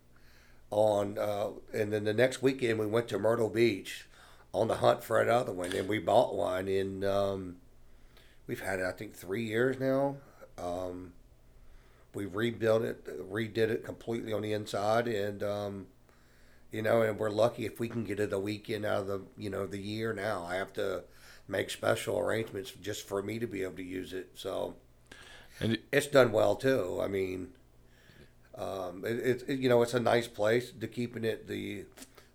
on, 0.72 1.16
uh, 1.16 1.50
and 1.72 1.92
then 1.92 2.02
the 2.02 2.12
next 2.12 2.42
weekend 2.42 2.80
we 2.80 2.86
went 2.86 3.06
to 3.08 3.20
Myrtle 3.20 3.48
Beach 3.48 4.08
on 4.52 4.66
the 4.66 4.76
hunt 4.76 5.04
for 5.04 5.20
another 5.20 5.52
one, 5.52 5.72
and 5.72 5.88
we 5.88 6.00
bought 6.00 6.34
one 6.34 6.66
in. 6.66 7.04
Um, 7.04 7.58
we've 8.48 8.60
had 8.60 8.80
it, 8.80 8.84
I 8.84 8.90
think, 8.90 9.14
three 9.14 9.44
years 9.44 9.78
now. 9.78 10.16
Um, 10.58 11.12
we 12.14 12.26
rebuilt 12.26 12.82
it, 12.82 13.30
redid 13.32 13.70
it 13.70 13.84
completely 13.84 14.32
on 14.32 14.42
the 14.42 14.52
inside, 14.52 15.06
and 15.06 15.40
um, 15.44 15.86
you 16.72 16.82
know, 16.82 17.02
and 17.02 17.18
we're 17.18 17.30
lucky 17.30 17.66
if 17.66 17.78
we 17.78 17.88
can 17.88 18.04
get 18.04 18.18
it 18.18 18.32
a 18.32 18.38
weekend 18.38 18.84
out 18.84 19.02
of 19.02 19.06
the 19.06 19.20
you 19.36 19.50
know 19.50 19.66
the 19.66 19.78
year. 19.78 20.12
Now 20.12 20.44
I 20.48 20.56
have 20.56 20.72
to 20.74 21.04
make 21.48 21.70
special 21.70 22.18
arrangements 22.18 22.72
just 22.72 23.06
for 23.06 23.22
me 23.22 23.38
to 23.38 23.46
be 23.46 23.62
able 23.62 23.76
to 23.76 23.82
use 23.82 24.12
it. 24.12 24.30
So 24.34 24.76
And 25.60 25.78
it's 25.92 26.06
done 26.06 26.32
well 26.32 26.56
too. 26.56 27.00
I 27.02 27.08
mean, 27.08 27.48
um, 28.56 29.04
it, 29.06 29.44
it, 29.48 29.58
you 29.58 29.68
know 29.68 29.82
it's 29.82 29.94
a 29.94 30.00
nice 30.00 30.28
place 30.28 30.72
to 30.72 30.86
keeping 30.86 31.24
it 31.24 31.46
the 31.46 31.84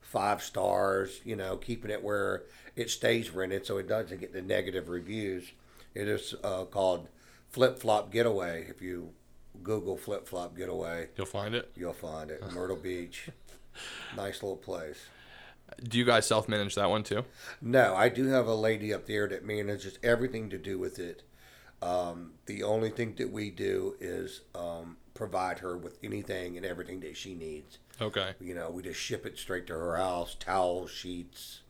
five 0.01 0.41
stars. 0.43 1.21
You 1.25 1.35
know, 1.35 1.57
keeping 1.57 1.91
it 1.91 2.03
where 2.03 2.43
it 2.75 2.89
stays 2.89 3.31
rented 3.31 3.65
so 3.65 3.77
it 3.77 3.87
doesn't 3.87 4.19
get 4.19 4.33
the 4.33 4.41
negative 4.41 4.89
reviews. 4.89 5.51
It 5.95 6.07
is 6.07 6.35
uh, 6.43 6.65
called 6.65 7.07
Flip 7.49 7.79
Flop 7.79 8.11
Getaway. 8.11 8.67
If 8.69 8.81
you 8.81 9.13
Google 9.63 9.97
Flip 9.97 10.27
Flop 10.27 10.55
Getaway, 10.55 11.07
you'll 11.17 11.25
find 11.25 11.55
it. 11.55 11.71
you'll 11.75 11.93
find 11.93 12.29
it. 12.29 12.41
Myrtle 12.53 12.75
Beach, 12.75 13.29
nice 14.15 14.41
little 14.43 14.57
place. 14.57 15.05
Do 15.83 15.97
you 15.97 16.05
guys 16.05 16.25
self 16.25 16.47
manage 16.47 16.75
that 16.75 16.89
one 16.89 17.03
too? 17.03 17.25
No, 17.61 17.95
I 17.95 18.09
do 18.09 18.27
have 18.27 18.47
a 18.47 18.55
lady 18.55 18.93
up 18.93 19.05
there 19.05 19.27
that 19.27 19.45
manages 19.45 19.99
everything 20.01 20.49
to 20.49 20.57
do 20.57 20.79
with 20.79 20.99
it. 20.99 21.23
Um, 21.81 22.33
the 22.45 22.63
only 22.63 22.89
thing 22.89 23.15
that 23.17 23.31
we 23.31 23.51
do 23.51 23.95
is 23.99 24.41
um, 24.55 24.97
provide 25.13 25.59
her 25.59 25.77
with 25.77 25.97
anything 26.03 26.57
and 26.57 26.65
everything 26.65 27.01
that 27.01 27.17
she 27.17 27.35
needs. 27.35 27.79
Okay. 28.01 28.33
You 28.39 28.55
know, 28.55 28.69
we 28.69 28.83
just 28.83 28.99
ship 28.99 29.25
it 29.25 29.37
straight 29.37 29.67
to 29.67 29.73
her 29.73 29.97
house, 29.97 30.35
towels, 30.39 30.89
sheets, 30.89 31.61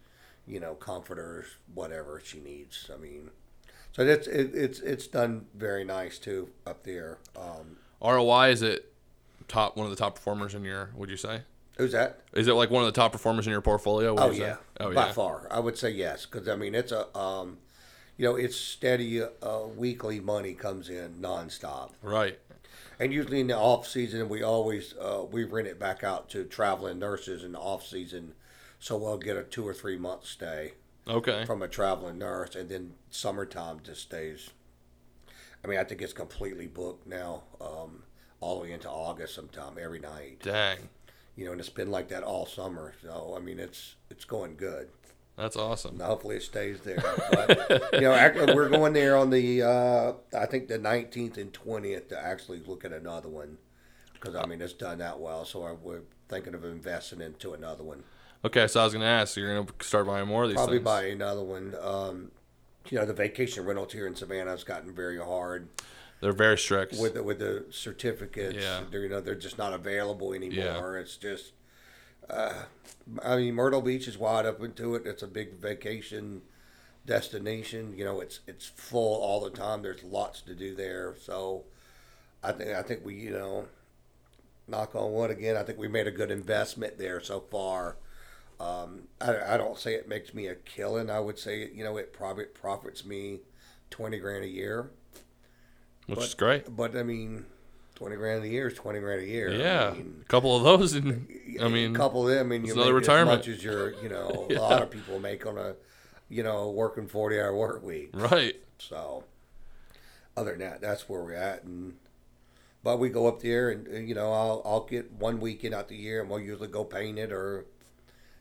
you 0.45 0.59
know, 0.59 0.75
comforters, 0.75 1.45
whatever 1.73 2.21
she 2.23 2.39
needs. 2.39 2.89
I 2.93 2.97
mean, 2.97 3.31
so 3.91 4.05
that's 4.05 4.27
it, 4.27 4.51
it's 4.53 4.79
it's 4.79 5.07
done 5.07 5.47
very 5.55 5.83
nice 5.83 6.19
too 6.19 6.49
up 6.65 6.83
there. 6.83 7.17
Um, 7.35 7.77
ROI 8.01 8.49
is 8.49 8.61
it 8.61 8.93
top 9.47 9.75
one 9.75 9.85
of 9.85 9.89
the 9.89 9.97
top 9.97 10.15
performers 10.15 10.53
in 10.53 10.63
your? 10.63 10.91
Would 10.95 11.09
you 11.09 11.17
say? 11.17 11.41
Who's 11.77 11.91
that? 11.93 12.21
Is 12.33 12.47
it 12.47 12.53
like 12.53 12.69
one 12.69 12.83
of 12.83 12.93
the 12.93 12.99
top 12.99 13.11
performers 13.11 13.47
in 13.47 13.51
your 13.51 13.61
portfolio? 13.61 14.13
would 14.13 14.23
Oh 14.23 14.31
yeah, 14.31 14.57
Oh 14.79 14.93
by 14.93 15.07
yeah. 15.07 15.11
far. 15.13 15.47
I 15.51 15.59
would 15.59 15.77
say 15.77 15.89
yes, 15.91 16.25
because 16.25 16.47
I 16.47 16.55
mean 16.55 16.75
it's 16.75 16.91
a, 16.91 17.15
um, 17.17 17.57
you 18.17 18.25
know, 18.25 18.35
it's 18.35 18.55
steady. 18.57 19.21
Uh, 19.21 19.67
weekly 19.75 20.19
money 20.19 20.53
comes 20.53 20.89
in 20.89 21.15
nonstop, 21.21 21.91
Right. 22.01 22.39
and 22.99 23.13
usually 23.13 23.39
in 23.39 23.47
the 23.47 23.57
off 23.57 23.87
season 23.87 24.27
we 24.29 24.41
always 24.43 24.93
uh, 24.99 25.23
we 25.29 25.43
rent 25.43 25.67
it 25.67 25.79
back 25.79 26.03
out 26.03 26.29
to 26.31 26.43
traveling 26.45 26.99
nurses 26.99 27.43
in 27.43 27.51
the 27.53 27.59
off 27.59 27.85
season, 27.85 28.33
so 28.79 28.97
we'll 28.97 29.17
get 29.17 29.37
a 29.37 29.43
two 29.43 29.67
or 29.67 29.73
three 29.73 29.97
month 29.97 30.25
stay 30.25 30.73
Okay. 31.07 31.45
from 31.45 31.61
a 31.61 31.67
traveling 31.67 32.17
nurse, 32.17 32.55
and 32.55 32.69
then 32.69 32.93
summertime 33.09 33.79
just 33.83 34.01
stays. 34.01 34.49
I 35.63 35.67
mean, 35.67 35.79
I 35.79 35.83
think 35.83 36.01
it's 36.01 36.13
completely 36.13 36.67
booked 36.67 37.07
now, 37.07 37.43
um, 37.59 38.03
all 38.39 38.57
the 38.57 38.63
way 38.63 38.71
into 38.71 38.89
August 38.89 39.33
sometime 39.35 39.73
every 39.81 39.99
night. 39.99 40.39
Dang. 40.43 40.89
You 41.37 41.45
know, 41.45 41.51
and 41.53 41.61
it's 41.61 41.69
been 41.69 41.91
like 41.91 42.09
that 42.09 42.23
all 42.23 42.45
summer. 42.45 42.93
So 43.01 43.33
I 43.37 43.39
mean, 43.39 43.59
it's 43.59 43.95
it's 44.09 44.25
going 44.25 44.57
good. 44.57 44.89
That's 45.37 45.55
awesome. 45.55 45.97
Now, 45.97 46.05
hopefully 46.07 46.37
it 46.37 46.41
stays 46.43 46.79
there. 46.81 46.97
But, 47.31 47.93
you 47.93 48.01
know, 48.01 48.13
actually, 48.13 48.55
we're 48.55 48.69
going 48.69 48.93
there 48.93 49.15
on 49.15 49.29
the, 49.29 49.61
uh, 49.61 50.13
I 50.35 50.47
think 50.47 50.67
the 50.67 50.79
19th 50.79 51.37
and 51.37 51.53
20th 51.53 52.09
to 52.09 52.19
actually 52.19 52.63
look 52.65 52.83
at 52.83 52.91
another 52.91 53.29
one. 53.29 53.59
Because, 54.13 54.33
I 54.35 54.47
mean, 54.47 54.59
it's 54.61 54.73
done 54.73 54.97
that 54.97 55.19
well. 55.19 55.45
So 55.45 55.61
I, 55.61 55.73
we're 55.73 56.01
thinking 56.27 56.55
of 56.55 56.65
investing 56.65 57.21
into 57.21 57.53
another 57.53 57.83
one. 57.83 58.03
Okay, 58.45 58.67
so 58.67 58.81
I 58.81 58.83
was 58.85 58.93
gonna 58.93 59.05
ask, 59.05 59.35
so 59.35 59.41
you're 59.41 59.55
gonna 59.55 59.71
start 59.81 60.07
buying 60.07 60.27
more 60.27 60.43
of 60.43 60.49
these 60.49 60.55
Probably 60.55 60.77
things? 60.77 60.85
buy 60.85 61.03
another 61.05 61.43
one. 61.43 61.75
Um, 61.81 62.31
you 62.89 62.97
know, 62.97 63.05
the 63.05 63.13
vacation 63.13 63.65
rentals 63.65 63.93
here 63.93 64.07
in 64.07 64.15
Savannah 64.15 64.51
has 64.51 64.63
gotten 64.63 64.93
very 64.93 65.17
hard 65.17 65.67
They're 66.19 66.33
very 66.33 66.57
strict. 66.57 66.95
with 66.99 67.13
the, 67.13 67.23
with 67.23 67.39
the 67.39 67.65
certificates. 67.69 68.55
Yeah. 68.55 68.81
They're, 68.89 69.03
you 69.03 69.09
know, 69.09 69.21
they're 69.21 69.35
just 69.35 69.57
not 69.57 69.73
available 69.73 70.33
anymore. 70.33 70.95
Yeah. 70.95 71.01
It's 71.01 71.15
just, 71.17 71.51
uh, 72.29 72.63
I 73.23 73.37
mean, 73.37 73.53
Myrtle 73.53 73.81
Beach 73.81 74.07
is 74.07 74.17
wide 74.17 74.45
open 74.45 74.73
to 74.73 74.95
it. 74.95 75.05
It's 75.05 75.23
a 75.23 75.27
big 75.27 75.59
vacation 75.59 76.41
destination. 77.05 77.93
You 77.95 78.03
know, 78.03 78.19
it's 78.19 78.41
it's 78.47 78.65
full 78.65 79.21
all 79.21 79.39
the 79.41 79.49
time. 79.49 79.81
There's 79.81 80.03
lots 80.03 80.41
to 80.41 80.55
do 80.55 80.75
there. 80.75 81.15
So, 81.21 81.63
I 82.43 82.51
think 82.51 82.71
I 82.71 82.81
think 82.81 83.05
we, 83.05 83.15
you 83.15 83.31
know, 83.31 83.67
knock 84.67 84.95
on 84.95 85.13
wood 85.13 85.31
again. 85.31 85.55
I 85.55 85.63
think 85.63 85.77
we 85.77 85.87
made 85.87 86.07
a 86.07 86.11
good 86.11 86.31
investment 86.31 86.97
there 86.97 87.21
so 87.21 87.39
far. 87.39 87.97
Um, 88.59 89.03
I, 89.21 89.53
I 89.53 89.57
don't 89.57 89.77
say 89.77 89.93
it 89.93 90.09
makes 90.09 90.33
me 90.33 90.47
a 90.47 90.55
killing. 90.55 91.09
I 91.09 91.19
would 91.19 91.37
say, 91.37 91.69
you 91.73 91.83
know, 91.83 91.95
it 91.97 92.11
probably 92.11 92.45
profits 92.45 93.05
me 93.05 93.39
twenty 93.89 94.17
grand 94.17 94.43
a 94.43 94.49
year. 94.49 94.89
Which 96.07 96.17
but- 96.19 96.25
is 96.25 96.33
great. 96.33 96.75
But 96.75 96.95
I 96.95 97.03
mean, 97.03 97.45
twenty 97.95 98.15
grand 98.15 98.43
a 98.43 98.47
year 98.47 98.67
is 98.67 98.73
twenty 98.73 98.99
grand 98.99 99.21
a 99.21 99.25
year. 99.25 99.49
Yeah, 99.53 99.89
I 99.89 99.93
mean, 99.93 100.21
a 100.21 100.25
couple 100.29 100.55
of 100.57 100.63
those, 100.63 100.93
and 100.93 101.27
I 101.61 101.67
mean, 101.67 101.95
a 101.95 101.97
couple 101.97 102.27
of 102.27 102.33
them, 102.33 102.51
and 102.51 102.65
you 102.65 102.71
it's 102.71 102.75
another 102.75 102.93
make 102.93 103.01
retirement. 103.01 103.41
as 103.41 103.47
much 103.47 103.57
as 103.57 103.63
your, 103.63 103.93
you 104.01 104.09
know, 104.09 104.47
Yeah. 104.49 104.59
a 104.59 104.61
lot 104.61 104.81
of 104.81 104.89
people 104.89 105.19
make 105.19 105.45
on 105.45 105.57
a, 105.57 105.75
you 106.29 106.43
know, 106.43 106.69
working 106.71 107.07
forty 107.07 107.39
hour 107.39 107.55
work 107.55 107.83
week. 107.83 108.09
right? 108.13 108.55
So, 108.79 109.23
other 110.35 110.51
than 110.51 110.59
that, 110.61 110.81
that's 110.81 111.07
where 111.09 111.21
we're 111.21 111.33
at. 111.33 111.63
And 111.63 111.95
but 112.83 112.97
we 112.99 113.09
go 113.09 113.27
up 113.27 113.41
there 113.41 113.69
and 113.69 113.87
uh, 113.87 113.97
you 113.97 114.13
know 114.15 114.31
I'll 114.31 114.61
I'll 114.65 114.85
get 114.85 115.11
one 115.13 115.39
weekend 115.39 115.73
out 115.73 115.87
the 115.89 115.95
year 115.95 116.21
and 116.21 116.29
we'll 116.29 116.39
usually 116.39 116.67
go 116.69 116.83
paint 116.85 117.17
it 117.19 117.31
or 117.33 117.65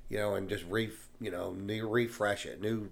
you 0.08 0.18
know 0.18 0.34
and 0.34 0.48
just 0.48 0.64
re 0.68 0.90
you 1.20 1.30
know 1.30 1.52
new 1.52 1.88
refresh 1.88 2.44
it, 2.46 2.60
new 2.60 2.90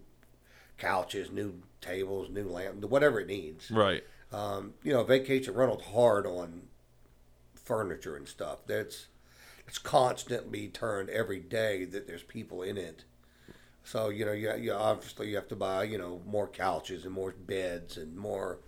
couches, 0.78 1.30
new 1.30 1.60
tables, 1.80 2.28
new 2.30 2.48
lamp, 2.48 2.82
whatever 2.86 3.20
it 3.20 3.26
needs. 3.28 3.70
Right. 3.70 4.02
Um, 4.34 4.74
you 4.82 4.92
know, 4.92 5.04
vacation 5.04 5.54
rentals 5.54 5.84
hard 5.92 6.26
on 6.26 6.62
furniture 7.54 8.16
and 8.16 8.26
stuff. 8.26 8.66
That's 8.66 9.06
it's 9.68 9.78
constantly 9.78 10.68
turned 10.68 11.08
every 11.10 11.40
day 11.40 11.84
that 11.84 12.06
there's 12.06 12.22
people 12.22 12.62
in 12.62 12.76
it. 12.76 13.04
So 13.84 14.08
you 14.08 14.24
know, 14.24 14.32
you, 14.32 14.52
you 14.56 14.72
obviously 14.72 15.28
you 15.28 15.36
have 15.36 15.48
to 15.48 15.56
buy 15.56 15.84
you 15.84 15.98
know 15.98 16.20
more 16.26 16.48
couches 16.48 17.04
and 17.04 17.12
more 17.14 17.32
beds 17.32 17.96
and 17.96 18.16
more. 18.16 18.58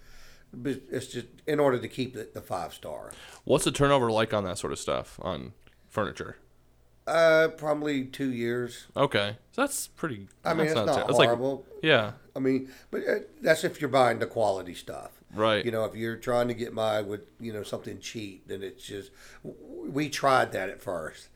It's 0.64 1.09
just 1.09 1.27
in 1.47 1.59
order 1.59 1.79
to 1.79 1.89
keep 1.89 2.17
it 2.17 2.33
the 2.33 2.41
five 2.41 2.73
star. 2.73 3.12
What's 3.45 3.64
the 3.64 3.73
turnover 3.73 4.11
like 4.11 4.33
on 4.33 4.45
that 4.45 4.59
sort 4.59 4.73
of 4.73 4.79
stuff 4.79 5.19
on 5.23 5.53
furniture? 5.89 6.37
Uh, 7.07 7.49
probably 7.57 8.05
two 8.05 8.33
years. 8.33 8.87
Okay, 8.97 9.37
so 9.53 9.62
that's 9.62 9.89
pretty. 9.89 10.29
I 10.45 10.55
mean, 10.55 10.67
that's 10.67 10.79
it's 10.79 10.87
not 10.87 10.95
ter- 10.95 11.07
that's 11.07 11.19
like- 11.19 11.29
horrible. 11.29 11.64
yeah. 11.83 12.12
I 12.35 12.39
mean, 12.39 12.71
but 12.91 13.01
uh, 13.09 13.14
that's 13.41 13.64
if 13.64 13.81
you're 13.81 13.89
buying 13.91 14.19
the 14.19 14.27
quality 14.27 14.75
stuff. 14.75 15.16
Right. 15.37 15.64
You 15.64 15.70
know, 15.70 15.84
if 15.84 15.95
you're 15.95 16.16
trying 16.16 16.49
to 16.49 16.55
get 16.55 16.74
by 16.74 17.03
with 17.03 17.20
you 17.41 17.53
know 17.53 17.62
something 17.62 18.01
cheap, 18.01 18.49
then 18.49 18.62
it's 18.62 18.84
just 18.84 19.11
we 19.43 20.09
tried 20.09 20.53
that 20.53 20.68
at 20.70 20.80
first, 20.82 21.28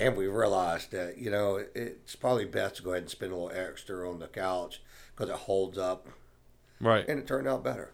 and 0.00 0.16
we 0.16 0.26
realized 0.26 0.92
that 0.92 1.18
you 1.18 1.30
know 1.30 1.62
it's 1.74 2.16
probably 2.16 2.44
best 2.44 2.76
to 2.76 2.82
go 2.82 2.90
ahead 2.90 3.02
and 3.02 3.10
spend 3.10 3.32
a 3.32 3.36
little 3.36 3.50
extra 3.58 4.08
on 4.10 4.20
the 4.20 4.28
couch 4.28 4.80
because 5.14 5.28
it 5.30 5.36
holds 5.40 5.76
up, 5.78 6.06
Right. 6.80 7.04
and 7.08 7.18
it 7.18 7.26
turned 7.26 7.48
out 7.48 7.64
better. 7.64 7.90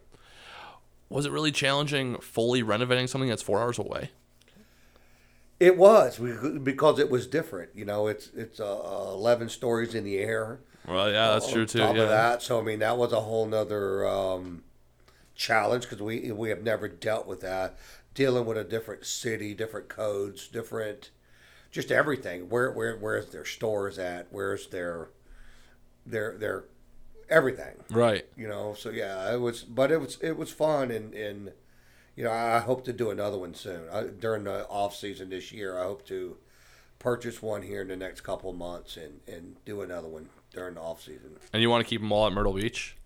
Was 1.09 1.27
it 1.27 1.33
really 1.33 1.53
challenging 1.53 2.17
fully 2.19 2.63
renovating 2.63 3.07
something 3.07 3.29
that's 3.31 3.43
four 3.43 3.61
hours 3.61 3.79
away? 3.79 4.11
It 5.61 5.77
was 5.79 6.19
we- 6.19 6.59
because 6.59 6.99
it 6.99 7.11
was 7.11 7.27
different. 7.27 7.71
You 7.75 7.85
know, 7.85 8.09
it's 8.09 8.29
it's 8.37 8.59
uh, 8.61 8.65
eleven 9.13 9.49
stories 9.49 9.95
in 9.95 10.05
the 10.05 10.19
air. 10.19 10.59
Well, 10.87 11.11
yeah, 11.11 11.29
that's 11.29 11.47
on 11.47 11.53
true 11.53 11.67
too. 11.67 11.79
Top 11.79 11.95
Yeah. 11.97 12.03
of 12.03 12.09
that, 12.09 12.43
so 12.43 12.59
I 12.59 12.63
mean 12.63 12.81
that 12.81 12.99
was 12.99 13.13
a 13.13 13.21
whole 13.21 13.47
nother 13.47 14.07
um, 14.07 14.64
challenge 15.35 15.85
because 15.85 16.01
we 16.01 16.31
we 16.33 16.49
have 16.49 16.63
never 16.63 16.89
dealt 16.89 17.27
with 17.27 17.41
that, 17.41 17.77
dealing 18.15 18.47
with 18.47 18.57
a 18.57 18.65
different 18.65 19.05
city, 19.05 19.55
different 19.55 19.89
codes, 19.89 20.49
different, 20.49 21.11
just 21.71 21.91
everything. 21.91 22.49
Where 22.49 22.71
where 22.71 22.97
where's 22.97 23.31
their 23.31 23.45
stores 23.45 23.99
at? 23.99 24.29
Where's 24.31 24.69
their 24.69 25.11
their 26.07 26.37
their 26.39 26.65
everything? 27.29 27.85
Right. 27.91 28.27
You 28.37 28.49
know. 28.49 28.75
So 28.75 28.91
yeah, 28.91 29.33
it 29.33 29.41
was, 29.41 29.63
but 29.63 29.91
it 29.91 30.01
was 30.01 30.19
it 30.21 30.37
was 30.37 30.51
fun 30.51 30.91
and 30.91 31.15
and 31.15 31.53
you 32.17 32.25
know 32.25 32.33
I 32.33 32.61
hope 32.61 32.85
to 32.85 32.93
do 32.93 33.11
another 33.11 33.39
one 33.39 33.55
soon 33.55 33.89
I, 33.93 34.05
during 34.05 34.45
the 34.45 34.67
off 34.69 34.95
season 34.97 35.31
this 35.31 35.53
year. 35.53 35.79
I 35.79 35.85
hope 35.85 36.07
to 36.07 36.37
purchase 36.99 37.43
one 37.43 37.63
here 37.63 37.83
in 37.83 37.89
the 37.89 37.97
next 37.97 38.23
couple 38.23 38.51
of 38.51 38.57
months 38.57 38.97
and 38.97 39.21
and 39.27 39.57
do 39.65 39.81
another 39.81 40.09
one 40.09 40.29
during 40.53 40.75
the 40.75 40.81
off 40.81 41.03
season. 41.03 41.37
And 41.53 41.61
you 41.61 41.69
want 41.69 41.85
to 41.85 41.89
keep 41.89 42.01
them 42.01 42.13
all 42.13 42.27
at 42.27 42.33
Myrtle 42.33 42.53
Beach? 42.53 42.97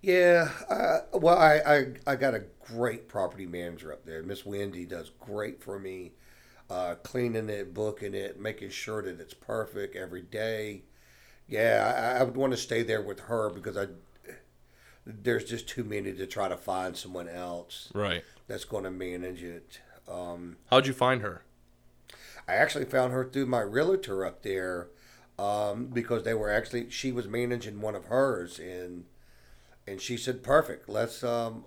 Yeah, 0.00 0.50
uh, 0.68 0.98
well, 1.18 1.38
I, 1.38 1.56
I 1.66 2.12
I 2.12 2.16
got 2.16 2.34
a 2.34 2.44
great 2.64 3.08
property 3.08 3.46
manager 3.46 3.92
up 3.92 4.04
there. 4.04 4.22
Miss 4.22 4.46
Wendy 4.46 4.84
does 4.84 5.10
great 5.18 5.60
for 5.60 5.78
me, 5.78 6.12
uh, 6.70 6.94
cleaning 7.02 7.48
it, 7.48 7.74
booking 7.74 8.14
it, 8.14 8.38
making 8.40 8.70
sure 8.70 9.02
that 9.02 9.20
it's 9.20 9.34
perfect 9.34 9.96
every 9.96 10.22
day. 10.22 10.82
Yeah, 11.48 12.14
I, 12.16 12.20
I 12.20 12.22
would 12.22 12.36
want 12.36 12.52
to 12.52 12.56
stay 12.56 12.82
there 12.82 13.02
with 13.02 13.20
her 13.20 13.50
because 13.50 13.76
I 13.76 13.86
there's 15.04 15.44
just 15.44 15.66
too 15.68 15.84
many 15.84 16.12
to 16.12 16.26
try 16.26 16.48
to 16.48 16.56
find 16.56 16.94
someone 16.96 17.28
else 17.28 17.90
Right. 17.94 18.22
that's 18.46 18.64
going 18.64 18.84
to 18.84 18.90
manage 18.90 19.42
it. 19.42 19.80
Um, 20.06 20.58
How'd 20.70 20.86
you 20.86 20.92
find 20.92 21.22
her? 21.22 21.42
I 22.46 22.54
actually 22.54 22.84
found 22.84 23.12
her 23.14 23.24
through 23.24 23.46
my 23.46 23.60
realtor 23.60 24.24
up 24.26 24.42
there 24.42 24.88
um, 25.38 25.86
because 25.86 26.22
they 26.24 26.34
were 26.34 26.50
actually 26.52 26.90
she 26.90 27.10
was 27.10 27.26
managing 27.26 27.80
one 27.80 27.94
of 27.94 28.04
hers 28.06 28.58
and 28.58 29.04
and 29.88 30.00
she 30.00 30.16
said 30.16 30.42
perfect 30.42 30.88
let's 30.88 31.22
um 31.24 31.64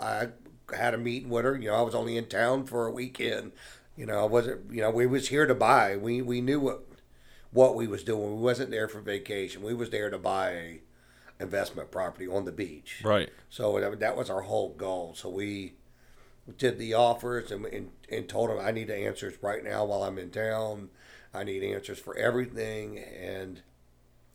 I 0.00 0.28
had 0.74 0.94
a 0.94 0.98
meeting 0.98 1.30
with 1.30 1.44
her 1.44 1.56
you 1.56 1.68
know 1.70 1.76
I 1.76 1.82
was 1.82 1.94
only 1.94 2.16
in 2.16 2.26
town 2.26 2.64
for 2.66 2.86
a 2.86 2.90
weekend 2.90 3.52
you 3.96 4.06
know 4.06 4.20
I 4.20 4.24
wasn't 4.24 4.72
you 4.72 4.80
know 4.82 4.90
we 4.90 5.06
was 5.06 5.28
here 5.28 5.46
to 5.46 5.54
buy 5.54 5.96
we 5.96 6.22
we 6.22 6.40
knew 6.40 6.60
what 6.60 6.84
what 7.52 7.74
we 7.74 7.86
was 7.86 8.04
doing 8.04 8.36
we 8.36 8.42
wasn't 8.42 8.70
there 8.70 8.88
for 8.88 9.00
vacation 9.00 9.62
we 9.62 9.74
was 9.74 9.90
there 9.90 10.10
to 10.10 10.18
buy 10.18 10.50
a 10.50 10.80
investment 11.40 11.90
property 11.90 12.28
on 12.28 12.44
the 12.44 12.52
beach 12.52 13.00
Right. 13.02 13.30
so 13.48 13.80
that, 13.80 13.98
that 14.00 14.16
was 14.16 14.28
our 14.28 14.42
whole 14.42 14.74
goal. 14.74 15.14
So 15.14 15.30
we 15.30 15.72
did 16.58 16.78
the 16.78 16.92
offers 16.94 17.50
and, 17.50 17.64
and, 17.66 17.90
and 18.10 18.28
told 18.28 18.50
them 18.50 18.58
I 18.58 18.72
need 18.72 18.88
the 18.88 18.96
answers 18.96 19.34
right 19.40 19.64
now 19.64 19.84
while 19.86 20.02
I'm 20.02 20.18
in 20.18 20.30
town. 20.30 20.90
I 21.32 21.44
need 21.44 21.62
answers 21.62 21.98
for 21.98 22.14
everything. 22.16 22.98
And 22.98 23.62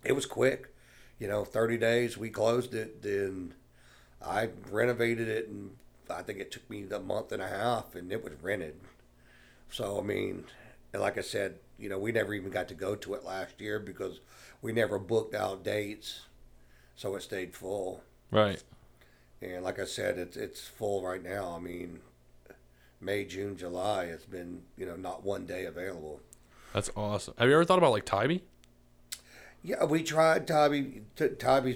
it 0.03 0.13
was 0.13 0.25
quick. 0.25 0.73
You 1.19 1.27
know, 1.27 1.45
30 1.45 1.77
days, 1.77 2.17
we 2.17 2.29
closed 2.29 2.73
it. 2.73 3.01
Then 3.01 3.53
I 4.25 4.49
renovated 4.69 5.27
it, 5.27 5.47
and 5.47 5.77
I 6.09 6.21
think 6.21 6.39
it 6.39 6.51
took 6.51 6.69
me 6.69 6.85
a 6.91 6.99
month 6.99 7.31
and 7.31 7.41
a 7.41 7.47
half, 7.47 7.95
and 7.95 8.11
it 8.11 8.23
was 8.23 8.33
rented. 8.41 8.75
So, 9.69 9.99
I 9.99 10.03
mean, 10.03 10.45
and 10.93 11.01
like 11.01 11.17
I 11.17 11.21
said, 11.21 11.59
you 11.77 11.89
know, 11.89 11.97
we 11.99 12.11
never 12.11 12.33
even 12.33 12.51
got 12.51 12.67
to 12.69 12.73
go 12.73 12.95
to 12.95 13.13
it 13.15 13.25
last 13.25 13.59
year 13.59 13.79
because 13.79 14.19
we 14.61 14.71
never 14.71 14.97
booked 14.97 15.35
out 15.35 15.63
dates. 15.63 16.21
So 16.95 17.15
it 17.15 17.21
stayed 17.21 17.53
full. 17.53 18.01
Right. 18.31 18.63
And 19.41 19.63
like 19.63 19.79
I 19.79 19.85
said, 19.85 20.17
it's 20.17 20.37
it's 20.37 20.61
full 20.61 21.03
right 21.03 21.21
now. 21.21 21.53
I 21.55 21.59
mean, 21.59 21.99
May, 23.01 23.25
June, 23.25 23.57
July, 23.57 24.05
it's 24.05 24.25
been 24.25 24.61
you 24.77 24.85
know 24.85 24.95
not 24.95 25.23
one 25.23 25.45
day 25.45 25.65
available. 25.65 26.21
That's 26.73 26.89
awesome. 26.95 27.33
Have 27.37 27.47
you 27.49 27.55
ever 27.55 27.65
thought 27.65 27.77
about 27.77 27.91
like 27.91 28.05
Tybee? 28.05 28.39
Yeah, 29.65 29.85
we 29.85 30.03
tried 30.03 30.47
Tybee. 30.47 31.01
T- 31.15 31.29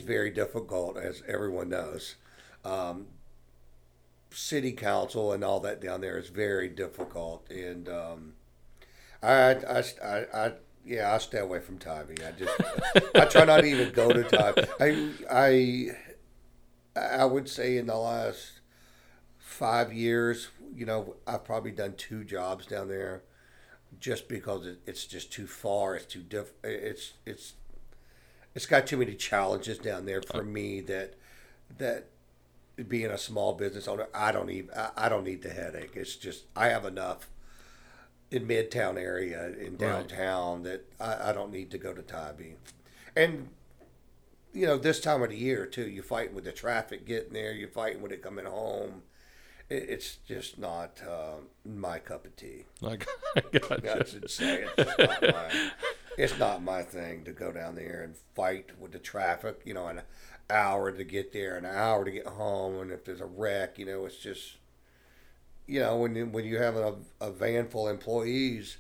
very 0.06 0.30
difficult, 0.30 0.96
as 0.96 1.24
everyone 1.28 1.70
knows. 1.70 2.18
Um, 2.64 3.08
city 4.30 4.74
council 4.74 5.32
and 5.34 5.44
all 5.44 5.60
that 5.62 5.82
down 5.82 6.02
there 6.02 6.20
is 6.20 6.30
very 6.30 6.70
difficult, 6.70 7.50
and 7.50 7.90
um, 7.90 8.34
I, 9.24 9.56
I, 9.56 9.84
I, 10.04 10.26
I, 10.34 10.52
yeah, 10.86 11.16
I 11.16 11.18
stay 11.18 11.40
away 11.40 11.62
from 11.62 11.80
Tybee. 11.80 12.24
I 12.24 12.32
just, 12.34 12.62
I 13.16 13.26
try 13.26 13.46
not 13.46 13.62
to 13.62 13.66
even 13.66 13.92
go 13.92 14.14
to 14.14 14.24
Tybee. 14.24 14.68
I, 14.80 15.90
I, 16.96 17.00
I 17.22 17.26
would 17.26 17.50
say 17.50 17.76
in 17.76 17.88
the 17.88 17.98
last 17.98 18.60
five 19.40 19.92
years, 19.92 20.50
you 20.76 20.86
know, 20.86 21.16
I've 21.26 21.44
probably 21.44 21.72
done 21.72 21.96
two 21.98 22.24
jobs 22.24 22.68
down 22.68 22.88
there, 22.88 23.24
just 24.00 24.30
because 24.30 24.68
it, 24.68 24.78
it's 24.86 25.06
just 25.08 25.34
too 25.34 25.48
far. 25.48 25.96
It's 25.96 26.06
too 26.06 26.22
diff. 26.22 26.52
It's 26.64 27.14
it's 27.26 27.54
it's 28.56 28.66
got 28.66 28.88
too 28.88 28.98
many 28.98 29.16
challenges 29.16 29.78
down 29.78 30.06
there 30.06 30.22
for 30.22 30.44
me 30.44 30.82
that 30.82 31.14
that 31.78 32.08
being 32.88 33.12
a 33.12 33.18
small 33.18 33.54
business 33.54 33.88
owner, 33.88 34.08
I 34.14 34.32
don't 34.32 34.50
even 34.50 34.72
I, 34.96 35.10
don't 35.10 35.24
need 35.24 35.42
the 35.42 35.50
headache. 35.50 35.92
It's 35.96 36.16
just 36.16 36.46
I 36.56 36.68
have 36.68 36.86
enough 36.86 37.30
in 38.32 38.48
midtown 38.48 38.98
area 38.98 39.50
in 39.60 39.76
downtown 39.76 40.64
that 40.64 40.86
I, 41.00 41.30
I 41.30 41.34
don't 41.34 41.52
need 41.52 41.72
to 41.72 41.78
go 41.78 41.94
to 41.94 42.02
Tybee. 42.02 42.54
And 43.16 43.50
you 44.54 44.66
know, 44.66 44.78
this 44.78 45.00
time 45.00 45.22
of 45.22 45.30
the 45.30 45.38
year 45.38 45.66
too, 45.66 45.88
you're 45.88 46.04
fighting 46.04 46.36
with 46.36 46.46
the 46.46 46.52
traffic 46.52 47.06
getting 47.06 47.34
there, 47.34 47.54
you're 47.54 47.70
fighting 47.70 48.02
with 48.02 48.12
it 48.12 48.22
coming 48.22 48.46
home. 48.46 49.04
It, 49.70 49.86
it's 49.90 50.18
just 50.28 50.58
not 50.58 51.02
uh, 51.08 51.42
my 51.66 52.00
cup 52.00 52.26
of 52.26 52.36
tea. 52.36 52.66
Like, 52.82 53.08
I 53.36 53.42
gotcha. 53.52 53.82
That's 53.84 54.14
insane. 54.14 54.68
It's 54.78 54.98
not, 54.98 55.52
it's 56.20 56.38
not 56.38 56.62
my 56.62 56.82
thing 56.84 57.24
to 57.24 57.32
go 57.32 57.52
down 57.52 57.76
there 57.76 58.02
and 58.04 58.16
fight 58.36 58.72
with 58.80 58.92
the 58.92 59.00
traffic. 59.00 59.62
You 59.66 59.74
know, 59.74 59.88
an 59.88 60.02
hour 60.50 60.92
to 60.92 61.04
get 61.04 61.32
there, 61.34 61.56
an 61.58 61.66
hour 61.66 62.04
to 62.06 62.12
get 62.12 62.28
home, 62.28 62.80
and 62.82 62.92
if 62.92 63.06
there's 63.06 63.22
a 63.22 63.26
wreck, 63.26 63.80
you 63.80 63.86
know, 63.86 64.06
it's 64.06 64.18
just, 64.18 64.58
you 65.68 65.80
know, 65.80 65.96
when 65.98 66.16
you, 66.16 66.26
when 66.26 66.46
you 66.46 66.58
have 66.58 66.76
a, 66.76 66.96
a 67.22 67.32
van 67.32 67.68
full 67.68 67.88
of 67.88 67.94
employees, 67.94 68.78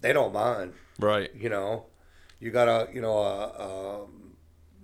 they 0.00 0.12
don't 0.12 0.32
mind. 0.32 0.72
Right. 0.98 1.30
You 1.34 1.48
know, 1.48 1.86
you 2.40 2.50
got 2.50 2.68
a 2.68 2.92
you 2.92 3.00
know 3.00 3.18
a, 3.18 3.46
a 3.46 4.06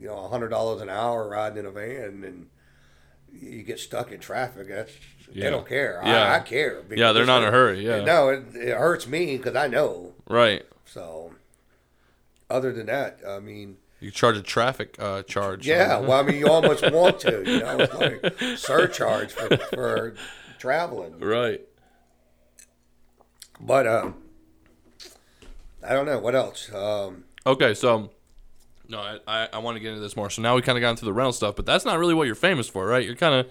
you 0.00 0.06
know 0.06 0.18
a 0.24 0.28
hundred 0.28 0.48
dollars 0.50 0.80
an 0.82 0.88
hour 0.88 1.28
riding 1.28 1.58
in 1.58 1.66
a 1.66 1.70
van 1.70 2.24
and. 2.24 2.46
You 3.38 3.64
get 3.64 3.78
stuck 3.78 4.12
in 4.12 4.20
traffic. 4.20 4.68
That's 4.68 4.92
Yeah. 5.30 5.44
they 5.44 5.50
don't 5.50 5.68
care. 5.68 6.00
Yeah. 6.02 6.32
I, 6.32 6.36
I 6.36 6.38
care. 6.38 6.82
Yeah, 6.90 7.12
they're 7.12 7.26
not 7.26 7.42
in 7.42 7.48
a 7.48 7.50
hurry. 7.50 7.84
Yeah. 7.84 8.02
No, 8.02 8.30
it, 8.30 8.44
it 8.54 8.74
hurts 8.74 9.06
me 9.06 9.36
because 9.36 9.54
I 9.54 9.66
know. 9.66 10.14
Right. 10.26 10.64
So, 10.86 11.34
other 12.50 12.72
than 12.72 12.86
that, 12.86 13.20
I 13.26 13.38
mean, 13.40 13.76
You 14.00 14.10
charge 14.10 14.36
a 14.36 14.42
traffic 14.42 14.96
uh, 14.98 15.22
charge. 15.22 15.66
yeah. 15.66 15.98
Well, 15.98 16.12
I 16.12 16.22
mean, 16.22 16.36
you 16.38 16.48
almost 16.48 16.82
want 16.92 17.20
to, 17.20 17.42
you 17.44 17.60
know, 17.60 17.78
it's 17.80 17.94
like 17.94 18.58
surcharge 18.58 19.32
for, 19.32 19.56
for 19.56 20.14
traveling. 20.58 21.18
right. 21.20 21.60
But 23.60 23.86
um, 23.86 24.14
I 25.86 25.92
don't 25.94 26.06
know 26.06 26.18
what 26.18 26.34
else. 26.34 26.72
Um, 26.72 27.24
Okay, 27.46 27.74
so 27.74 28.10
no, 28.88 28.98
I, 28.98 29.18
I, 29.26 29.48
I 29.54 29.58
want 29.58 29.76
to 29.76 29.80
get 29.80 29.90
into 29.90 30.00
this 30.00 30.16
more. 30.16 30.28
So 30.30 30.42
now 30.42 30.56
we 30.56 30.62
kind 30.62 30.76
of 30.76 30.82
got 30.82 30.90
into 30.90 31.04
the 31.04 31.12
rental 31.12 31.32
stuff, 31.32 31.54
but 31.56 31.64
that's 31.64 31.84
not 31.84 31.98
really 31.98 32.12
what 32.12 32.26
you're 32.26 32.34
famous 32.34 32.68
for, 32.68 32.86
right? 32.86 33.04
You're 33.04 33.14
kind 33.14 33.34
of 33.34 33.46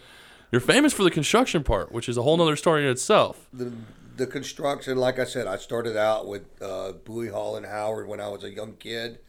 You're 0.51 0.59
famous 0.61 0.91
for 0.93 1.03
the 1.03 1.11
construction 1.11 1.63
part, 1.63 1.91
which 1.93 2.07
is 2.09 2.17
a 2.17 2.21
whole 2.21 2.35
nother 2.37 2.55
story 2.57 2.83
in 2.83 2.89
itself. 2.89 3.47
the 3.53 3.71
the 4.15 4.27
construction, 4.27 4.97
like 4.97 5.19
I 5.19 5.25
said, 5.25 5.47
I 5.47 5.57
started 5.57 5.97
out 5.97 6.27
with 6.27 6.43
uh, 6.61 6.93
Bowie 6.93 7.29
Hall 7.29 7.55
and 7.55 7.65
Howard 7.65 8.07
when 8.07 8.21
I 8.21 8.29
was 8.29 8.43
a 8.43 8.49
young 8.49 8.73
kid. 8.77 9.19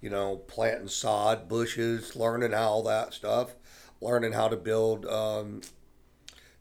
You 0.00 0.10
know, 0.10 0.36
planting 0.36 0.88
sod, 0.88 1.48
bushes, 1.48 2.14
learning 2.14 2.52
how 2.52 2.68
all 2.68 2.82
that 2.82 3.14
stuff, 3.14 3.54
learning 4.02 4.32
how 4.32 4.48
to 4.48 4.56
build 4.56 5.06
um, 5.06 5.62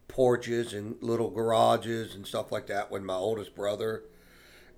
porches 0.08 0.74
and 0.74 0.96
little 1.02 1.30
garages 1.30 2.16
and 2.16 2.26
stuff 2.26 2.54
like 2.54 2.68
that 2.68 2.90
with 2.90 3.04
my 3.04 3.16
oldest 3.16 3.54
brother. 3.54 4.04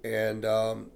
And 0.03 0.45
um, 0.45 0.89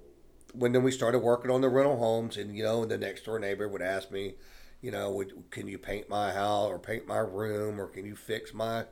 when 0.52 0.72
then 0.72 0.82
we 0.82 0.90
started 0.90 1.20
working 1.20 1.50
on 1.52 1.60
the 1.60 1.68
rental 1.68 1.96
homes, 1.96 2.36
and 2.36 2.56
you 2.56 2.64
know, 2.64 2.84
the 2.84 2.98
next 2.98 3.24
door 3.24 3.38
neighbor 3.38 3.68
would 3.68 3.82
ask 3.82 4.10
me, 4.10 4.34
you 4.80 4.90
know, 4.90 5.12
would, 5.12 5.32
can 5.50 5.68
you 5.68 5.78
paint 5.78 6.08
my 6.08 6.32
house 6.32 6.68
or 6.68 6.78
paint 6.80 7.06
my 7.06 7.18
room 7.18 7.80
or 7.80 7.86
can 7.86 8.04
you 8.04 8.16
fix 8.16 8.52
my 8.52 8.84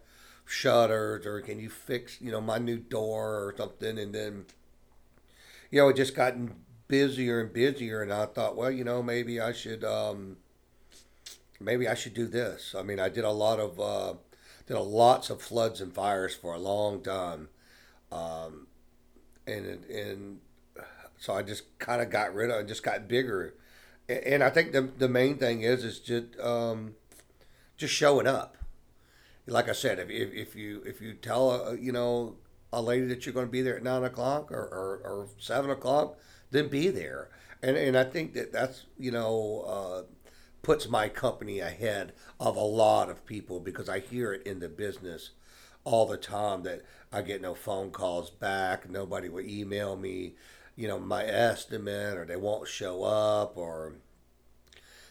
shutters 0.49 1.27
or 1.27 1.41
can 1.41 1.61
you 1.61 1.69
fix 1.69 2.21
you 2.21 2.33
know 2.33 2.41
my 2.41 2.59
new 2.59 2.79
door 2.79 3.35
or 3.35 3.55
something? 3.57 3.99
And 3.99 4.15
then 4.15 4.47
you 5.71 5.81
know 5.81 5.89
it 5.89 5.97
just 5.97 6.15
gotten 6.15 6.55
busier 6.89 7.41
and 7.41 7.53
busier 7.53 8.03
and 8.03 8.13
i 8.13 8.25
thought 8.25 8.57
well 8.57 8.71
you 8.71 8.83
know 8.83 9.03
maybe 9.03 9.41
i 9.41 9.53
should 9.53 9.85
um 9.85 10.39
maybe 11.61 11.87
i 11.87 11.95
should 11.95 12.15
do 12.15 12.27
this. 12.27 12.75
I 12.79 12.83
mean 12.83 12.99
i 12.99 13.09
did 13.09 13.25
a 13.25 13.31
lot 13.31 13.61
of 13.61 13.79
uh 13.81 14.15
did 14.67 14.77
a 14.77 14.81
lots 14.81 15.31
of 15.31 15.43
floods 15.43 15.81
and 15.81 15.93
fires 15.93 16.35
for 16.35 16.55
a 16.55 16.59
long 16.59 17.03
time 17.03 17.49
um 18.11 18.67
and 19.47 19.85
and 19.85 20.39
so 21.19 21.35
i 21.35 21.43
just 21.43 21.79
kind 21.79 22.01
of 22.01 22.11
got 22.11 22.35
rid 22.35 22.51
of 22.51 22.61
it 22.61 22.69
just 22.69 22.83
got 22.83 23.09
bigger. 23.09 23.55
And, 24.09 24.43
i 24.43 24.49
think 24.51 24.73
the 24.73 24.83
the 24.83 25.09
main 25.09 25.37
thing 25.37 25.63
is 25.63 25.85
is 25.85 26.01
just 26.01 26.39
um 26.41 26.95
just 27.77 27.93
showing 27.93 28.27
up 28.27 28.58
like 29.49 29.69
I 29.69 29.73
said, 29.73 29.99
if, 29.99 30.09
if, 30.11 30.55
you 30.55 30.83
if 30.87 31.01
you 31.01 31.15
tell 31.15 31.51
a, 31.51 31.77
you 31.77 31.93
know 31.93 32.37
a 32.73 32.83
lady 32.83 33.07
that 33.07 33.25
you're 33.25 33.33
going 33.33 33.47
to 33.47 33.53
be 33.53 33.63
there 33.63 33.77
at 33.77 33.83
nine 33.83 34.05
o'clock 34.05 34.53
or, 34.53 34.61
or, 34.61 35.01
or 35.05 35.29
seven 35.39 35.71
o'clock, 35.71 36.19
then 36.51 36.69
be 36.69 36.89
there. 36.89 37.31
And 37.63 37.77
and 37.77 37.97
I 37.97 38.05
think 38.05 38.35
that 38.35 38.53
that's 38.53 38.87
you 38.99 39.11
know 39.11 39.65
uh, 39.67 40.03
puts 40.63 40.89
my 40.89 41.09
company 41.09 41.61
ahead 41.61 42.13
of 42.39 42.57
a 42.57 42.61
lot 42.61 43.11
of 43.11 43.27
people 43.27 43.61
because 43.61 43.89
I 43.89 44.01
hear 44.01 44.33
it 44.33 44.47
in 44.47 44.61
the 44.61 44.69
business 44.69 45.31
all 45.85 46.07
the 46.07 46.17
time 46.19 46.63
that 46.65 46.83
I 47.13 47.23
get 47.23 47.41
no 47.41 47.55
phone 47.55 47.91
calls 47.91 48.31
back, 48.31 48.91
nobody 48.91 49.29
will 49.29 49.41
email 49.41 49.97
me, 49.97 50.35
you 50.77 50.87
know, 50.87 50.99
my 50.99 51.25
estimate 51.25 52.19
or 52.19 52.27
they 52.27 52.37
won't 52.37 52.69
show 52.69 53.05
up 53.05 53.57
or 53.57 53.95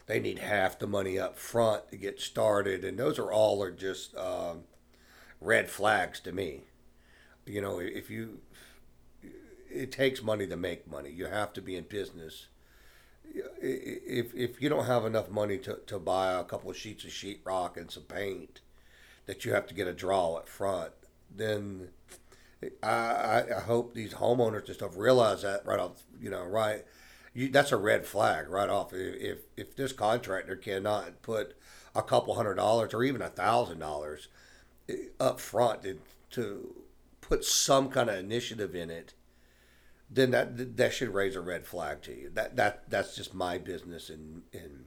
they 0.08 0.20
need 0.20 0.40
half 0.40 0.80
the 0.80 0.88
money 0.88 1.20
up 1.20 1.38
front 1.38 1.90
to 1.92 1.98
get 1.98 2.20
started, 2.20 2.84
and 2.84 2.98
those 2.98 3.20
are 3.20 3.32
all 3.32 3.62
are 3.62 3.72
just 3.72 4.16
um, 4.16 4.64
red 5.42 5.70
flags 5.70 6.20
to 6.22 6.32
me. 6.32 6.62
You 7.46 7.62
know, 7.62 7.80
if 7.80 8.10
you, 8.10 8.40
it 9.70 9.92
takes 9.92 10.24
money 10.24 10.48
to 10.48 10.56
make 10.56 10.90
money. 10.90 11.12
You 11.12 11.26
have 11.26 11.54
to 11.54 11.62
be 11.62 11.76
in 11.76 11.84
business. 11.84 12.48
If 13.62 14.34
if 14.34 14.62
you 14.62 14.70
don't 14.70 14.86
have 14.86 15.06
enough 15.06 15.30
money 15.30 15.58
to, 15.60 15.80
to 15.88 16.00
buy 16.00 16.32
a 16.32 16.46
couple 16.46 16.70
of 16.70 16.78
sheets 16.78 17.04
of 17.04 17.12
sheetrock 17.12 17.76
and 17.76 17.92
some 17.92 18.04
paint, 18.04 18.62
that 19.26 19.44
you 19.44 19.54
have 19.54 19.68
to 19.68 19.74
get 19.74 19.88
a 19.88 19.94
draw 19.94 20.36
up 20.36 20.48
front, 20.48 20.94
then 21.30 21.90
I, 22.82 23.44
I 23.58 23.60
hope 23.60 23.94
these 23.94 24.14
homeowners 24.14 24.68
and 24.68 24.76
stuff 24.76 24.96
realize 24.96 25.42
that 25.42 25.66
right 25.66 25.80
off, 25.80 26.04
you 26.20 26.30
know, 26.30 26.44
right 26.46 26.86
you, 27.38 27.50
that's 27.50 27.72
a 27.72 27.78
red 27.78 28.04
flag 28.08 28.50
right 28.50 28.68
off. 28.68 28.92
If 28.94 29.42
if 29.56 29.76
this 29.76 29.94
contractor 29.94 30.56
cannot 30.56 31.22
put 31.22 31.56
a 31.96 32.02
couple 32.02 32.34
hundred 32.34 32.56
dollars 32.56 32.96
or 32.96 33.04
even 33.04 33.22
a 33.22 33.30
thousand 33.30 33.78
dollars 33.78 34.28
eh, 34.90 34.96
up 35.20 35.40
front 35.40 35.84
to, 35.84 36.00
to 36.32 36.84
put 37.22 37.46
some 37.46 37.90
kind 37.90 38.10
of 38.10 38.18
initiative 38.18 38.74
in 38.76 38.90
it, 38.90 39.14
then 40.10 40.32
that 40.32 40.78
that 40.78 40.94
should 40.94 41.14
raise 41.14 41.36
a 41.36 41.42
red 41.42 41.68
flag 41.68 42.02
to 42.02 42.12
you. 42.12 42.32
That 42.34 42.56
that 42.56 42.90
that's 42.90 43.16
just 43.16 43.36
my 43.36 43.60
business. 43.60 44.10
And 44.10 44.42
and 44.52 44.86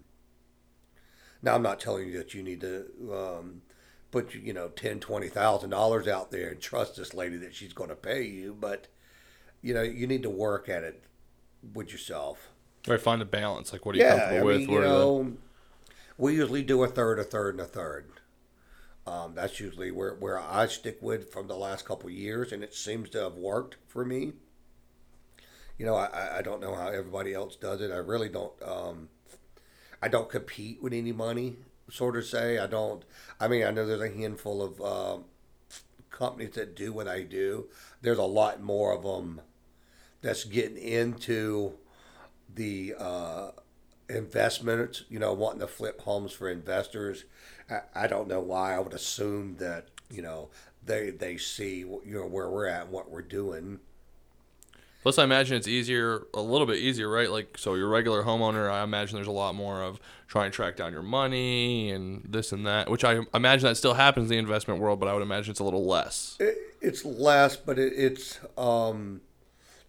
now 1.43 1.55
I'm 1.55 1.63
not 1.63 1.79
telling 1.79 2.09
you 2.09 2.19
that 2.19 2.35
you 2.35 2.43
need 2.43 2.63
to 2.63 2.85
um, 3.13 3.63
put 4.11 4.35
you 4.35 4.53
know 4.53 4.71
ten 4.71 4.99
twenty 4.99 5.29
thousand 5.29 5.71
dollars 5.71 6.09
out 6.09 6.33
there 6.33 6.49
and 6.49 6.61
trust 6.61 6.97
this 6.97 7.15
lady 7.15 7.37
that 7.37 7.55
she's 7.55 7.73
going 7.73 7.91
to 7.91 7.97
pay 7.97 8.25
you, 8.25 8.57
but 8.59 8.89
you 9.63 9.73
know 9.73 9.83
you 9.83 10.09
need 10.09 10.25
to 10.25 10.31
work 10.31 10.69
at 10.69 10.83
it 10.83 11.05
with 11.75 11.93
yourself. 11.93 12.49
Right, 12.87 13.01
find 13.01 13.21
a 13.21 13.27
balance. 13.27 13.73
Like, 13.73 13.85
what 13.85 13.95
are 13.95 13.99
you 13.99 14.05
yeah, 14.05 14.19
comfortable 14.19 14.49
I 14.49 14.53
mean, 14.57 14.61
with? 14.61 14.71
You 14.71 14.81
know, 14.81 15.23
the... 15.25 15.33
we 16.17 16.35
usually 16.35 16.63
do 16.63 16.83
a 16.83 16.89
third, 16.89 17.19
a 17.19 17.25
third, 17.25 17.55
and 17.55 17.61
a 17.61 17.67
third. 17.67 18.07
Um, 19.07 19.35
that's 19.35 19.59
usually 19.61 19.91
where, 19.91 20.15
where 20.15 20.39
I 20.39 20.67
stick 20.67 20.99
with 21.01 21.33
from 21.33 21.49
the 21.49 21.57
last 21.57 21.85
couple 21.85 22.11
years, 22.11 22.53
and 22.53 22.63
it 22.63 22.75
seems 22.75 23.11
to 23.11 23.19
have 23.23 23.35
worked 23.35 23.77
for 23.89 24.05
me. 24.05 24.33
You 25.79 25.87
know, 25.87 25.95
I, 25.95 26.39
I 26.39 26.43
don't 26.43 26.61
know 26.61 26.75
how 26.75 26.89
everybody 26.89 27.33
else 27.33 27.57
does 27.57 27.81
it. 27.81 27.91
I 27.91 27.97
really 27.97 28.29
don't. 28.29 28.53
Um, 28.63 29.09
I 30.03 30.09
don't 30.09 30.29
compete 30.29 30.83
with 30.83 30.93
any 30.93 31.13
money, 31.13 31.57
sort 31.91 32.17
of 32.17 32.25
say. 32.25 32.59
I 32.59 32.67
don't. 32.67 33.05
I 33.39 33.49
mean, 33.49 33.65
I 33.65 33.71
know 33.71 33.87
there's 33.87 34.01
a 34.01 34.15
handful 34.15 34.63
of 34.63 34.81
uh, 34.81 35.23
companies 36.11 36.55
that 36.55 36.77
do 36.77 36.93
what 36.93 37.09
I 37.09 37.23
do. 37.23 37.69
There's 38.03 38.19
a 38.19 38.23
lot 38.23 38.63
more 38.63 38.95
of 38.95 39.03
them 39.03 39.41
that's 40.23 40.45
getting 40.45 40.77
into 40.77 41.75
the 42.55 42.95
uh, 42.99 43.51
investments, 44.09 45.05
you 45.09 45.19
know, 45.19 45.33
wanting 45.33 45.61
to 45.61 45.67
flip 45.67 46.01
homes 46.01 46.33
for 46.33 46.49
investors. 46.49 47.25
I, 47.71 47.81
I 47.95 48.07
don't 48.07 48.29
know 48.29 48.41
why. 48.41 48.75
I 48.75 48.79
would 48.81 48.95
assume 48.95 49.57
that, 49.59 49.87
you 50.11 50.23
know, 50.23 50.51
they, 50.85 51.11
they 51.11 51.37
see, 51.37 51.79
you 51.79 52.01
know, 52.05 52.27
where 52.27 52.49
we're 52.49 52.67
at 52.67 52.83
and 52.83 52.91
what 52.91 53.11
we're 53.11 53.23
doing. 53.23 53.81
Plus, 55.03 55.17
I 55.17 55.25
imagine 55.25 55.57
it's 55.57 55.69
easier, 55.69 56.27
a 56.35 56.43
little 56.43 56.67
bit 56.67 56.77
easier, 56.77 57.09
right? 57.09 57.31
Like, 57.31 57.57
so 57.57 57.75
your 57.75 57.89
regular 57.89 58.23
homeowner, 58.23 58.71
I 58.71 58.83
imagine 58.83 59.15
there's 59.15 59.27
a 59.27 59.33
lot 59.33 59.55
more 59.55 59.83
of 59.83 59.99
trying 60.29 60.51
to 60.51 60.55
track 60.55 60.77
down 60.77 60.93
your 60.93 61.03
money 61.03 61.91
and 61.91 62.23
this 62.29 62.53
and 62.53 62.67
that, 62.67 62.91
which 62.91 63.03
I 63.03 63.21
imagine 63.33 63.67
that 63.67 63.77
still 63.77 63.95
happens 63.95 64.25
in 64.25 64.37
the 64.37 64.39
investment 64.39 64.79
world, 64.79 65.01
but 65.01 65.09
I 65.09 65.15
would 65.15 65.23
imagine 65.23 65.53
it's 65.53 65.61
a 65.61 65.65
little 65.65 65.87
less. 65.87 66.37
It, 66.39 66.59
it's 66.83 67.03
less, 67.07 67.57
but 67.57 67.79
it, 67.79 67.95
it's, 67.97 68.41
um, 68.59 69.23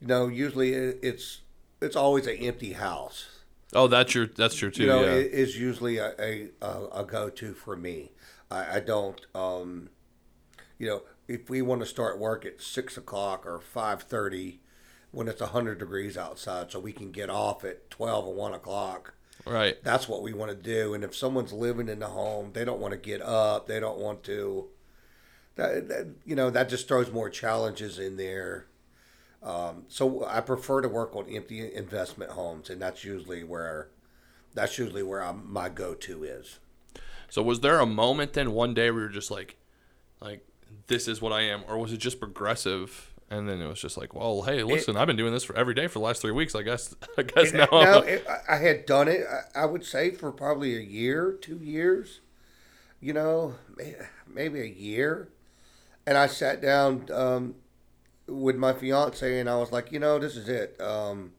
you 0.01 0.07
know, 0.07 0.27
usually 0.27 0.73
it's 0.73 1.41
it's 1.81 1.95
always 1.95 2.27
an 2.27 2.37
empty 2.37 2.73
house. 2.73 3.27
Oh, 3.73 3.87
that's 3.87 4.13
your 4.15 4.27
that's 4.27 4.55
true 4.55 4.71
too. 4.71 4.83
You 4.83 4.89
know, 4.89 5.01
yeah. 5.01 5.11
it 5.11 5.31
is 5.31 5.57
usually 5.57 5.97
a 5.97 6.13
a, 6.19 6.49
a 6.93 7.05
go 7.05 7.29
to 7.29 7.53
for 7.53 7.75
me. 7.75 8.11
I, 8.49 8.77
I 8.77 8.79
don't, 8.79 9.21
um, 9.33 9.89
you 10.77 10.87
know, 10.87 11.03
if 11.27 11.49
we 11.49 11.61
want 11.61 11.81
to 11.81 11.87
start 11.87 12.19
work 12.19 12.45
at 12.45 12.61
six 12.61 12.97
o'clock 12.97 13.45
or 13.45 13.59
five 13.59 14.03
thirty, 14.03 14.59
when 15.11 15.27
it's 15.27 15.41
hundred 15.41 15.79
degrees 15.79 16.17
outside, 16.17 16.71
so 16.71 16.79
we 16.79 16.91
can 16.91 17.11
get 17.11 17.29
off 17.29 17.63
at 17.63 17.89
twelve 17.89 18.25
or 18.25 18.33
one 18.33 18.53
o'clock. 18.53 19.13
Right. 19.45 19.81
That's 19.83 20.07
what 20.07 20.21
we 20.21 20.33
want 20.33 20.51
to 20.51 20.57
do. 20.57 20.93
And 20.93 21.03
if 21.03 21.15
someone's 21.15 21.53
living 21.53 21.89
in 21.89 21.99
the 21.99 22.07
home, 22.07 22.51
they 22.53 22.63
don't 22.63 22.79
want 22.79 22.91
to 22.91 22.99
get 22.99 23.21
up. 23.21 23.67
They 23.67 23.79
don't 23.79 23.97
want 23.97 24.23
to. 24.23 24.67
That, 25.55 25.89
that 25.89 26.07
you 26.25 26.35
know 26.35 26.49
that 26.49 26.69
just 26.69 26.87
throws 26.87 27.11
more 27.11 27.29
challenges 27.29 27.99
in 27.99 28.17
there 28.17 28.65
um, 29.43 29.85
so 29.87 30.25
I 30.25 30.41
prefer 30.41 30.81
to 30.81 30.87
work 30.87 31.15
on 31.15 31.27
empty 31.29 31.73
investment 31.73 32.31
homes, 32.31 32.69
and 32.69 32.81
that's 32.81 33.03
usually 33.03 33.43
where 33.43 33.89
that's 34.53 34.77
usually 34.77 35.03
where 35.03 35.23
I'm, 35.23 35.51
my 35.51 35.69
go-to 35.69 36.23
is. 36.23 36.59
So 37.29 37.41
was 37.41 37.61
there 37.61 37.79
a 37.79 37.85
moment 37.85 38.33
then 38.33 38.51
one 38.51 38.73
day 38.73 38.91
where 38.91 39.01
you're 39.03 39.09
just 39.09 39.31
like, 39.31 39.57
like 40.19 40.45
this 40.87 41.07
is 41.07 41.21
what 41.21 41.31
I 41.31 41.41
am, 41.41 41.63
or 41.67 41.77
was 41.77 41.93
it 41.93 41.97
just 41.97 42.19
progressive? 42.19 43.13
And 43.29 43.47
then 43.47 43.61
it 43.61 43.67
was 43.67 43.79
just 43.79 43.95
like, 43.97 44.13
well, 44.13 44.41
hey, 44.41 44.61
listen, 44.61 44.97
it, 44.97 44.99
I've 44.99 45.07
been 45.07 45.15
doing 45.15 45.31
this 45.31 45.45
for 45.45 45.55
every 45.55 45.73
day 45.73 45.87
for 45.87 45.99
the 45.99 46.05
last 46.05 46.21
three 46.21 46.33
weeks. 46.33 46.53
I 46.53 46.63
guess, 46.63 46.93
I 47.17 47.23
guess 47.23 47.53
it, 47.53 47.55
now. 47.55 47.67
No, 47.71 47.99
it, 47.99 48.27
I 48.49 48.57
had 48.57 48.85
done 48.85 49.07
it. 49.07 49.21
I, 49.55 49.61
I 49.61 49.65
would 49.65 49.85
say 49.85 50.11
for 50.11 50.31
probably 50.33 50.75
a 50.75 50.81
year, 50.81 51.31
two 51.31 51.57
years. 51.57 52.19
You 52.99 53.13
know, 53.13 53.55
maybe 54.27 54.61
a 54.61 54.65
year. 54.65 55.29
And 56.05 56.17
I 56.17 56.27
sat 56.27 56.61
down 56.61 57.07
um, 57.11 57.55
with 58.27 58.55
my 58.55 58.73
fiance, 58.73 59.39
and 59.39 59.49
I 59.49 59.57
was 59.57 59.71
like, 59.71 59.91
you 59.91 59.99
know, 59.99 60.19
this 60.19 60.35
is 60.35 60.47
it. 60.49 60.79
Um, 60.81 61.33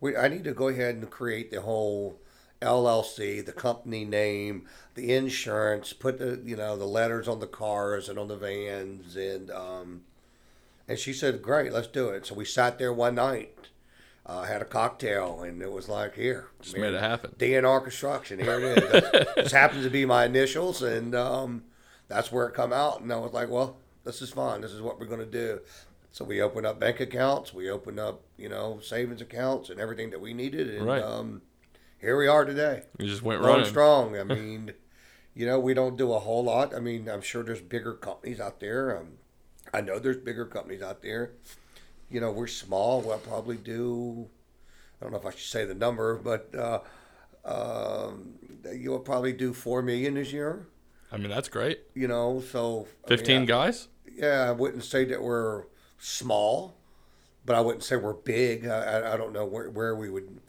we, 0.00 0.16
I 0.16 0.28
need 0.28 0.44
to 0.44 0.52
go 0.52 0.68
ahead 0.68 0.96
and 0.96 1.10
create 1.10 1.50
the 1.50 1.62
whole 1.62 2.20
LLC, 2.60 3.44
the 3.44 3.52
company 3.52 4.04
name, 4.04 4.66
the 4.94 5.14
insurance, 5.14 5.92
put 5.92 6.18
the 6.18 6.40
you 6.44 6.56
know 6.56 6.76
the 6.76 6.86
letters 6.86 7.28
on 7.28 7.40
the 7.40 7.46
cars 7.46 8.08
and 8.08 8.18
on 8.18 8.28
the 8.28 8.36
vans, 8.36 9.16
and 9.16 9.50
um, 9.50 10.02
and 10.88 10.98
she 10.98 11.12
said, 11.12 11.42
great, 11.42 11.72
let's 11.72 11.88
do 11.88 12.08
it. 12.08 12.26
So 12.26 12.34
we 12.34 12.44
sat 12.44 12.78
there 12.78 12.92
one 12.92 13.16
night. 13.16 13.52
Uh, 14.28 14.42
had 14.42 14.60
a 14.60 14.64
cocktail 14.64 15.44
and 15.44 15.62
it 15.62 15.70
was 15.70 15.88
like 15.88 16.16
here, 16.16 16.48
just 16.60 16.74
man, 16.74 16.90
made 16.90 16.94
it 16.96 17.00
happen. 17.00 17.30
DNR 17.38 17.80
Construction, 17.80 18.40
here 18.40 18.58
it 18.58 18.78
is. 18.82 19.24
this 19.36 19.52
happens 19.52 19.84
to 19.84 19.90
be 19.90 20.04
my 20.04 20.24
initials, 20.24 20.82
and 20.82 21.14
um, 21.14 21.62
that's 22.08 22.32
where 22.32 22.48
it 22.48 22.52
come 22.52 22.72
out. 22.72 23.00
And 23.00 23.12
I 23.12 23.18
was 23.18 23.32
like, 23.32 23.48
well, 23.48 23.76
this 24.06 24.22
is 24.22 24.30
fine. 24.30 24.60
This 24.60 24.72
is 24.72 24.80
what 24.80 24.98
we're 24.98 25.06
going 25.06 25.20
to 25.20 25.26
do. 25.26 25.60
So 26.12 26.24
we 26.24 26.40
opened 26.40 26.66
up 26.66 26.80
bank 26.80 27.00
accounts. 27.00 27.52
We 27.52 27.68
opened 27.68 28.00
up, 28.00 28.22
you 28.38 28.48
know, 28.48 28.80
savings 28.80 29.20
accounts 29.20 29.68
and 29.68 29.78
everything 29.78 30.10
that 30.10 30.20
we 30.20 30.32
needed. 30.32 30.74
And 30.74 30.86
right. 30.86 31.02
um, 31.02 31.42
here 32.00 32.16
we 32.16 32.26
are 32.26 32.44
today. 32.44 32.84
You 32.98 33.06
just 33.06 33.22
went 33.22 33.42
running 33.42 33.66
strong. 33.66 34.16
I 34.16 34.22
mean, 34.24 34.72
you 35.34 35.44
know, 35.44 35.58
we 35.60 35.74
don't 35.74 35.98
do 35.98 36.14
a 36.14 36.18
whole 36.18 36.44
lot. 36.44 36.74
I 36.74 36.80
mean, 36.80 37.08
I'm 37.10 37.20
sure 37.20 37.42
there's 37.42 37.60
bigger 37.60 37.92
companies 37.92 38.40
out 38.40 38.60
there. 38.60 38.96
Um, 38.96 39.18
I 39.74 39.82
know 39.82 39.98
there's 39.98 40.16
bigger 40.16 40.46
companies 40.46 40.80
out 40.80 41.02
there. 41.02 41.32
You 42.08 42.20
know, 42.20 42.30
we're 42.30 42.46
small. 42.46 43.02
We'll 43.02 43.18
probably 43.18 43.56
do. 43.56 44.28
I 45.00 45.04
don't 45.04 45.12
know 45.12 45.18
if 45.18 45.26
I 45.26 45.30
should 45.32 45.50
say 45.50 45.66
the 45.66 45.74
number, 45.74 46.16
but 46.16 46.54
uh, 46.54 46.80
um, 47.44 48.36
you'll 48.72 49.00
probably 49.00 49.34
do 49.34 49.52
four 49.52 49.82
million 49.82 50.14
this 50.14 50.32
year. 50.32 50.66
I 51.12 51.18
mean, 51.18 51.28
that's 51.28 51.48
great. 51.48 51.80
You 51.94 52.08
know, 52.08 52.42
so 52.50 52.86
I 53.04 53.10
mean, 53.10 53.18
15 53.18 53.42
I- 53.42 53.44
guys? 53.44 53.88
Yeah, 54.16 54.48
I 54.48 54.52
wouldn't 54.52 54.84
say 54.84 55.04
that 55.06 55.22
we're 55.22 55.64
small, 55.98 56.76
but 57.44 57.56
I 57.56 57.60
wouldn't 57.60 57.84
say 57.84 57.96
we're 57.96 58.14
big. 58.14 58.66
I, 58.66 59.14
I, 59.14 59.16
don't 59.16 59.32
know 59.32 59.44
where, 59.44 59.70
where 59.70 59.94
we 59.94 60.10
would. 60.10 60.40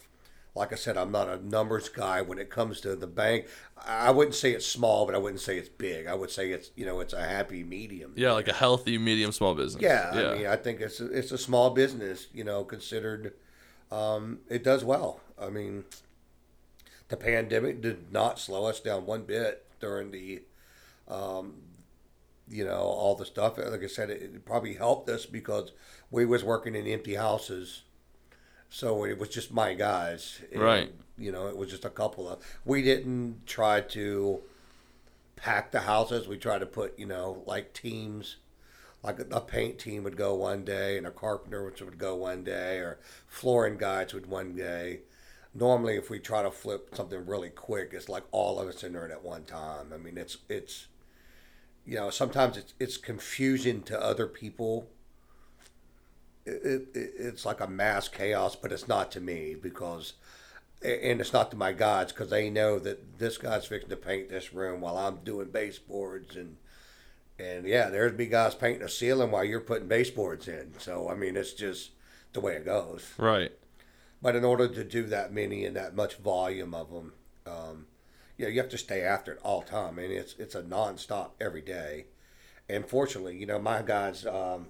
Like 0.56 0.74
I 0.74 0.76
said, 0.76 0.98
I'm 0.98 1.12
not 1.12 1.30
a 1.30 1.38
numbers 1.48 1.88
guy 1.88 2.22
when 2.22 2.40
it 2.40 2.50
comes 2.50 2.82
to 2.82 2.96
the 2.96 3.06
bank. 3.06 3.46
I 3.86 4.10
wouldn't 4.10 4.34
say 4.34 4.54
it's 4.54 4.66
small, 4.66 5.06
but 5.06 5.14
I 5.14 5.20
wouldn't 5.20 5.42
say 5.42 5.58
it's 5.58 5.70
big. 5.70 6.08
I 6.08 6.16
would 6.16 6.32
say 6.32 6.52
it's 6.52 6.72
you 6.76 6.86
know 6.86 7.00
it's 7.00 7.14
a 7.14 7.22
happy 7.22 7.64
medium. 7.64 8.14
Yeah, 8.16 8.32
like 8.32 8.48
a 8.48 8.54
healthy 8.54 8.98
medium 8.98 9.32
small 9.32 9.54
business. 9.54 9.84
Yeah, 9.84 10.10
I 10.12 10.38
mean, 10.38 10.48
I 10.48 10.56
think 10.56 10.82
it's 10.82 11.00
a, 11.00 11.06
it's 11.12 11.32
a 11.32 11.38
small 11.38 11.70
business. 11.70 12.28
You 12.34 12.44
know, 12.44 12.64
considered 12.64 13.34
um, 13.92 14.40
it 14.50 14.64
does 14.64 14.84
well. 14.84 15.22
I 15.40 15.50
mean, 15.50 15.86
the 17.10 17.18
pandemic 17.18 17.82
did 17.82 18.12
not 18.12 18.40
slow 18.40 18.66
us 18.66 18.80
down 18.80 19.06
one 19.06 19.24
bit 19.24 19.66
during 19.80 20.12
the, 20.12 20.42
um, 21.08 21.56
you 22.50 22.66
know, 22.66 22.80
all 22.80 23.16
the 23.16 23.26
stuff. 23.26 23.58
Like 23.58 23.84
I 23.84 23.88
said, 23.88 24.10
it, 24.10 24.46
probably 24.46 24.76
helped 24.76 25.10
us 25.10 25.26
because 25.26 25.72
we 26.12 26.26
was 26.26 26.44
working 26.44 26.76
in 26.76 26.88
empty 26.88 27.16
houses, 27.16 27.84
so 28.70 29.06
it 29.06 29.18
was 29.18 29.30
just 29.30 29.52
my 29.52 29.74
guys. 29.74 30.42
And, 30.52 30.62
Right. 30.62 30.92
You 31.18 31.32
know, 31.32 31.48
it 31.48 31.58
was 31.58 31.70
just 31.70 31.84
a 31.86 31.90
couple 31.90 32.30
of. 32.30 32.40
We 32.64 32.84
didn't 32.84 33.48
try 33.48 33.82
to 33.82 34.42
pack 35.36 35.72
the 35.72 35.82
houses. 35.82 36.28
We 36.28 36.38
tried 36.38 36.60
to 36.60 36.68
put, 36.68 36.98
you 37.00 37.08
know, 37.08 37.42
like 37.48 37.74
teams 37.74 38.38
like 39.04 39.20
a, 39.20 39.26
a 39.32 39.42
paint 39.42 39.80
team 39.80 40.04
would 40.04 40.18
go 40.18 40.36
one 40.36 40.64
day 40.64 40.98
and 40.98 41.08
a 41.08 41.12
carpenter 41.12 41.64
which 41.64 41.82
would 41.82 41.98
go 41.98 42.16
one 42.16 42.44
day 42.44 42.78
or 42.78 43.00
flooring 43.28 43.78
guys 43.78 44.14
would 44.14 44.26
one 44.26 44.56
day 44.56 45.00
normally 45.54 45.96
if 45.96 46.10
we 46.10 46.20
try 46.20 46.42
to 46.42 46.52
flip 46.52 46.94
something 46.94 47.26
really 47.26 47.50
quick 47.50 47.92
it's 47.94 48.10
like 48.10 48.24
all 48.32 48.60
of 48.60 48.68
us 48.68 48.84
in 48.84 48.94
there 48.94 49.10
at 49.10 49.24
one 49.24 49.44
time 49.44 49.92
i 49.94 49.98
mean 49.98 50.18
it's 50.18 50.38
it's 50.50 50.88
you 51.88 51.96
know 51.96 52.10
sometimes 52.10 52.58
it's 52.58 52.74
it's 52.80 52.98
confusing 52.98 53.82
to 53.82 54.00
other 54.00 54.28
people 54.28 54.88
it, 56.46 56.88
it, 56.94 57.14
it's 57.18 57.46
like 57.46 57.60
a 57.60 57.68
mass 57.68 58.08
chaos 58.08 58.56
but 58.56 58.72
it's 58.72 58.88
not 58.88 59.12
to 59.12 59.22
me 59.22 59.56
because 59.56 60.14
and 60.84 61.20
it's 61.20 61.34
not 61.34 61.50
to 61.50 61.58
my 61.58 61.72
guys 61.72 62.12
because 62.12 62.30
they 62.30 62.50
know 62.50 62.78
that 62.78 63.18
this 63.18 63.38
guy's 63.38 63.66
fixing 63.66 63.90
to 63.90 63.96
paint 63.96 64.30
this 64.30 64.54
room 64.54 64.82
while 64.82 64.98
i'm 64.98 65.18
doing 65.24 65.50
baseboards 65.50 66.36
and 66.36 66.58
and 67.40 67.66
yeah, 67.66 67.90
there's 67.90 68.14
be 68.14 68.26
guys 68.26 68.56
painting 68.56 68.84
a 68.84 68.90
ceiling 68.90 69.32
while 69.32 69.44
you're 69.44 69.60
putting 69.60 69.88
baseboards 69.88 70.48
in. 70.48 70.74
So 70.80 71.10
I 71.10 71.16
mean, 71.16 71.36
it's 71.36 71.54
just 71.54 71.92
the 72.34 72.40
way 72.40 72.56
it 72.56 72.66
goes. 72.66 73.06
Right. 73.18 73.52
But 74.22 74.36
in 74.36 74.44
order 74.44 74.68
to 74.68 74.84
do 74.84 75.04
that 75.04 75.32
many 75.32 75.66
and 75.66 75.76
that 75.76 75.96
much 75.96 76.16
volume 76.16 76.74
of 76.74 76.92
them, 76.92 77.14
um, 77.46 77.86
yeah, 78.38 78.48
you 78.48 78.60
have 78.60 78.70
to 78.70 78.78
stay 78.78 79.02
after 79.02 79.34
it 79.34 79.40
all 79.44 79.62
the 79.62 79.68
time. 79.68 80.00
And 80.00 80.12
it's 80.12 80.36
it's 80.38 80.56
a 80.56 80.62
nonstop 80.62 81.32
every 81.42 81.62
day. 81.62 82.06
And 82.70 82.88
fortunately, 82.88 83.38
you 83.38 83.46
know, 83.46 83.60
my 83.60 83.82
guys, 83.82 84.26
um, 84.26 84.68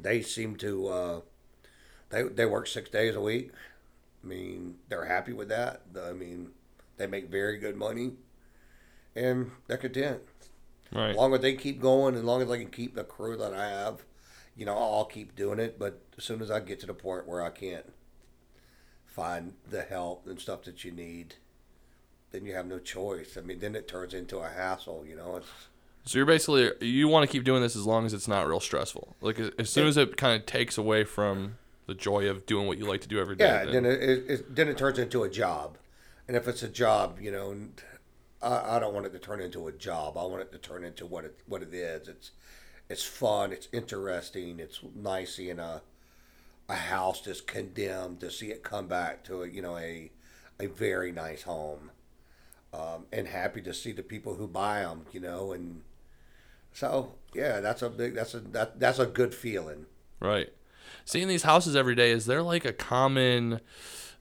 they 0.00 0.22
seem 0.22 0.56
to 0.56 0.88
uh, 0.88 1.20
they 2.10 2.22
they 2.22 2.46
work 2.46 2.66
six 2.66 2.88
days 2.90 3.14
a 3.14 3.20
week. 3.20 3.50
I 4.22 4.26
mean, 4.26 4.76
they're 4.88 5.04
happy 5.04 5.32
with 5.32 5.48
that. 5.48 5.82
I 6.02 6.12
mean, 6.12 6.50
they 6.96 7.06
make 7.06 7.28
very 7.28 7.58
good 7.58 7.76
money, 7.76 8.12
and 9.14 9.50
they're 9.66 9.76
content. 9.76 10.22
Right. 10.92 11.10
As 11.10 11.16
long 11.16 11.34
as 11.34 11.40
they 11.40 11.54
keep 11.54 11.80
going, 11.80 12.14
as 12.14 12.22
long 12.22 12.42
as 12.42 12.50
I 12.50 12.58
can 12.58 12.70
keep 12.70 12.94
the 12.94 13.04
crew 13.04 13.36
that 13.36 13.52
I 13.52 13.68
have, 13.68 14.04
you 14.56 14.64
know, 14.64 14.76
I'll 14.76 15.04
keep 15.04 15.34
doing 15.34 15.58
it. 15.58 15.78
But 15.78 16.00
as 16.16 16.24
soon 16.24 16.40
as 16.40 16.50
I 16.50 16.60
get 16.60 16.80
to 16.80 16.86
the 16.86 16.94
point 16.94 17.26
where 17.26 17.42
I 17.42 17.50
can't 17.50 17.92
find 19.04 19.54
the 19.68 19.82
help 19.82 20.26
and 20.26 20.40
stuff 20.40 20.62
that 20.64 20.84
you 20.84 20.92
need, 20.92 21.34
then 22.36 22.44
you 22.46 22.54
have 22.54 22.66
no 22.66 22.78
choice. 22.78 23.36
I 23.36 23.40
mean, 23.40 23.58
then 23.60 23.74
it 23.74 23.88
turns 23.88 24.12
into 24.14 24.38
a 24.38 24.48
hassle. 24.48 25.04
You 25.08 25.16
know, 25.16 25.36
it's 25.36 25.48
So 26.04 26.18
you're 26.18 26.26
basically 26.26 26.70
you 26.80 27.08
want 27.08 27.28
to 27.28 27.32
keep 27.32 27.44
doing 27.44 27.62
this 27.62 27.74
as 27.74 27.86
long 27.86 28.04
as 28.06 28.12
it's 28.12 28.28
not 28.28 28.46
real 28.46 28.60
stressful. 28.60 29.16
Like 29.20 29.38
as- 29.40 29.50
as 29.58 29.70
soon 29.70 29.86
as 29.88 29.96
it 29.96 30.16
kind 30.16 30.38
of 30.38 30.46
takes 30.46 30.76
away 30.78 31.04
from 31.04 31.56
the 31.86 31.94
joy 31.94 32.28
of 32.28 32.46
doing 32.46 32.66
what 32.66 32.78
you 32.78 32.84
like 32.84 33.00
to 33.02 33.08
do 33.08 33.18
every 33.18 33.36
day. 33.36 33.44
yeah. 33.46 33.64
then- 33.64 33.82
Then 33.82 33.86
it, 33.86 34.02
it, 34.02 34.30
it 34.30 34.54
then 34.56 34.68
it 34.68 34.76
turns 34.78 34.98
into 34.98 35.22
a 35.22 35.28
job, 35.30 35.78
and 36.28 36.36
if 36.36 36.46
it's 36.48 36.62
a 36.62 36.68
job, 36.68 37.18
you 37.20 37.30
know, 37.32 37.56
I, 38.42 38.76
I 38.76 38.78
don't 38.80 38.92
want 38.94 39.06
it 39.06 39.12
to 39.12 39.18
turn 39.18 39.40
into 39.40 39.66
a 39.68 39.72
job. 39.72 40.18
I 40.18 40.24
want 40.24 40.42
it 40.42 40.52
to 40.52 40.58
turn 40.58 40.84
into 40.84 41.06
what 41.06 41.24
it 41.24 41.40
what 41.46 41.62
it 41.62 41.72
is. 41.72 42.06
It's 42.08 42.30
it's 42.88 43.02
fun. 43.04 43.52
It's 43.52 43.68
interesting. 43.72 44.60
It's 44.60 44.80
nice 44.94 45.36
seeing 45.36 45.58
a 45.58 45.82
a 46.68 46.74
house 46.74 47.20
that's 47.20 47.40
condemned 47.40 48.18
to 48.20 48.28
see 48.30 48.48
it 48.50 48.62
come 48.64 48.88
back 48.88 49.22
to 49.24 49.42
a 49.42 49.48
you 49.48 49.62
know 49.62 49.76
a 49.78 50.10
a 50.58 50.66
very 50.66 51.12
nice 51.12 51.42
home, 51.42 51.90
um, 52.76 53.06
and 53.12 53.28
happy 53.28 53.62
to 53.62 53.72
see 53.72 53.92
the 53.92 54.02
people 54.02 54.34
who 54.34 54.46
buy 54.46 54.80
them. 54.80 55.06
You 55.12 55.20
know, 55.20 55.52
and 55.52 55.82
so 56.72 57.14
yeah, 57.34 57.60
that's 57.60 57.82
a 57.82 57.90
big 57.90 58.14
that's 58.14 58.34
a 58.34 58.40
that 58.40 58.78
that's 58.78 58.98
a 58.98 59.06
good 59.06 59.34
feeling. 59.34 59.86
Right. 60.20 60.52
Seeing 61.04 61.28
these 61.28 61.44
houses 61.44 61.76
every 61.76 61.94
day, 61.94 62.10
is 62.10 62.26
there 62.26 62.42
like 62.42 62.64
a 62.64 62.72
common 62.72 63.60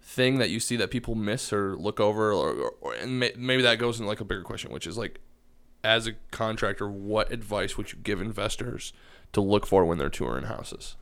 thing 0.01 0.37
that 0.37 0.49
you 0.49 0.59
see 0.59 0.75
that 0.77 0.91
people 0.91 1.15
miss 1.15 1.51
or 1.51 1.75
look 1.75 1.99
over, 1.99 2.31
or, 2.31 2.51
or, 2.51 2.73
or 2.81 2.93
and 2.93 3.19
may, 3.19 3.33
maybe 3.35 3.63
that 3.63 3.79
goes 3.79 3.99
into 3.99 4.07
like 4.07 4.21
a 4.21 4.25
bigger 4.25 4.43
question, 4.43 4.71
which 4.71 4.85
is 4.85 4.97
like, 4.97 5.19
as 5.83 6.07
a 6.07 6.13
contractor, 6.31 6.87
what 6.87 7.31
advice 7.31 7.75
would 7.75 7.91
you 7.91 7.99
give 8.01 8.21
investors 8.21 8.93
to 9.33 9.41
look 9.41 9.65
for 9.65 9.83
when 9.83 9.97
they're 9.97 10.09
touring 10.09 10.45
houses? 10.45 10.95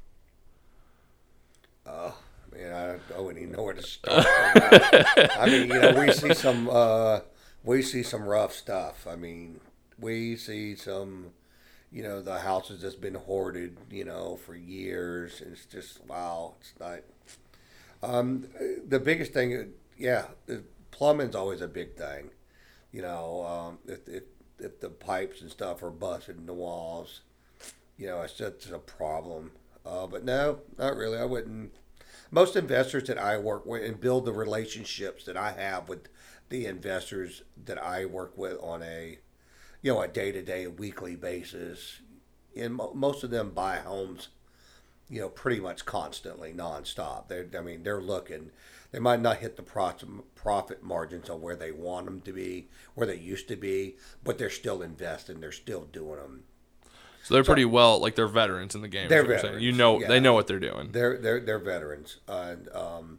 Oh, 1.86 2.18
man, 2.52 3.00
I, 3.16 3.20
wouldn't 3.20 3.44
even 3.44 3.56
know 3.56 3.64
where 3.64 3.74
to 3.74 3.84
start. 3.84 4.26
I 4.26 5.46
mean, 5.48 5.68
you 5.70 5.80
know, 5.80 6.00
we 6.00 6.12
see 6.12 6.34
some 6.34 6.70
uh, 6.72 7.20
we 7.64 7.82
see 7.82 8.04
some 8.04 8.24
rough 8.24 8.54
stuff. 8.54 9.08
I 9.08 9.16
mean, 9.16 9.60
we 10.00 10.36
see 10.36 10.76
some, 10.76 11.32
you 11.92 12.04
know, 12.04 12.22
the 12.22 12.40
houses 12.40 12.82
that's 12.82 12.96
been 12.96 13.16
hoarded, 13.16 13.78
you 13.92 14.06
know, 14.06 14.38
for 14.46 14.56
years. 14.56 15.42
It's 15.42 15.66
just 15.66 16.06
wow. 16.06 16.56
It's 16.60 16.74
not. 16.80 17.00
Um, 18.02 18.48
the 18.88 19.00
biggest 19.00 19.34
thing, 19.34 19.74
yeah, 19.98 20.26
plumbing's 20.92 21.36
always 21.36 21.62
a 21.62 21.68
big 21.68 21.96
thing. 21.96 22.32
You 22.92 23.02
know, 23.02 23.46
um, 23.46 23.80
if, 23.88 24.08
if 24.08 24.24
if 24.60 24.80
the 24.80 24.90
pipes 24.90 25.42
and 25.42 25.50
stuff 25.50 25.84
are 25.84 25.90
busted 25.90 26.38
in 26.38 26.46
the 26.46 26.54
walls, 26.54 27.22
you 27.98 28.08
know, 28.08 28.22
it's 28.22 28.34
just 28.34 28.72
a 28.72 28.80
problem. 28.80 29.52
Uh, 29.86 30.08
but 30.08 30.24
no, 30.24 30.60
not 30.78 30.96
really. 30.96 31.18
I 31.18 31.26
wouldn't. 31.26 31.74
Most 32.32 32.56
investors 32.56 33.04
that 33.08 33.18
I 33.18 33.38
work 33.38 33.66
with 33.66 33.84
and 33.84 34.00
build 34.00 34.26
the 34.26 34.34
relationships 34.34 35.26
that 35.26 35.38
I 35.38 35.52
have 35.52 35.88
with 35.90 36.08
the 36.54 36.68
investors 36.68 37.42
that 37.66 37.84
I 37.84 38.06
work 38.06 38.38
with 38.38 38.60
on 38.62 38.84
a, 38.84 39.18
you 39.82 39.92
know, 39.92 40.02
a 40.02 40.08
day 40.08 40.32
to 40.32 40.44
day, 40.44 40.68
weekly 40.68 41.16
basis, 41.16 42.00
and 42.56 42.76
mo- 42.76 42.94
most 42.94 43.24
of 43.24 43.32
them 43.32 43.50
buy 43.50 43.78
homes, 43.78 44.28
you 45.10 45.20
know, 45.20 45.30
pretty 45.30 45.60
much 45.60 45.84
constantly, 45.84 46.54
nonstop. 46.54 47.28
They, 47.28 47.46
I 47.58 47.62
mean, 47.62 47.82
they're 47.82 48.00
looking. 48.00 48.52
They 48.92 49.00
might 49.00 49.20
not 49.20 49.38
hit 49.38 49.56
the 49.56 49.64
profit 49.64 50.08
profit 50.36 50.84
margins 50.84 51.28
on 51.28 51.42
where 51.42 51.56
they 51.56 51.72
want 51.72 52.06
them 52.06 52.22
to 52.22 52.32
be, 52.32 52.68
where 52.94 53.08
they 53.08 53.18
used 53.18 53.48
to 53.48 53.56
be, 53.56 53.96
but 54.24 54.38
they're 54.38 54.52
still 54.52 54.84
investing. 54.84 55.40
They're 55.40 55.52
still 55.52 55.86
doing 55.86 56.18
them. 56.20 56.44
So 57.24 57.34
they're 57.34 57.44
pretty 57.44 57.66
well, 57.66 57.98
like 58.00 58.14
they're 58.14 58.28
veterans 58.28 58.76
in 58.76 58.82
the 58.82 58.88
game. 58.88 59.10
They're 59.10 59.26
veterans, 59.26 59.64
You 59.64 59.72
know, 59.72 60.00
yeah. 60.00 60.08
they 60.08 60.20
know 60.20 60.34
what 60.34 60.46
they're 60.46 60.60
doing. 60.60 60.92
They're 60.92 61.18
they're 61.18 61.40
they're 61.40 61.58
veterans, 61.58 62.18
and 62.28 62.70
um, 62.76 63.18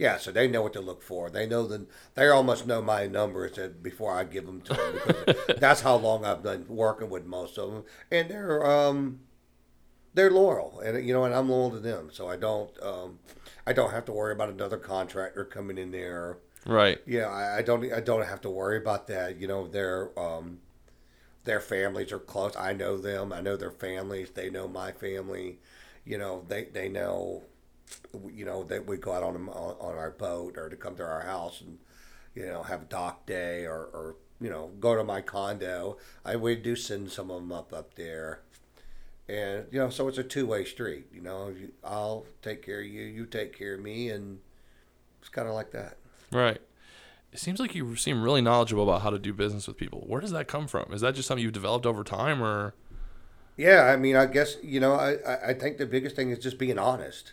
yeah, 0.00 0.16
so 0.16 0.32
they 0.32 0.48
know 0.48 0.62
what 0.62 0.72
to 0.72 0.80
look 0.80 1.02
for. 1.02 1.28
They 1.28 1.46
know 1.46 1.66
the 1.66 1.86
they 2.14 2.28
almost 2.28 2.66
know 2.66 2.80
my 2.80 3.06
numbers 3.06 3.58
before 3.82 4.14
I 4.14 4.24
give 4.24 4.46
them 4.46 4.62
to 4.62 4.72
them 4.72 4.94
because 5.26 5.56
that's 5.60 5.82
how 5.82 5.96
long 5.96 6.24
I've 6.24 6.42
been 6.42 6.64
working 6.68 7.10
with 7.10 7.26
most 7.26 7.58
of 7.58 7.70
them, 7.70 7.84
and 8.10 8.30
they're 8.30 8.64
um, 8.64 9.20
they're 10.14 10.30
loyal, 10.30 10.80
and 10.80 11.06
you 11.06 11.12
know, 11.12 11.24
and 11.24 11.34
I'm 11.34 11.50
loyal 11.50 11.72
to 11.72 11.80
them, 11.80 12.08
so 12.10 12.30
I 12.30 12.36
don't 12.36 12.70
um, 12.82 13.18
I 13.66 13.74
don't 13.74 13.90
have 13.90 14.06
to 14.06 14.12
worry 14.12 14.32
about 14.32 14.48
another 14.48 14.78
contractor 14.78 15.44
coming 15.44 15.76
in 15.76 15.90
there. 15.90 16.38
Right. 16.64 16.98
Yeah, 17.06 17.26
I, 17.26 17.58
I 17.58 17.62
don't 17.62 17.92
I 17.92 18.00
don't 18.00 18.24
have 18.24 18.40
to 18.40 18.50
worry 18.50 18.78
about 18.78 19.06
that. 19.08 19.38
You 19.38 19.48
know, 19.48 19.68
their 19.68 20.18
um, 20.18 20.60
their 21.44 21.60
families 21.60 22.10
are 22.10 22.18
close. 22.18 22.56
I 22.56 22.72
know 22.72 22.96
them. 22.96 23.34
I 23.34 23.42
know 23.42 23.58
their 23.58 23.70
families. 23.70 24.30
They 24.30 24.48
know 24.48 24.66
my 24.66 24.92
family. 24.92 25.58
You 26.06 26.16
know, 26.16 26.46
they 26.48 26.64
they 26.64 26.88
know. 26.88 27.42
You 28.32 28.44
know 28.44 28.64
that 28.64 28.86
we 28.86 28.96
go 28.96 29.12
out 29.12 29.22
on, 29.22 29.36
um, 29.36 29.48
on 29.50 29.76
on 29.80 29.96
our 29.96 30.10
boat 30.10 30.56
or 30.58 30.68
to 30.68 30.76
come 30.76 30.96
to 30.96 31.02
our 31.04 31.20
house 31.22 31.60
and 31.60 31.78
you 32.34 32.46
know 32.46 32.62
have 32.64 32.88
dock 32.88 33.26
day 33.26 33.64
or, 33.66 33.84
or 33.92 34.16
you 34.40 34.50
know 34.50 34.70
go 34.80 34.96
to 34.96 35.04
my 35.04 35.20
condo. 35.20 35.96
I 36.24 36.36
we 36.36 36.56
do 36.56 36.74
send 36.76 37.10
some 37.10 37.30
of 37.30 37.40
them 37.40 37.52
up 37.52 37.72
up 37.72 37.94
there. 37.94 38.40
And 39.28 39.66
you 39.70 39.78
know, 39.78 39.90
so 39.90 40.08
it's 40.08 40.18
a 40.18 40.24
two 40.24 40.46
way 40.46 40.64
street. 40.64 41.06
You 41.14 41.20
know, 41.20 41.48
You- 41.48 41.72
I'll 41.84 42.26
take 42.42 42.62
care 42.62 42.80
of 42.80 42.86
you, 42.86 43.02
you 43.02 43.26
take 43.26 43.56
care 43.56 43.74
of 43.74 43.80
me, 43.80 44.10
and 44.10 44.40
it's 45.20 45.28
kind 45.28 45.46
of 45.46 45.54
like 45.54 45.70
that. 45.72 45.96
Right. 46.32 46.60
it 47.32 47.38
seems 47.38 47.60
like 47.60 47.74
you 47.76 47.94
seem 47.94 48.22
really 48.24 48.40
knowledgeable 48.40 48.82
about 48.82 49.02
how 49.02 49.10
to 49.10 49.18
do 49.18 49.32
business 49.32 49.68
with 49.68 49.76
people. 49.76 50.02
Where 50.06 50.20
does 50.20 50.32
that 50.32 50.48
come 50.48 50.66
from? 50.66 50.92
Is 50.92 51.00
that 51.02 51.14
just 51.14 51.28
something 51.28 51.42
you've 51.44 51.52
developed 51.52 51.86
over 51.86 52.02
time, 52.02 52.42
or 52.42 52.74
Yeah, 53.56 53.84
I 53.84 53.96
mean, 53.96 54.16
I 54.16 54.26
guess 54.26 54.56
you 54.64 54.80
know, 54.80 54.94
I, 54.94 55.12
I 55.24 55.48
I 55.50 55.54
think 55.54 55.78
the 55.78 55.86
biggest 55.86 56.16
thing 56.16 56.30
is 56.30 56.40
just 56.40 56.58
being 56.58 56.78
honest. 56.78 57.32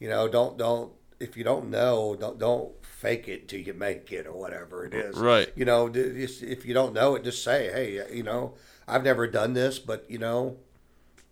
You 0.00 0.08
know, 0.08 0.26
don't 0.26 0.58
don't 0.58 0.92
if 1.20 1.36
you 1.36 1.44
don't 1.44 1.70
know, 1.70 2.16
don't 2.18 2.38
don't 2.38 2.72
fake 2.84 3.28
it 3.28 3.48
till 3.48 3.60
you 3.60 3.74
make 3.74 4.10
it 4.10 4.26
or 4.26 4.32
whatever 4.32 4.84
it 4.84 4.94
is. 4.94 5.16
Right. 5.16 5.52
You 5.54 5.64
know, 5.64 5.88
just, 5.88 6.42
if 6.42 6.66
you 6.66 6.74
don't 6.74 6.92
know 6.94 7.14
it, 7.14 7.24
just 7.24 7.44
say, 7.44 7.70
hey, 7.70 8.14
you 8.14 8.22
know, 8.22 8.54
I've 8.88 9.04
never 9.04 9.26
done 9.26 9.52
this, 9.52 9.78
but 9.78 10.10
you 10.10 10.18
know, 10.18 10.56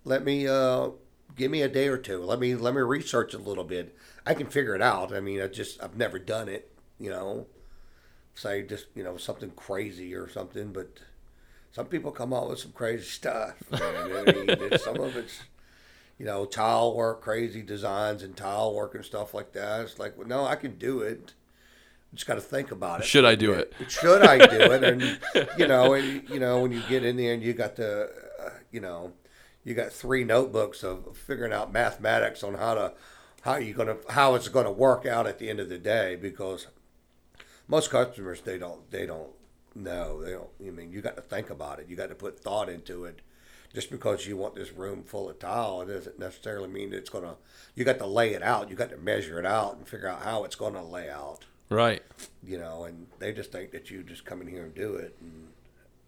let 0.05 0.23
me 0.23 0.47
uh, 0.47 0.91
give 1.35 1.51
me 1.51 1.62
a 1.62 1.69
day 1.69 1.89
or 1.89 1.99
two. 1.99 2.23
Let 2.23 2.39
me 2.39 2.55
let 2.55 2.75
me 2.75 2.83
research 2.83 3.35
a 3.35 3.39
little 3.39 3.64
bit. 3.64 3.97
I 4.27 4.35
can 4.35 4.47
figure 4.47 4.75
it 4.75 4.83
out. 4.83 5.14
I 5.14 5.21
mean, 5.21 5.41
I 5.41 5.47
just 5.47 5.83
I've 5.83 5.97
never 5.97 6.19
done 6.19 6.49
it. 6.49 6.71
You 6.99 7.11
know, 7.11 7.47
say 8.35 8.62
just 8.62 8.87
you 8.95 9.03
know 9.03 9.16
something 9.16 9.51
crazy 9.53 10.14
or 10.14 10.29
something, 10.29 10.73
but 10.73 11.01
some 11.73 11.87
people 11.87 12.11
come 12.11 12.35
out 12.35 12.51
with 12.51 12.59
some 12.59 12.73
crazy 12.73 13.05
stuff. 13.05 13.55
Man. 13.71 13.81
I 13.83 14.33
mean, 14.33 14.79
some 14.79 15.01
of 15.01 15.16
it's 15.16 15.41
you 16.19 16.27
know 16.27 16.45
tile 16.45 16.95
work, 16.95 17.23
crazy 17.23 17.62
designs 17.62 18.23
and 18.23 18.37
tile 18.37 18.75
work 18.75 18.95
and 18.95 19.05
stuff 19.05 19.35
like 19.35 19.53
that. 19.53 19.83
It's 19.83 19.99
like, 19.99 20.16
well, 20.16 20.27
no, 20.27 20.45
I 20.45 20.57
can 20.57 20.77
do 20.77 21.01
it. 21.01 21.35
Just 22.14 22.27
got 22.27 22.35
to 22.35 22.41
think 22.41 22.71
about 22.71 23.01
it. 23.01 23.07
should 23.07 23.27
I 23.27 23.35
do 23.35 23.53
it? 23.53 23.75
Should 23.89 24.23
I 24.23 24.39
do 24.39 24.73
it? 24.73 24.83
And 24.83 25.19
you 25.59 25.66
know, 25.66 25.93
and, 25.93 26.27
you 26.31 26.41
know, 26.41 26.62
when 26.62 26.73
you 26.73 26.83
get 26.89 27.05
in 27.05 27.16
there 27.16 27.35
and 27.35 27.43
you 27.43 27.53
got 27.53 27.77
the, 27.77 28.11
uh, 28.43 28.51
you 28.73 28.81
know, 28.81 29.12
you 29.62 29.75
got 29.75 29.93
three 29.93 30.25
notebooks 30.25 30.83
of 30.83 31.16
figuring 31.19 31.53
out 31.53 31.71
mathematics 31.71 32.43
on 32.43 32.55
how 32.55 32.75
to, 32.75 32.93
how 33.43 33.57
you 33.57 33.75
gonna, 33.75 33.99
how 34.09 34.35
it's 34.35 34.49
gonna 34.49 34.73
work 34.73 35.05
out 35.05 35.27
at 35.27 35.39
the 35.39 35.51
end 35.51 35.61
of 35.61 35.69
the 35.69 35.79
day 35.79 36.16
because 36.16 36.66
most 37.69 37.91
customers 37.91 38.41
they 38.41 38.59
don't 38.59 38.91
they 38.91 39.07
don't 39.07 39.31
know 39.75 40.23
they 40.23 40.33
don't. 40.33 40.49
I 40.66 40.71
mean, 40.71 40.91
you 40.91 41.01
got 41.01 41.16
to 41.16 41.23
think 41.23 41.51
about 41.51 41.79
it. 41.79 41.87
You 41.89 41.97
got 41.97 42.09
to 42.09 42.14
put 42.14 42.41
thought 42.41 42.69
into 42.69 43.05
it. 43.05 43.21
Just 43.75 43.91
because 43.91 44.27
you 44.27 44.37
want 44.37 44.55
this 44.55 44.73
room 44.73 45.03
full 45.03 45.29
of 45.29 45.39
tile, 45.39 45.83
it 45.83 45.87
doesn't 45.87 46.19
necessarily 46.19 46.69
mean 46.69 46.91
that 46.91 46.97
it's 46.99 47.11
gonna. 47.11 47.35
You 47.75 47.85
got 47.85 47.99
to 47.99 48.07
lay 48.07 48.33
it 48.35 48.43
out. 48.43 48.71
You 48.71 48.77
got 48.77 48.91
to 48.91 48.97
measure 48.97 49.39
it 49.39 49.47
out 49.47 49.77
and 49.77 49.87
figure 49.87 50.09
out 50.09 50.23
how 50.23 50.45
it's 50.45 50.57
gonna 50.57 50.85
lay 50.85 51.11
out 51.11 51.45
right? 51.71 52.03
you 52.43 52.59
know, 52.59 52.85
and 52.85 53.07
they 53.19 53.33
just 53.33 53.53
think 53.53 53.71
that 53.73 53.91
you 53.91 54.03
just 54.03 54.25
come 54.25 54.41
in 54.41 54.49
here 54.49 54.64
and 54.64 54.75
do 54.75 54.95
it, 54.95 55.16
and 55.21 55.49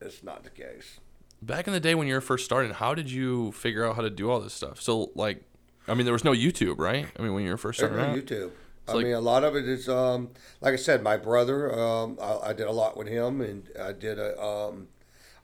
it's 0.00 0.22
not 0.22 0.44
the 0.44 0.50
case. 0.50 0.98
Back 1.42 1.66
in 1.66 1.72
the 1.72 1.80
day 1.80 1.94
when 1.94 2.06
you 2.06 2.14
were 2.14 2.20
first 2.20 2.44
starting, 2.44 2.72
how 2.72 2.94
did 2.94 3.10
you 3.10 3.52
figure 3.52 3.84
out 3.86 3.96
how 3.96 4.02
to 4.02 4.10
do 4.10 4.30
all 4.30 4.40
this 4.40 4.52
stuff? 4.54 4.80
So 4.80 5.10
like, 5.14 5.42
I 5.88 5.94
mean, 5.94 6.04
there 6.04 6.12
was 6.12 6.24
no 6.24 6.32
YouTube, 6.32 6.78
right? 6.78 7.06
I 7.18 7.22
mean, 7.22 7.32
when 7.34 7.44
you 7.44 7.50
were 7.50 7.56
first 7.56 7.80
There's 7.80 7.92
starting 7.92 8.14
no 8.14 8.18
out, 8.18 8.26
YouTube. 8.26 8.50
I 8.88 8.92
like- 8.94 9.04
mean, 9.04 9.14
a 9.14 9.20
lot 9.20 9.44
of 9.44 9.56
it 9.56 9.68
is, 9.68 9.88
um, 9.88 10.30
like 10.60 10.74
I 10.74 10.76
said, 10.76 11.02
my 11.02 11.16
brother. 11.16 11.78
Um, 11.78 12.18
I, 12.20 12.48
I 12.48 12.52
did 12.52 12.66
a 12.66 12.72
lot 12.72 12.96
with 12.96 13.08
him, 13.08 13.40
and 13.40 13.68
I 13.80 13.92
did 13.92 14.18
a, 14.18 14.40
um, 14.42 14.88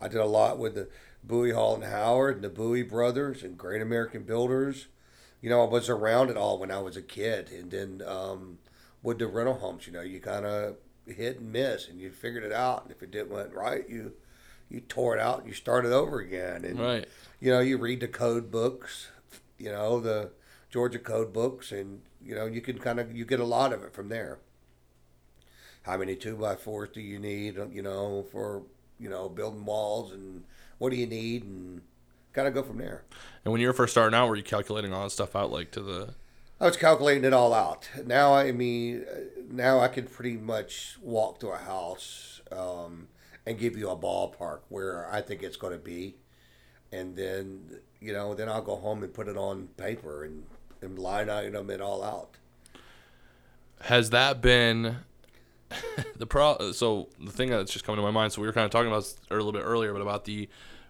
I 0.00 0.08
did 0.08 0.20
a 0.20 0.26
lot 0.26 0.58
with 0.58 0.74
the 0.74 0.88
Bowie 1.26 1.52
Hall 1.52 1.74
and 1.74 1.84
Howard 1.84 2.36
and 2.36 2.44
the 2.44 2.48
Bowie 2.48 2.82
brothers 2.82 3.42
and 3.42 3.58
Great 3.58 3.82
American 3.82 4.22
Builders. 4.22 4.86
You 5.40 5.50
know, 5.50 5.62
I 5.62 5.68
was 5.68 5.88
around 5.88 6.30
it 6.30 6.36
all 6.36 6.58
when 6.58 6.70
I 6.70 6.78
was 6.78 6.96
a 6.96 7.02
kid, 7.02 7.50
and 7.50 7.70
then 7.70 8.02
um, 8.06 8.58
with 9.02 9.18
the 9.18 9.26
rental 9.26 9.54
homes, 9.54 9.86
you 9.86 9.92
know, 9.92 10.02
you 10.02 10.20
kind 10.20 10.46
of 10.46 10.76
hit 11.06 11.40
and 11.40 11.52
miss, 11.52 11.88
and 11.88 12.00
you 12.00 12.10
figured 12.10 12.44
it 12.44 12.52
out. 12.52 12.84
And 12.84 12.90
if 12.90 13.02
it 13.02 13.10
didn't 13.10 13.30
went 13.30 13.54
right, 13.54 13.88
you 13.88 14.12
you 14.68 14.80
tore 14.80 15.16
it 15.16 15.20
out 15.20 15.40
and 15.40 15.48
you 15.48 15.54
started 15.54 15.92
over 15.92 16.18
again. 16.18 16.64
And 16.64 16.80
right? 16.80 17.08
you 17.40 17.52
know, 17.52 17.60
you 17.60 17.78
read 17.78 18.00
the 18.00 18.08
code 18.08 18.50
books, 18.50 19.08
you 19.58 19.70
know, 19.70 20.00
the 20.00 20.30
Georgia 20.70 20.98
code 20.98 21.32
books, 21.32 21.72
and 21.72 22.02
you 22.24 22.34
know, 22.34 22.46
you 22.46 22.60
can 22.60 22.78
kind 22.78 22.98
of 22.98 23.14
you 23.16 23.24
get 23.24 23.40
a 23.40 23.44
lot 23.44 23.72
of 23.72 23.82
it 23.82 23.92
from 23.92 24.08
there. 24.08 24.38
How 25.82 25.96
many 25.96 26.16
two 26.16 26.36
by 26.36 26.56
fours 26.56 26.88
do 26.92 27.00
you 27.00 27.18
need? 27.18 27.56
You 27.70 27.82
know, 27.82 28.26
for 28.32 28.62
you 28.98 29.08
know 29.08 29.28
building 29.28 29.64
walls, 29.64 30.12
and 30.12 30.44
what 30.78 30.90
do 30.90 30.96
you 30.96 31.06
need, 31.06 31.44
and 31.44 31.82
kind 32.32 32.48
of 32.48 32.54
go 32.54 32.62
from 32.62 32.78
there. 32.78 33.04
And 33.44 33.52
when 33.52 33.60
you 33.60 33.66
were 33.66 33.72
first 33.72 33.92
starting 33.92 34.16
out, 34.16 34.28
were 34.28 34.36
you 34.36 34.42
calculating 34.42 34.92
all 34.92 35.04
that 35.04 35.10
stuff 35.10 35.34
out 35.34 35.50
like 35.50 35.70
to 35.72 35.80
the? 35.80 36.14
I 36.60 36.66
was 36.66 36.76
calculating 36.76 37.24
it 37.24 37.32
all 37.32 37.52
out. 37.52 37.88
Now, 38.06 38.34
I 38.34 38.52
mean, 38.52 39.04
now 39.50 39.80
I 39.80 39.88
can 39.88 40.06
pretty 40.06 40.36
much 40.36 40.96
walk 41.02 41.40
to 41.40 41.48
a 41.48 41.58
house 41.58 42.40
um, 42.50 43.08
and 43.44 43.58
give 43.58 43.76
you 43.76 43.90
a 43.90 43.96
ballpark 43.96 44.60
where 44.70 45.10
I 45.12 45.20
think 45.20 45.42
it's 45.42 45.56
going 45.56 45.74
to 45.74 45.78
be, 45.78 46.16
and 46.92 47.14
then 47.16 47.80
you 48.00 48.12
know, 48.12 48.34
then 48.34 48.48
I'll 48.48 48.62
go 48.62 48.76
home 48.76 49.02
and 49.02 49.12
put 49.12 49.28
it 49.28 49.36
on 49.36 49.68
paper 49.76 50.24
and, 50.24 50.44
and 50.80 50.98
line 50.98 51.28
item 51.28 51.70
it 51.70 51.80
all 51.80 52.02
out. 52.02 52.30
Has 53.82 54.10
that 54.10 54.40
been 54.40 54.98
the 56.16 56.26
pro? 56.26 56.72
So 56.72 57.08
the 57.22 57.32
thing 57.32 57.50
that's 57.50 57.72
just 57.72 57.84
coming 57.84 57.96
to 57.96 58.02
my 58.02 58.10
mind. 58.10 58.32
So 58.32 58.40
we 58.40 58.46
were 58.46 58.52
kind 58.52 58.64
of 58.64 58.70
talking 58.70 58.88
about 58.88 59.02
this 59.02 59.16
a 59.30 59.34
little 59.34 59.52
bit 59.52 59.62
earlier, 59.62 59.92
but 59.92 60.02
about 60.02 60.24
the 60.24 60.48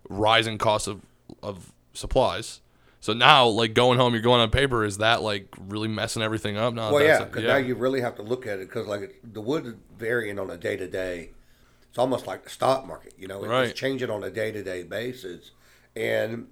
rising 0.08 0.58
cost 0.58 0.88
of 0.88 1.02
of 1.42 1.72
supplies. 1.94 2.60
So 3.00 3.12
now, 3.12 3.46
like 3.46 3.74
going 3.74 3.98
home, 3.98 4.14
you're 4.14 4.22
going 4.22 4.40
on 4.40 4.50
paper. 4.50 4.84
Is 4.84 4.98
that 4.98 5.22
like 5.22 5.54
really 5.58 5.88
messing 5.88 6.22
everything 6.22 6.56
up? 6.56 6.74
Now, 6.74 6.92
Well, 6.92 7.04
that's 7.04 7.20
yeah, 7.20 7.26
because 7.26 7.44
now 7.44 7.56
you 7.56 7.74
really 7.74 8.00
have 8.00 8.16
to 8.16 8.22
look 8.22 8.46
at 8.46 8.58
it 8.58 8.68
because 8.68 8.86
like 8.86 9.20
the 9.22 9.40
wood 9.40 9.66
is 9.66 9.74
varying 9.96 10.38
on 10.38 10.50
a 10.50 10.56
day 10.56 10.76
to 10.76 10.88
day. 10.88 11.30
It's 11.88 11.98
almost 11.98 12.26
like 12.26 12.44
the 12.44 12.50
stock 12.50 12.86
market, 12.86 13.14
you 13.18 13.28
know, 13.28 13.38
it's 13.38 13.48
Right. 13.48 13.74
changing 13.74 14.10
on 14.10 14.22
a 14.24 14.30
day 14.30 14.50
to 14.52 14.62
day 14.62 14.82
basis. 14.82 15.52
And 15.94 16.48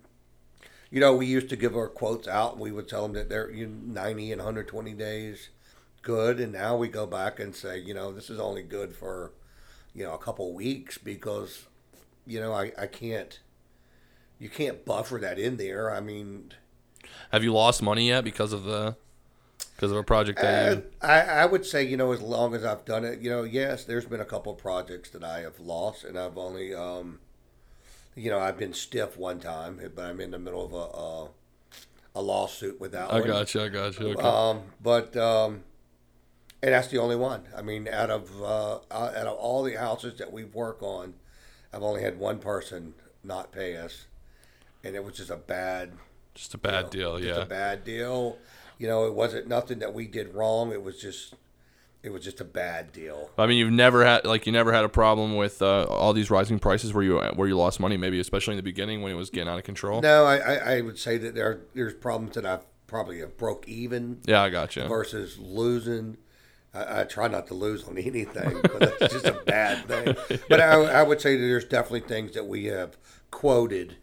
you 0.90 1.00
know, 1.00 1.16
we 1.16 1.26
used 1.26 1.48
to 1.48 1.56
give 1.56 1.76
our 1.76 1.88
quotes 1.88 2.28
out, 2.28 2.52
and 2.52 2.60
we 2.60 2.70
would 2.70 2.88
tell 2.88 3.02
them 3.02 3.14
that 3.14 3.28
they're 3.28 3.50
you 3.50 3.66
know, 3.66 4.00
ninety 4.00 4.30
and 4.30 4.40
one 4.40 4.46
hundred 4.46 4.68
twenty 4.68 4.92
days 4.92 5.48
good, 6.04 6.40
and 6.40 6.52
now 6.52 6.76
we 6.76 6.88
go 6.88 7.06
back 7.06 7.40
and 7.40 7.56
say, 7.56 7.78
you 7.78 7.94
know, 7.94 8.12
this 8.12 8.30
is 8.30 8.40
only 8.40 8.62
good 8.64 8.94
for 8.96 9.32
you 9.94 10.04
know 10.04 10.14
a 10.14 10.18
couple 10.18 10.52
weeks 10.54 10.98
because 10.98 11.66
you 12.26 12.40
know 12.40 12.52
I, 12.54 12.72
I 12.78 12.86
can't 12.88 13.40
you 14.38 14.48
can't 14.48 14.84
buffer 14.84 15.18
that 15.18 15.38
in 15.38 15.56
there. 15.56 15.90
I 15.90 16.00
mean. 16.00 16.52
Have 17.32 17.44
you 17.44 17.52
lost 17.52 17.82
money 17.82 18.08
yet 18.08 18.24
because 18.24 18.52
of 18.52 18.64
the 18.64 18.96
because 19.76 19.90
of 19.92 19.98
a 19.98 20.04
project 20.04 20.40
that 20.40 20.56
Uh, 20.56 20.76
you? 20.76 20.82
I, 21.00 21.20
I 21.20 21.46
would 21.46 21.64
say, 21.64 21.84
you 21.84 21.96
know, 21.96 22.12
as 22.12 22.20
long 22.20 22.54
as 22.54 22.64
I've 22.64 22.84
done 22.84 23.04
it, 23.04 23.20
you 23.20 23.30
know, 23.30 23.44
yes, 23.44 23.84
there's 23.84 24.04
been 24.04 24.20
a 24.20 24.24
couple 24.24 24.52
of 24.52 24.58
projects 24.58 25.10
that 25.10 25.22
I 25.24 25.40
have 25.40 25.60
lost, 25.60 26.04
and 26.04 26.18
I've 26.18 26.36
only, 26.36 26.74
um, 26.74 27.20
you 28.16 28.30
know, 28.30 28.38
I've 28.40 28.58
been 28.58 28.74
stiff 28.74 29.16
one 29.18 29.40
time, 29.40 29.80
but 29.94 30.04
I'm 30.04 30.20
in 30.20 30.30
the 30.32 30.38
middle 30.38 30.64
of 30.64 30.72
a 30.74 32.18
a, 32.18 32.20
a 32.20 32.22
lawsuit 32.22 32.80
with 32.80 32.92
that 32.92 33.10
I 33.10 33.16
one. 33.16 33.28
got 33.28 33.54
you. 33.54 33.62
I 33.62 33.68
got 33.68 33.98
you. 33.98 34.08
Okay. 34.08 34.28
Um, 34.28 34.62
but 34.82 35.16
um, 35.16 35.64
and 36.64 36.72
that's 36.72 36.88
the 36.88 36.98
only 36.98 37.14
one. 37.16 37.42
I 37.54 37.60
mean, 37.60 37.86
out 37.88 38.08
of 38.10 38.42
uh, 38.42 38.78
out 38.90 39.14
of 39.14 39.36
all 39.36 39.62
the 39.62 39.74
houses 39.74 40.16
that 40.18 40.32
we 40.32 40.44
work 40.44 40.82
on, 40.82 41.14
I've 41.72 41.82
only 41.82 42.02
had 42.02 42.18
one 42.18 42.38
person 42.38 42.94
not 43.22 43.52
pay 43.52 43.76
us, 43.76 44.06
and 44.82 44.96
it 44.96 45.04
was 45.04 45.14
just 45.16 45.30
a 45.30 45.36
bad 45.36 45.92
just 46.34 46.54
a 46.54 46.58
bad 46.58 46.84
know, 46.86 46.90
deal. 46.90 47.18
just 47.18 47.36
Yeah. 47.38 47.42
a 47.44 47.46
bad 47.46 47.84
deal. 47.84 48.38
You 48.78 48.88
know, 48.88 49.06
it 49.06 49.14
wasn't 49.14 49.46
nothing 49.46 49.78
that 49.80 49.94
we 49.94 50.06
did 50.06 50.34
wrong. 50.34 50.72
It 50.72 50.82
was 50.82 50.98
just, 51.00 51.34
it 52.02 52.10
was 52.10 52.24
just 52.24 52.40
a 52.40 52.44
bad 52.44 52.90
deal. 52.92 53.30
I 53.38 53.46
mean, 53.46 53.56
you've 53.58 53.70
never 53.70 54.04
had 54.04 54.24
like 54.24 54.46
you 54.46 54.52
never 54.52 54.72
had 54.72 54.84
a 54.84 54.88
problem 54.88 55.36
with 55.36 55.60
uh, 55.62 55.84
all 55.84 56.12
these 56.14 56.30
rising 56.30 56.58
prices 56.58 56.92
where 56.94 57.04
you 57.04 57.18
where 57.36 57.46
you 57.46 57.56
lost 57.56 57.78
money, 57.78 57.96
maybe 57.98 58.18
especially 58.20 58.54
in 58.54 58.56
the 58.56 58.62
beginning 58.64 59.02
when 59.02 59.12
it 59.12 59.16
was 59.16 59.28
getting 59.30 59.48
out 59.48 59.58
of 59.58 59.64
control. 59.64 60.00
No, 60.00 60.24
I, 60.24 60.36
I, 60.38 60.54
I 60.76 60.80
would 60.80 60.98
say 60.98 61.18
that 61.18 61.34
there 61.34 61.60
there's 61.74 61.94
problems 61.94 62.34
that 62.36 62.46
I've 62.46 62.64
probably 62.86 63.20
have 63.20 63.36
broke 63.36 63.66
even 63.68 64.20
Yeah, 64.24 64.42
I 64.42 64.50
got 64.50 64.74
you. 64.76 64.86
versus 64.88 65.38
losing. 65.38 66.16
I, 66.74 67.00
I 67.00 67.04
try 67.04 67.28
not 67.28 67.46
to 67.48 67.54
lose 67.54 67.84
on 67.88 67.96
anything, 67.98 68.58
but 68.62 68.80
that's 68.98 69.12
just 69.12 69.26
a 69.26 69.32
bad 69.46 69.86
thing. 69.86 70.38
But 70.48 70.60
I, 70.60 70.72
I 70.82 71.02
would 71.02 71.20
say 71.20 71.36
that 71.36 71.42
there's 71.42 71.64
definitely 71.64 72.00
things 72.08 72.32
that 72.34 72.46
we 72.46 72.66
have 72.66 72.96
quoted 73.30 73.96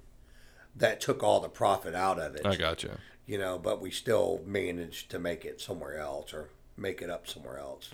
that 0.76 1.01
took 1.01 1.22
all 1.24 1.39
the 1.39 1.49
profit 1.49 1.95
out 1.95 2.19
of 2.19 2.36
it. 2.36 2.45
I 2.45 2.55
got 2.55 2.84
you. 2.84 2.91
You 3.26 3.38
know, 3.38 3.57
but 3.59 3.82
we 3.82 3.91
still 3.91 4.41
managed 4.45 5.09
to 5.11 5.19
make 5.19 5.45
it 5.45 5.61
somewhere 5.61 5.97
else 5.97 6.34
or 6.34 6.49
make 6.78 7.01
it 7.01 7.09
up 7.09 7.28
somewhere 7.28 7.59
else. 7.59 7.91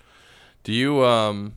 Do 0.64 0.74
you 0.74 1.04
um 1.06 1.56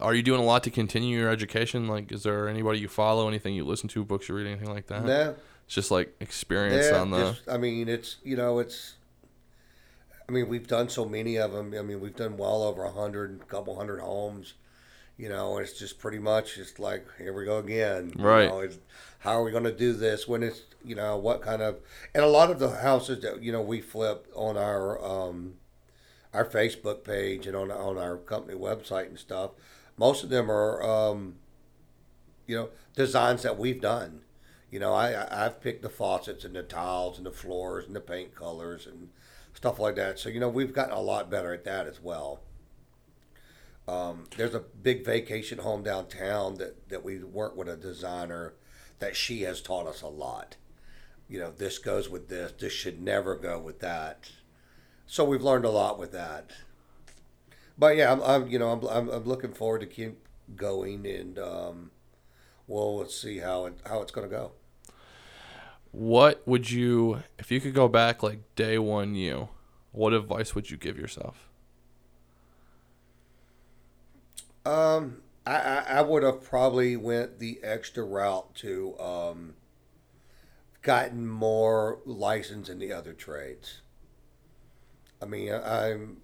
are 0.00 0.14
you 0.14 0.22
doing 0.22 0.40
a 0.40 0.44
lot 0.44 0.62
to 0.64 0.70
continue 0.70 1.18
your 1.18 1.28
education? 1.28 1.86
Like, 1.88 2.10
is 2.10 2.22
there 2.22 2.48
anybody 2.48 2.78
you 2.78 2.88
follow, 2.88 3.28
anything 3.28 3.54
you 3.54 3.64
listen 3.64 3.88
to, 3.90 4.04
books 4.04 4.28
you 4.28 4.34
read, 4.34 4.46
anything 4.46 4.70
like 4.72 4.86
that? 4.86 5.04
No, 5.04 5.34
It's 5.66 5.74
just 5.74 5.90
like 5.90 6.14
experience 6.20 6.86
Yeah, 6.90 7.00
on 7.02 7.10
the. 7.10 7.32
just- 7.32 7.48
I 7.48 7.58
mean, 7.58 7.88
it's 7.88 8.16
you 8.24 8.36
know, 8.36 8.58
it's. 8.60 8.94
I 10.28 10.32
mean, 10.32 10.48
we've 10.48 10.66
done 10.66 10.88
so 10.88 11.04
many 11.04 11.36
of 11.36 11.52
them. 11.52 11.74
I 11.78 11.82
mean, 11.82 12.00
we've 12.00 12.16
done 12.16 12.36
well 12.36 12.62
over 12.62 12.84
a 12.84 12.90
hundred, 12.90 13.40
a 13.42 13.44
couple 13.44 13.76
hundred 13.76 14.00
homes. 14.00 14.54
You 15.16 15.28
know, 15.28 15.58
it's 15.58 15.78
just 15.78 15.98
pretty 15.98 16.18
much 16.18 16.56
just 16.56 16.78
like 16.80 17.06
here 17.18 17.32
we 17.32 17.44
go 17.44 17.58
again. 17.58 18.12
You 18.18 18.24
Right. 18.24 18.48
know, 18.48 18.60
it's, 18.60 18.78
how 19.20 19.32
are 19.38 19.44
we 19.44 19.52
going 19.52 19.64
to 19.64 19.72
do 19.76 19.92
this? 19.92 20.26
When 20.26 20.42
it's 20.42 20.62
you 20.84 20.94
know 20.94 21.16
what 21.16 21.40
kind 21.40 21.62
of 21.62 21.78
and 22.14 22.24
a 22.24 22.28
lot 22.28 22.50
of 22.50 22.58
the 22.58 22.68
houses 22.70 23.22
that 23.22 23.42
you 23.42 23.52
know 23.52 23.62
we 23.62 23.80
flip 23.80 24.26
on 24.34 24.56
our 24.56 25.02
um, 25.04 25.54
our 26.32 26.44
Facebook 26.44 27.04
page 27.04 27.46
and 27.46 27.54
on 27.56 27.70
on 27.70 27.96
our 27.96 28.16
company 28.16 28.58
website 28.58 29.06
and 29.06 29.18
stuff. 29.18 29.52
Most 29.96 30.24
of 30.24 30.30
them 30.30 30.50
are 30.50 30.82
um, 30.82 31.36
you 32.46 32.56
know 32.56 32.70
designs 32.96 33.42
that 33.42 33.56
we've 33.58 33.80
done. 33.80 34.22
You 34.70 34.80
know, 34.80 34.92
I- 34.94 35.44
I've 35.46 35.60
picked 35.60 35.82
the 35.82 35.88
faucets 35.88 36.44
and 36.44 36.56
the 36.56 36.64
tiles 36.64 37.18
and 37.18 37.26
the 37.26 37.30
floors 37.30 37.86
and 37.86 37.94
the 37.94 38.00
paint 38.00 38.34
colors 38.34 38.84
and 38.88 39.10
stuff 39.64 39.78
like 39.78 39.94
that. 39.94 40.18
So 40.18 40.28
you 40.28 40.40
know, 40.40 40.50
we've 40.50 40.74
gotten 40.74 40.92
a 40.92 41.00
lot 41.00 41.30
better 41.30 41.54
at 41.54 41.64
that 41.64 41.86
as 41.86 41.98
well. 41.98 42.42
Um, 43.88 44.24
there's 44.36 44.54
a 44.54 44.60
big 44.60 45.06
vacation 45.06 45.56
home 45.56 45.82
downtown 45.82 46.56
that, 46.56 46.90
that 46.90 47.02
we 47.02 47.24
work 47.24 47.56
with 47.56 47.70
a 47.70 47.76
designer 47.76 48.52
that 48.98 49.16
she 49.16 49.40
has 49.42 49.62
taught 49.62 49.86
us 49.86 50.02
a 50.02 50.06
lot. 50.06 50.56
You 51.30 51.38
know, 51.38 51.50
this 51.50 51.78
goes 51.78 52.10
with 52.10 52.28
this. 52.28 52.52
This 52.60 52.74
should 52.74 53.00
never 53.00 53.36
go 53.36 53.58
with 53.58 53.80
that. 53.80 54.32
So 55.06 55.24
we've 55.24 55.40
learned 55.40 55.64
a 55.64 55.70
lot 55.70 55.98
with 55.98 56.12
that. 56.12 56.50
But 57.78 57.96
yeah, 57.96 58.12
I'm, 58.12 58.22
I'm 58.22 58.48
you 58.48 58.58
know 58.58 58.68
I'm, 58.68 58.86
I'm, 58.86 59.08
I'm 59.08 59.24
looking 59.24 59.54
forward 59.54 59.80
to 59.80 59.86
keep 59.86 60.28
going 60.56 61.06
and 61.06 61.38
um, 61.38 61.90
well 62.66 62.98
let's 62.98 63.18
see 63.18 63.38
how 63.38 63.64
it 63.64 63.78
how 63.86 64.02
it's 64.02 64.12
going 64.12 64.28
to 64.28 64.36
go. 64.36 64.52
What 65.90 66.46
would 66.46 66.70
you, 66.70 67.22
if 67.38 67.50
you 67.52 67.60
could 67.60 67.72
go 67.72 67.86
back 67.86 68.22
like 68.22 68.40
day 68.56 68.78
one 68.78 69.14
you, 69.14 69.48
what 69.94 70.12
advice 70.12 70.54
would 70.54 70.70
you 70.70 70.76
give 70.76 70.98
yourself? 70.98 71.48
Um, 74.66 75.22
I, 75.46 75.54
I, 75.56 75.84
I 75.98 76.02
would 76.02 76.22
have 76.22 76.42
probably 76.42 76.96
went 76.96 77.38
the 77.38 77.60
extra 77.62 78.04
route 78.04 78.54
to 78.56 78.98
um, 78.98 79.54
gotten 80.82 81.26
more 81.26 82.00
license 82.04 82.68
in 82.68 82.78
the 82.78 82.92
other 82.92 83.12
trades. 83.12 83.80
I 85.22 85.26
mean, 85.26 85.52
I, 85.52 85.90
I'm 85.92 86.18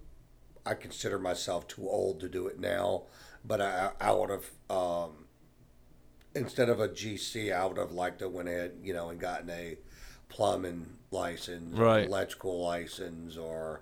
I 0.65 0.75
consider 0.75 1.17
myself 1.17 1.67
too 1.67 1.89
old 1.89 2.19
to 2.19 2.29
do 2.29 2.47
it 2.47 2.59
now, 2.59 3.03
but 3.43 3.61
I 3.61 3.91
I 3.99 4.11
would 4.11 4.29
have 4.29 4.51
um, 4.69 5.25
instead 6.35 6.69
of 6.69 6.79
a 6.79 6.87
GC, 6.89 7.53
I 7.53 7.65
would 7.65 7.77
have 7.77 7.91
liked 7.91 8.19
to 8.19 8.29
went 8.29 8.49
ahead, 8.49 8.73
you 8.83 8.93
know, 8.93 9.09
and 9.09 9.19
gotten 9.19 9.49
a 9.49 9.77
plumbing 10.31 10.87
license, 11.11 11.77
Right. 11.77 12.07
electrical 12.07 12.59
license, 12.63 13.37
or 13.37 13.81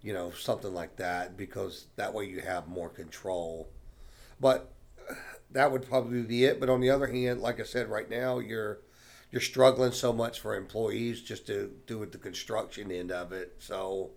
you 0.00 0.12
know 0.12 0.32
something 0.32 0.74
like 0.74 0.96
that, 0.96 1.36
because 1.36 1.86
that 1.96 2.12
way 2.14 2.24
you 2.24 2.40
have 2.40 2.66
more 2.66 2.88
control. 2.88 3.68
But 4.40 4.72
that 5.50 5.70
would 5.70 5.86
probably 5.86 6.22
be 6.22 6.44
it. 6.44 6.58
But 6.58 6.70
on 6.70 6.80
the 6.80 6.90
other 6.90 7.06
hand, 7.06 7.40
like 7.40 7.60
I 7.60 7.64
said, 7.64 7.88
right 7.88 8.08
now 8.10 8.38
you're 8.38 8.80
you're 9.30 9.40
struggling 9.40 9.92
so 9.92 10.12
much 10.12 10.40
for 10.40 10.54
employees 10.56 11.22
just 11.22 11.46
to 11.46 11.70
do 11.86 11.98
with 11.98 12.12
the 12.12 12.18
construction 12.18 12.90
end 12.90 13.12
of 13.12 13.32
it. 13.32 13.54
So 13.58 14.10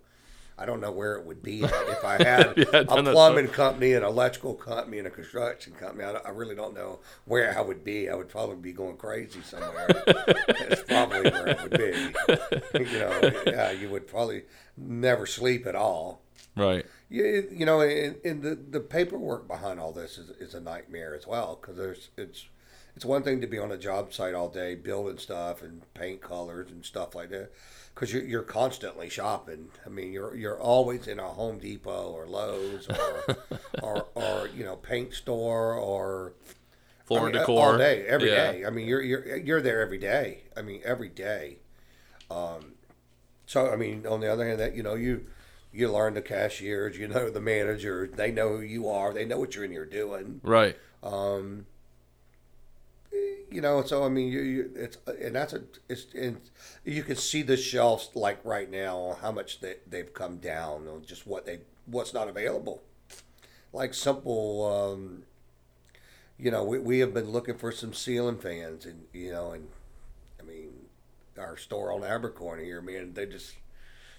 I 0.58 0.64
don't 0.64 0.80
know 0.80 0.90
where 0.90 1.16
it 1.16 1.24
would 1.26 1.42
be 1.42 1.62
if 1.64 2.04
I 2.04 2.16
had 2.22 2.54
Yeah, 2.56 2.64
a 2.72 2.84
plumbing 2.84 3.48
company, 3.48 3.92
an 3.92 4.02
electrical 4.02 4.54
company, 4.54 4.98
and 4.98 5.06
a 5.06 5.10
construction 5.10 5.74
company. 5.74 6.04
I, 6.04 6.12
I 6.12 6.30
really 6.30 6.54
don't 6.54 6.74
know 6.74 7.00
where 7.26 7.56
I 7.56 7.60
would 7.60 7.84
be. 7.84 8.08
I 8.08 8.14
would 8.14 8.28
probably 8.28 8.56
be 8.56 8.72
going 8.72 8.96
crazy 8.96 9.42
somewhere. 9.42 9.86
That's 10.46 10.82
probably 10.82 11.30
where 11.30 11.48
it 11.48 11.62
would 11.62 11.72
be. 11.72 12.86
You 12.86 12.98
know, 13.00 13.32
yeah, 13.46 13.70
you 13.72 13.88
would 13.88 14.06
probably 14.06 14.42
never 14.76 15.26
sleep 15.26 15.66
at 15.66 15.74
all. 15.74 16.22
Right. 16.56 16.86
You, 17.08 17.48
you 17.50 17.66
know, 17.66 17.80
and, 17.80 18.16
and 18.24 18.42
the, 18.42 18.54
the 18.54 18.80
paperwork 18.80 19.46
behind 19.48 19.80
all 19.80 19.92
this 19.92 20.18
is, 20.18 20.30
is 20.30 20.54
a 20.54 20.60
nightmare 20.60 21.14
as 21.14 21.26
well 21.26 21.58
because 21.60 21.76
there's 21.76 22.10
it's 22.16 22.46
it's 22.94 23.04
one 23.04 23.22
thing 23.22 23.40
to 23.42 23.46
be 23.46 23.58
on 23.58 23.70
a 23.72 23.76
job 23.76 24.12
site 24.12 24.34
all 24.34 24.48
day 24.48 24.74
building 24.74 25.18
stuff 25.18 25.62
and 25.62 25.82
paint 25.94 26.20
colors 26.22 26.70
and 26.70 26.84
stuff 26.84 27.14
like 27.14 27.30
that 27.30 27.50
because 27.96 28.12
you're, 28.12 28.24
you're 28.24 28.42
constantly 28.42 29.08
shopping. 29.08 29.68
I 29.86 29.88
mean, 29.88 30.12
you're 30.12 30.36
you're 30.36 30.60
always 30.60 31.08
in 31.08 31.18
a 31.18 31.26
Home 31.26 31.58
Depot 31.58 32.12
or 32.12 32.26
Lowe's 32.26 32.86
or 32.88 33.36
or, 33.82 34.06
or 34.14 34.48
you 34.54 34.64
know 34.64 34.76
paint 34.76 35.14
store 35.14 35.72
or 35.72 36.34
Floor 37.06 37.20
I 37.20 37.24
mean, 37.24 37.32
decor. 37.32 37.72
all 37.72 37.78
day, 37.78 38.06
every 38.06 38.28
day. 38.28 38.60
Yeah. 38.60 38.66
I 38.66 38.70
mean, 38.70 38.86
you're 38.86 39.00
you're 39.00 39.36
you're 39.36 39.62
there 39.62 39.80
every 39.80 39.98
day. 39.98 40.42
I 40.56 40.62
mean, 40.62 40.82
every 40.84 41.08
day. 41.08 41.56
Um, 42.30 42.74
so 43.46 43.70
I 43.72 43.76
mean, 43.76 44.06
on 44.06 44.20
the 44.20 44.30
other 44.30 44.46
hand, 44.46 44.60
that 44.60 44.76
you 44.76 44.82
know 44.82 44.94
you 44.94 45.24
you 45.72 45.90
learn 45.90 46.14
the 46.14 46.22
cashiers, 46.22 46.98
you 46.98 47.08
know 47.08 47.30
the 47.30 47.40
managers, 47.40 48.10
they 48.14 48.30
know 48.30 48.56
who 48.56 48.62
you 48.62 48.88
are, 48.90 49.14
they 49.14 49.24
know 49.24 49.38
what 49.38 49.54
you're 49.54 49.64
in 49.64 49.70
here 49.70 49.86
doing. 49.86 50.40
Right. 50.42 50.76
Um, 51.02 51.66
you 53.50 53.60
know, 53.60 53.82
so 53.82 54.04
I 54.04 54.08
mean, 54.08 54.28
you, 54.32 54.40
you 54.40 54.70
it's 54.74 54.98
and 55.22 55.34
that's 55.34 55.52
a 55.52 55.62
it's 55.88 56.06
and 56.14 56.40
you 56.84 57.02
can 57.02 57.16
see 57.16 57.42
the 57.42 57.56
shelves 57.56 58.10
like 58.14 58.38
right 58.44 58.70
now 58.70 59.16
how 59.20 59.32
much 59.32 59.60
they 59.60 59.76
they've 59.88 60.12
come 60.12 60.38
down 60.38 60.88
on 60.88 61.04
just 61.06 61.26
what 61.26 61.46
they 61.46 61.60
what's 61.86 62.12
not 62.12 62.28
available. 62.28 62.82
Like 63.72 63.94
simple, 63.94 64.64
um, 64.64 65.22
you 66.38 66.50
know, 66.50 66.64
we, 66.64 66.78
we 66.78 66.98
have 67.00 67.12
been 67.14 67.30
looking 67.30 67.56
for 67.56 67.70
some 67.72 67.92
ceiling 67.92 68.38
fans, 68.38 68.86
and 68.86 69.04
you 69.12 69.32
know, 69.32 69.52
and 69.52 69.68
I 70.40 70.42
mean, 70.42 70.70
our 71.38 71.56
store 71.56 71.92
on 71.92 72.00
Abercorn 72.00 72.62
here, 72.64 72.80
man, 72.80 73.14
they 73.14 73.26
just 73.26 73.54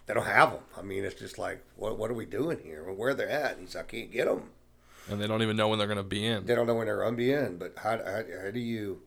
they 0.06 0.14
don't 0.14 0.26
have 0.26 0.52
them. 0.52 0.62
I 0.78 0.82
mean, 0.82 1.04
it's 1.04 1.20
just 1.20 1.38
like, 1.38 1.64
what 1.76 1.98
what 1.98 2.10
are 2.10 2.16
we 2.16 2.26
doing 2.26 2.60
here? 2.64 2.84
Where 2.92 3.14
they're 3.14 3.30
at? 3.30 3.54
And 3.54 3.62
he's, 3.62 3.76
I 3.76 3.84
can't 3.84 4.12
get 4.12 4.26
them 4.26 4.50
And 5.10 5.22
they 5.22 5.28
don't 5.28 5.42
even 5.42 5.56
know 5.56 5.68
when 5.70 5.78
they're 5.80 5.88
going 5.88 5.98
to 5.98 6.04
be 6.04 6.26
in. 6.26 6.46
they 6.46 6.56
don't 6.56 6.68
know 6.68 6.76
when 6.76 6.88
they're 6.88 7.02
gonna 7.04 7.16
be 7.16 7.32
in. 7.32 7.58
But 7.58 7.74
how, 7.78 7.98
how, 7.98 8.24
how 8.44 8.52
do 8.52 8.60
you? 8.60 9.02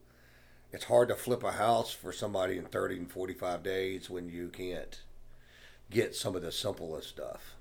It's 0.72 0.84
hard 0.84 1.09
to 1.09 1.14
flip 1.14 1.42
a 1.42 1.53
house 1.53 1.92
for 1.92 2.12
somebody 2.12 2.57
in 2.57 2.64
thirty 2.64 2.96
and 2.96 3.11
forty 3.11 3.34
five 3.34 3.62
days 3.62 4.09
when 4.09 4.28
you 4.28 4.48
can't 4.48 5.03
get 5.90 6.14
some 6.14 6.36
of 6.36 6.42
the 6.42 6.53
simplest 6.53 7.09
stuff. 7.09 7.55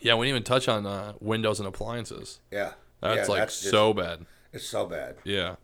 Yeah, 0.00 0.14
we 0.14 0.26
didn't 0.26 0.36
even 0.36 0.44
touch 0.44 0.68
on 0.68 0.86
uh, 0.86 1.14
windows 1.20 1.58
and 1.58 1.66
appliances. 1.66 2.40
Yeah, 2.52 2.72
That's 3.00 3.28
yeah, 3.28 3.34
like 3.34 3.48
just- 3.48 3.62
so 3.62 3.92
bad. 3.94 4.26
It's 4.52 4.66
so 4.66 4.86
bad. 4.86 5.16
Yeah. 5.24 5.56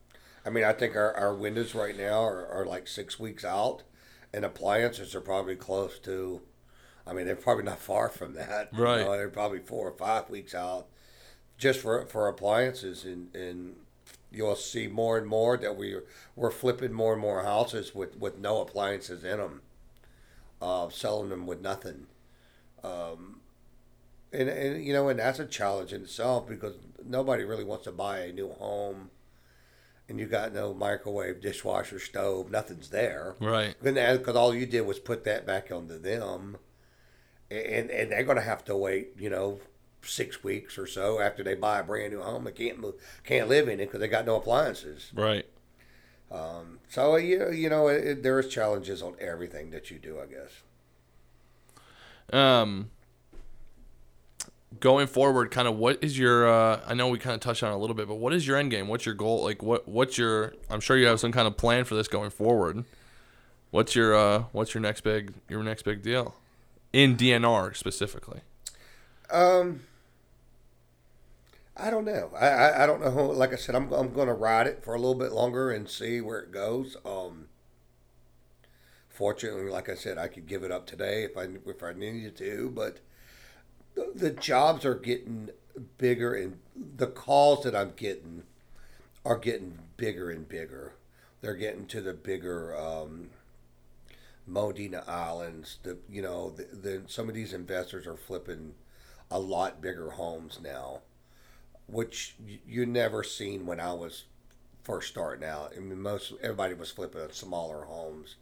I 0.47 0.51
mean, 0.51 0.64
I 0.64 0.72
think 0.74 0.95
our, 0.97 1.14
our 1.14 1.34
windows 1.34 1.74
right 1.74 1.97
now 1.97 2.22
are, 2.22 2.47
are 2.49 2.66
like 2.66 2.86
six 2.86 3.18
weeks 3.18 3.45
out, 3.45 3.82
and 4.32 4.45
appliances 4.45 5.14
are 5.14 5.20
probably 5.22 5.57
close 5.57 5.99
to. 6.01 6.42
I 7.07 7.12
mean, 7.12 7.26
they're 7.26 7.36
probably 7.36 7.64
not 7.64 7.78
far 7.78 8.09
from 8.09 8.34
that. 8.34 8.70
you 8.74 8.82
Right. 8.82 9.05
know, 9.05 9.12
they're 9.12 9.28
probably 9.28 9.61
four 9.61 9.88
or 9.88 9.97
five 9.97 10.28
weeks 10.30 10.55
out, 10.55 10.86
just 11.59 11.80
for 11.80 12.07
for 12.07 12.28
appliances, 12.28 13.05
and 13.05 13.34
and 13.34 13.76
you'll 14.30 14.57
see 14.57 14.86
more 14.86 15.16
and 15.16 15.26
more 15.26 15.57
that 15.57 15.76
we 15.76 15.96
we're 16.36 16.50
flipping 16.50 16.92
more 16.92 17.12
and 17.12 17.22
more 17.22 17.42
houses 17.42 17.94
with 17.94 18.16
with 18.16 18.38
no 18.38 18.61
appliances 18.61 19.24
in 19.24 19.38
them, 19.38 19.62
uh, 20.61 20.88
selling 20.88 21.30
them 21.30 21.46
with 21.46 21.61
nothing. 21.61 22.07
Um, 22.82 23.40
and, 24.32 24.48
and 24.48 24.84
you 24.84 24.92
know, 24.92 25.09
and 25.09 25.18
that's 25.18 25.38
a 25.38 25.46
challenge 25.46 25.92
in 25.92 26.02
itself 26.02 26.48
because 26.48 26.74
nobody 27.05 27.44
really 27.44 27.64
wants 27.64 27.84
to 27.84 27.92
buy 27.92 28.18
a 28.20 28.32
new 28.32 28.50
home 28.50 29.11
and 30.09 30.20
you 30.20 30.26
got 30.26 30.52
no 30.52 30.74
microwave, 30.74 31.40
dishwasher, 31.40 31.98
stove, 31.98 32.50
nothing's 32.50 32.90
there. 32.90 33.34
Right. 33.40 33.74
Because 33.82 34.36
all 34.36 34.55
you 34.55 34.66
did 34.66 34.82
was 34.82 34.98
put 34.98 35.24
that 35.24 35.46
back 35.46 35.70
onto 35.70 35.98
them, 35.98 36.59
and 37.50 37.90
and 37.90 38.12
they're 38.12 38.24
going 38.24 38.36
to 38.36 38.42
have 38.42 38.64
to 38.66 38.76
wait, 38.76 39.12
you 39.18 39.30
know, 39.30 39.61
six 40.05 40.44
weeks 40.44 40.78
or 40.78 40.86
so 40.86 41.20
after 41.20 41.42
they 41.42 41.55
buy 41.55 41.80
a 41.80 41.84
brand 41.84 42.12
new 42.12 42.20
home. 42.20 42.44
They 42.44 42.52
can't 42.52 42.78
move, 42.78 42.94
can't 43.24 43.48
live 43.48 43.68
in 43.68 43.80
it 43.80 43.86
because 43.86 44.00
they 44.00 44.09
got 44.09 44.26
no 44.26 44.36
appliances. 44.36 45.11
Right. 45.14 45.46
So 46.94 47.16
you 47.16 47.50
you 47.50 47.68
know, 47.68 47.88
it, 47.88 48.07
it, 48.07 48.22
there 48.22 48.38
is 48.38 48.48
challenges 48.48 49.02
on 49.02 49.16
everything 49.18 49.70
that 49.70 49.90
you 49.90 49.98
do, 49.98 50.20
I 50.20 50.26
guess. 50.26 50.62
Um, 52.32 52.90
going 54.78 55.09
forward, 55.09 55.50
kind 55.50 55.66
of 55.66 55.76
what 55.76 55.98
is 56.05 56.16
your? 56.16 56.48
Uh, 56.48 56.78
I 56.86 56.94
know 56.94 57.09
we 57.09 57.18
kind 57.18 57.34
of 57.34 57.40
touched 57.40 57.64
on 57.64 57.72
it 57.72 57.74
a 57.74 57.78
little 57.78 57.96
bit, 57.96 58.07
but 58.07 58.14
what 58.14 58.32
is 58.32 58.46
your 58.46 58.57
end 58.57 58.70
game? 58.70 58.86
What's 58.86 59.05
your 59.07 59.16
goal? 59.16 59.42
Like, 59.42 59.61
what? 59.61 59.88
What's 59.88 60.16
your? 60.16 60.55
I'm 60.70 60.78
sure 60.78 60.96
you 60.96 61.07
have 61.07 61.18
some 61.18 61.32
kind 61.32 61.48
of 61.48 61.57
plan 61.57 61.82
for 61.82 61.96
this 61.96 62.07
going 62.07 62.30
forward. 62.30 62.84
What's 63.72 63.96
your? 63.96 64.14
Uh, 64.14 64.44
what's 64.52 64.72
your 64.72 64.80
next 64.80 65.00
big? 65.00 65.34
Your 65.48 65.64
next 65.64 65.82
big 65.82 66.00
deal, 66.00 66.36
in 66.92 67.16
DNR 67.16 67.76
specifically. 67.76 68.42
Um, 69.30 69.80
I 71.77 71.91
don't 71.91 72.05
know. 72.05 72.31
I, 72.39 72.49
I, 72.49 72.83
I 72.85 72.87
don't 72.87 73.01
know. 73.01 73.27
Like 73.27 73.53
I 73.53 73.57
said, 73.57 73.75
I'm 73.75 73.93
I'm 73.93 74.12
going 74.12 74.29
to 74.29 74.35
ride 74.35 74.66
it 74.66 74.85
for 74.85 74.95
a 74.95 74.99
little 74.99 75.14
bit 75.14 75.33
longer 75.33 75.70
and 75.70 75.89
see 75.89 76.20
where 76.20 76.41
it 76.41 76.53
goes. 76.53 76.97
Um, 77.05 77.49
fortunately, 79.09 79.70
like 79.70 79.89
I 79.89 79.95
said, 79.95 80.18
I 80.18 80.29
could 80.29 80.47
give 80.47 80.62
it 80.62 80.70
up 80.70 80.87
today 80.87 81.25
if 81.25 81.37
I 81.37 81.47
if 81.66 81.83
I 81.83 81.93
needed 81.93 82.37
to, 82.39 82.70
but 82.75 83.01
the, 83.95 84.12
the 84.14 84.31
jobs 84.31 84.85
are 84.85 84.95
getting 84.95 85.51
bigger, 85.99 86.35
and 86.35 86.59
the 86.97 87.07
calls 87.09 87.64
that 87.64 87.75
I'm 87.75 87.93
getting 87.97 88.45
are 89.25 89.39
getting 89.39 89.79
bigger 89.97 90.31
and 90.31 90.49
bigger. 90.49 90.95
They're 91.41 91.55
getting 91.55 91.87
to 91.89 92.01
the 92.01 92.14
bigger. 92.14 92.77
Um, 92.77 93.31
Modena 94.47 95.05
Islands, 95.07 95.79
the 95.83 95.99
you 96.11 96.22
know, 96.22 96.51
the, 96.51 96.64
the 96.64 97.03
some 97.07 97.29
of 97.29 97.35
these 97.35 97.53
investors 97.53 98.07
are 98.07 98.16
flipping 98.16 98.75
a 99.31 99.39
lot 99.39 99.81
bigger 99.81 100.11
homes 100.11 100.61
now, 100.62 101.01
which 101.87 102.37
you 102.66 102.87
never 102.87 103.22
seen 103.22 103.66
when 103.66 103.80
I 103.80 103.93
was 103.93 104.24
first 104.82 105.09
starting 105.09 105.49
out. 105.49 105.72
I 105.76 105.80
mean, 105.80 106.01
most 106.01 106.32
everybody 106.43 106.74
was 106.74 106.91
flipping 106.91 107.20
smaller 107.32 107.85
homes. 107.85 108.37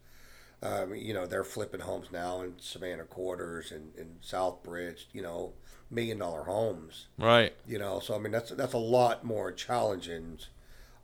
Um, 0.61 0.95
you 0.95 1.13
know, 1.13 1.25
they're 1.25 1.43
flipping 1.43 1.81
homes 1.81 2.07
now 2.11 2.41
in 2.41 2.53
Savannah 2.57 3.03
Quarters 3.03 3.71
and, 3.71 3.93
and 3.97 4.21
Southbridge. 4.21 5.05
You 5.11 5.21
know, 5.21 5.53
million 5.93 6.19
dollar 6.19 6.43
homes. 6.43 7.07
Right. 7.17 7.53
You 7.67 7.79
know, 7.79 7.99
so 7.99 8.15
I 8.15 8.19
mean 8.19 8.31
that's 8.31 8.51
that's 8.51 8.73
a 8.73 8.77
lot 8.77 9.23
more 9.23 9.51
challenging. 9.51 10.39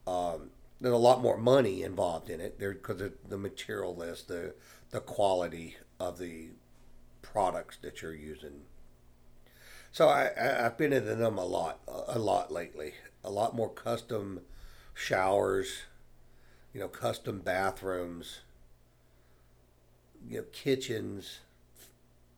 Um, 0.08 0.52
there's 0.82 0.94
a 0.94 0.98
lot 0.98 1.22
more 1.22 1.38
money 1.38 1.84
involved 1.84 2.30
in 2.30 2.40
it 2.40 2.60
there 2.60 2.74
because 2.74 3.02
the 3.28 3.38
material 3.38 3.96
list, 3.96 4.28
the 4.28 4.56
the 4.92 5.00
quality 5.00 5.78
of 6.00 6.18
the 6.18 6.50
products 7.22 7.78
that 7.82 8.02
you're 8.02 8.14
using. 8.14 8.62
So 9.92 10.08
I, 10.08 10.30
I 10.40 10.66
I've 10.66 10.78
been 10.78 10.94
into 10.94 11.16
them 11.16 11.38
a 11.38 11.46
lot, 11.46 11.80
a 12.08 12.20
lot 12.20 12.52
lately. 12.52 12.94
A 13.24 13.30
lot 13.30 13.56
more 13.56 13.70
custom 13.70 14.42
showers, 14.94 15.84
you 16.74 16.80
know, 16.80 16.88
custom 16.88 17.40
bathrooms, 17.40 18.40
you 20.28 20.38
know, 20.38 20.46
kitchens. 20.54 21.40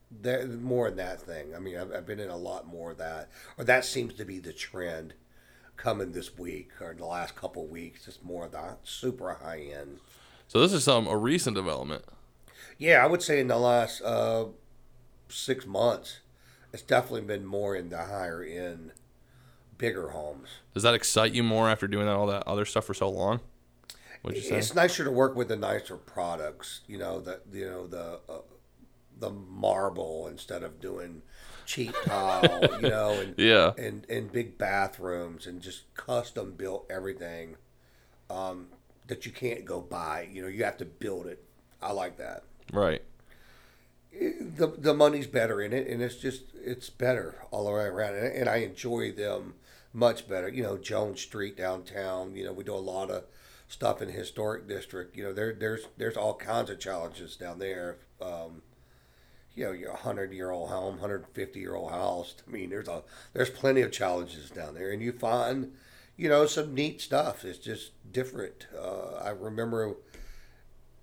There 0.09 0.45
more 0.45 0.89
in 0.89 0.97
that 0.97 1.21
thing. 1.21 1.55
I 1.55 1.59
mean, 1.59 1.77
I've, 1.77 1.93
I've 1.93 2.05
been 2.05 2.19
in 2.19 2.29
a 2.29 2.37
lot 2.37 2.67
more 2.67 2.91
of 2.91 2.97
that, 2.97 3.29
or 3.57 3.63
that 3.63 3.85
seems 3.85 4.13
to 4.15 4.25
be 4.25 4.39
the 4.39 4.51
trend 4.53 5.13
coming 5.77 6.11
this 6.11 6.37
week 6.37 6.69
or 6.81 6.93
the 6.93 7.05
last 7.05 7.35
couple 7.35 7.63
of 7.63 7.69
weeks. 7.69 8.07
It's 8.07 8.21
more 8.21 8.45
of 8.45 8.51
the 8.51 8.77
super 8.83 9.33
high 9.33 9.67
end. 9.73 9.99
So 10.47 10.59
this 10.59 10.73
is 10.73 10.83
some 10.83 11.07
a 11.07 11.15
recent 11.15 11.55
development. 11.55 12.03
Yeah, 12.77 13.03
I 13.03 13.07
would 13.07 13.21
say 13.21 13.39
in 13.39 13.47
the 13.47 13.57
last 13.57 14.01
uh, 14.01 14.45
six 15.29 15.65
months, 15.65 16.19
it's 16.73 16.83
definitely 16.83 17.21
been 17.21 17.45
more 17.45 17.75
in 17.75 17.89
the 17.89 17.97
higher 17.97 18.43
end, 18.43 18.91
bigger 19.77 20.09
homes. 20.09 20.49
Does 20.73 20.83
that 20.83 20.93
excite 20.93 21.33
you 21.33 21.43
more 21.43 21.69
after 21.69 21.87
doing 21.87 22.07
all 22.07 22.27
that 22.27 22.47
other 22.47 22.65
stuff 22.65 22.85
for 22.85 22.93
so 22.93 23.09
long? 23.09 23.39
Would 24.23 24.35
you 24.35 24.41
say? 24.41 24.57
It's 24.57 24.75
nicer 24.75 25.03
to 25.03 25.11
work 25.11 25.35
with 25.35 25.47
the 25.47 25.55
nicer 25.55 25.97
products. 25.97 26.81
You 26.87 26.97
know 26.99 27.19
the 27.19 27.41
you 27.51 27.65
know 27.65 27.87
the 27.87 28.19
uh, 28.29 28.41
the 29.19 29.31
marble 29.31 30.27
instead 30.27 30.61
of 30.63 30.79
doing 30.79 31.23
cheap 31.65 31.93
tile. 32.05 32.67
you 32.81 32.89
know 32.89 33.11
and 33.19 33.33
Yeah. 33.37 33.71
and 33.77 34.05
and 34.09 34.31
big 34.31 34.57
bathrooms 34.59 35.47
and 35.47 35.59
just 35.61 35.91
custom 35.95 36.51
built 36.53 36.85
everything 36.89 37.55
um, 38.29 38.67
that 39.07 39.25
you 39.25 39.31
can't 39.31 39.65
go 39.65 39.81
buy. 39.81 40.27
You 40.31 40.43
know 40.43 40.47
you 40.47 40.63
have 40.65 40.77
to 40.77 40.85
build 40.85 41.25
it. 41.25 41.43
I 41.81 41.91
like 41.91 42.17
that. 42.17 42.43
Right. 42.71 43.01
The 44.11 44.67
the 44.77 44.93
money's 44.93 45.27
better 45.27 45.61
in 45.61 45.73
it, 45.73 45.87
and 45.87 46.01
it's 46.01 46.15
just 46.15 46.43
it's 46.53 46.89
better 46.89 47.43
all 47.51 47.65
the 47.65 47.71
way 47.71 47.85
around, 47.85 48.15
and, 48.15 48.35
and 48.35 48.49
I 48.49 48.57
enjoy 48.57 49.11
them 49.11 49.55
much 49.93 50.27
better. 50.27 50.49
You 50.49 50.63
know, 50.63 50.77
Jones 50.77 51.21
Street 51.21 51.57
downtown. 51.57 52.35
You 52.35 52.45
know, 52.45 52.53
we 52.53 52.63
do 52.63 52.73
a 52.73 52.77
lot 52.77 53.09
of 53.09 53.23
stuff 53.67 54.01
in 54.01 54.09
historic 54.09 54.67
district. 54.67 55.15
You 55.15 55.23
know, 55.25 55.33
there 55.33 55.53
there's 55.53 55.85
there's 55.97 56.17
all 56.17 56.35
kinds 56.35 56.69
of 56.69 56.79
challenges 56.79 57.35
down 57.35 57.59
there. 57.59 57.97
Um, 58.21 58.61
you 59.55 59.65
know, 59.65 59.71
your 59.71 59.95
hundred 59.95 60.33
year 60.33 60.51
old 60.51 60.69
home, 60.69 60.99
hundred 60.99 61.25
fifty 61.33 61.59
year 61.59 61.75
old 61.75 61.91
house. 61.91 62.35
I 62.47 62.51
mean, 62.51 62.69
there's 62.69 62.87
a 62.87 63.03
there's 63.33 63.49
plenty 63.49 63.81
of 63.81 63.91
challenges 63.91 64.49
down 64.49 64.75
there, 64.75 64.91
and 64.91 65.01
you 65.01 65.11
find 65.11 65.73
you 66.17 66.29
know 66.29 66.45
some 66.45 66.73
neat 66.73 67.01
stuff. 67.01 67.45
It's 67.45 67.59
just 67.59 67.91
different. 68.11 68.67
Uh, 68.77 69.15
I 69.23 69.29
remember, 69.29 69.95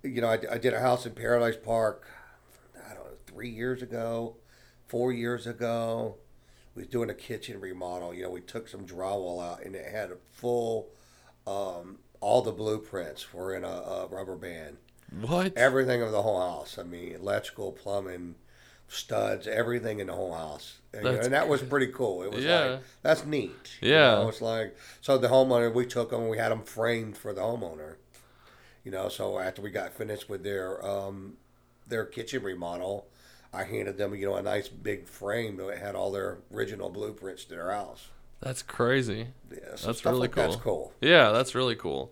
you 0.03 0.21
know, 0.21 0.27
I, 0.29 0.39
I 0.51 0.57
did 0.57 0.73
a 0.73 0.79
house 0.79 1.05
in 1.05 1.13
Paradise 1.13 1.57
Park 1.63 2.05
three 3.39 3.49
years 3.49 3.81
ago, 3.81 4.35
four 4.89 5.13
years 5.13 5.47
ago. 5.47 6.15
We 6.75 6.81
was 6.81 6.89
doing 6.89 7.09
a 7.09 7.13
kitchen 7.13 7.61
remodel. 7.61 8.13
You 8.13 8.23
know, 8.23 8.31
we 8.31 8.41
took 8.41 8.67
some 8.67 8.85
drywall 8.85 9.41
out 9.41 9.63
and 9.63 9.75
it 9.77 9.89
had 9.89 10.11
a 10.11 10.17
full, 10.33 10.89
um, 11.47 11.99
all 12.19 12.41
the 12.41 12.51
blueprints 12.51 13.33
were 13.33 13.55
in 13.55 13.63
a, 13.63 13.67
a 13.67 14.07
rubber 14.07 14.35
band. 14.35 14.75
What? 15.21 15.53
Everything 15.55 16.01
of 16.01 16.11
the 16.11 16.21
whole 16.21 16.41
house. 16.41 16.77
I 16.77 16.83
mean, 16.83 17.13
electrical, 17.13 17.71
plumbing, 17.71 18.35
studs, 18.89 19.47
everything 19.47 20.01
in 20.01 20.07
the 20.07 20.13
whole 20.13 20.33
house. 20.33 20.79
And, 20.93 21.05
you 21.05 21.11
know, 21.11 21.21
and 21.21 21.33
that 21.33 21.47
was 21.47 21.61
pretty 21.61 21.87
cool. 21.87 22.23
It 22.23 22.33
was 22.33 22.43
Yeah. 22.43 22.71
like, 22.71 22.81
that's 23.03 23.25
neat. 23.25 23.77
You 23.81 23.87
Yeah. 23.87 24.15
know, 24.15 24.27
it's 24.27 24.41
like, 24.41 24.75
so 24.99 25.17
the 25.17 25.29
homeowner, 25.29 25.73
we 25.73 25.85
took 25.85 26.09
them, 26.09 26.27
we 26.27 26.37
had 26.37 26.51
them 26.51 26.63
framed 26.63 27.15
for 27.15 27.31
the 27.31 27.41
homeowner. 27.41 27.95
You 28.83 28.91
know, 28.91 29.07
so 29.07 29.39
after 29.39 29.61
we 29.61 29.71
got 29.71 29.93
finished 29.93 30.27
with 30.27 30.43
their 30.43 30.85
um, 30.85 31.37
their 31.89 32.05
kitchen 32.05 32.43
remodel, 32.43 33.07
I 33.53 33.63
handed 33.63 33.97
them, 33.97 34.13
you 34.15 34.27
know, 34.27 34.35
a 34.35 34.41
nice 34.41 34.67
big 34.67 35.07
frame 35.07 35.57
that 35.57 35.77
had 35.79 35.95
all 35.95 36.11
their 36.11 36.39
original 36.53 36.89
blueprints 36.89 37.43
to 37.45 37.49
their 37.51 37.71
house. 37.71 38.09
That's 38.41 38.61
crazy. 38.61 39.27
Yeah, 39.51 39.75
so 39.75 39.87
That's 39.87 40.05
really 40.05 40.19
like 40.19 40.35
that's 40.35 40.55
cool. 40.55 40.91
cool. 40.91 40.93
Yeah, 41.01 41.31
that's 41.31 41.55
really 41.55 41.75
cool. 41.75 42.11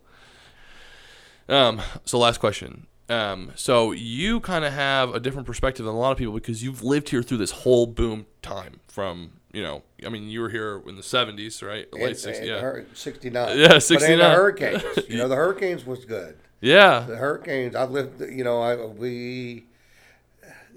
Um, 1.48 1.80
so 2.04 2.18
last 2.18 2.38
question. 2.38 2.86
Um, 3.08 3.52
so 3.54 3.92
you 3.92 4.40
kind 4.40 4.64
of 4.66 4.72
have 4.74 5.14
a 5.14 5.20
different 5.20 5.46
perspective 5.46 5.86
than 5.86 5.94
a 5.94 5.98
lot 5.98 6.12
of 6.12 6.18
people 6.18 6.34
because 6.34 6.62
you've 6.62 6.82
lived 6.82 7.08
here 7.08 7.22
through 7.22 7.38
this 7.38 7.52
whole 7.52 7.86
boom 7.86 8.26
time 8.42 8.80
from, 8.88 9.32
you 9.52 9.62
know, 9.62 9.82
I 10.04 10.10
mean, 10.10 10.24
you 10.28 10.42
were 10.42 10.50
here 10.50 10.82
in 10.86 10.96
the 10.96 11.02
70s, 11.02 11.66
right? 11.66 11.90
Late 11.94 12.02
And- 12.02 12.16
60s, 12.16 12.46
yeah. 12.46 12.82
69. 12.92 13.58
Yeah, 13.58 13.78
69. 13.78 14.18
the 14.18 14.24
hurricanes, 14.30 14.82
you 15.08 15.16
know, 15.16 15.28
the 15.28 15.36
hurricanes 15.42 15.86
was 15.86 16.04
good. 16.04 16.36
Yeah. 16.60 17.06
The 17.08 17.16
hurricanes, 17.16 17.74
I've 17.74 17.90
lived, 17.90 18.20
you 18.20 18.44
know, 18.44 18.60
I 18.60 18.76
we. 18.84 19.64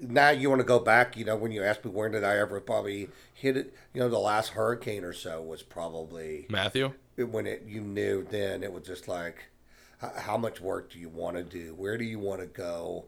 Now 0.02 0.30
you 0.30 0.50
want 0.50 0.60
to 0.60 0.66
go 0.66 0.80
back, 0.80 1.16
you 1.16 1.24
know, 1.24 1.36
when 1.36 1.52
you 1.52 1.62
ask 1.62 1.84
me 1.84 1.90
when 1.90 2.10
did 2.12 2.24
I 2.24 2.36
ever 2.36 2.60
probably 2.60 3.08
hit 3.32 3.56
it, 3.56 3.74
you 3.94 4.00
know, 4.00 4.08
the 4.08 4.18
last 4.18 4.50
hurricane 4.50 5.04
or 5.04 5.12
so 5.12 5.40
was 5.40 5.62
probably 5.62 6.46
Matthew? 6.50 6.92
when 7.16 7.46
it 7.46 7.64
you 7.66 7.82
knew 7.82 8.26
then 8.30 8.62
it 8.62 8.72
was 8.72 8.84
just 8.84 9.06
like 9.06 9.44
how 10.16 10.36
much 10.36 10.60
work 10.60 10.90
do 10.90 10.98
you 10.98 11.08
want 11.08 11.36
to 11.36 11.42
do? 11.42 11.74
Where 11.74 11.96
do 11.96 12.04
you 12.04 12.18
want 12.18 12.40
to 12.40 12.46
go? 12.46 13.04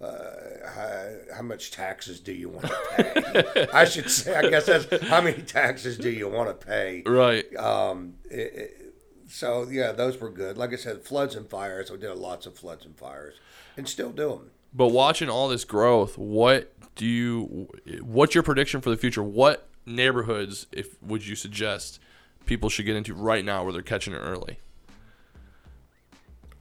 Uh, 0.00 0.30
how, 0.64 1.08
how 1.36 1.42
much 1.42 1.72
taxes 1.72 2.20
do 2.20 2.32
you 2.32 2.48
want 2.48 2.66
to 2.66 3.22
pay? 3.52 3.66
I 3.74 3.84
should 3.84 4.08
say 4.08 4.32
i 4.36 4.48
guess 4.48 4.66
that's 4.66 5.08
how 5.08 5.20
many 5.20 5.42
taxes 5.42 5.98
do 5.98 6.08
you 6.08 6.28
want 6.28 6.48
to 6.48 6.66
pay? 6.66 7.02
Right. 7.04 7.44
um, 7.56 8.14
it, 8.30 8.54
it, 8.54 8.94
so 9.28 9.68
yeah 9.68 9.90
those 9.92 10.18
were 10.18 10.30
good. 10.30 10.56
Like 10.56 10.72
i 10.72 10.76
said 10.76 11.02
floods 11.02 11.34
and 11.34 11.50
fires 11.50 11.90
we 11.90 11.98
did 11.98 12.14
lots 12.14 12.46
of 12.46 12.56
floods 12.56 12.86
and 12.86 12.96
fires 12.96 13.34
and 13.76 13.88
still 13.88 14.10
do 14.10 14.28
them 14.30 14.50
But 14.72 14.88
watching 14.88 15.28
all 15.28 15.48
this 15.48 15.64
growth, 15.64 16.18
what 16.18 16.72
do 16.94 17.06
you? 17.06 17.68
What's 18.02 18.34
your 18.34 18.42
prediction 18.42 18.80
for 18.80 18.90
the 18.90 18.96
future? 18.96 19.22
What 19.22 19.68
neighborhoods, 19.86 20.66
if 20.72 21.02
would 21.02 21.26
you 21.26 21.34
suggest 21.34 22.00
people 22.46 22.68
should 22.68 22.86
get 22.86 22.96
into 22.96 23.14
right 23.14 23.44
now 23.44 23.64
where 23.64 23.72
they're 23.72 23.82
catching 23.82 24.12
it 24.12 24.18
early? 24.18 24.58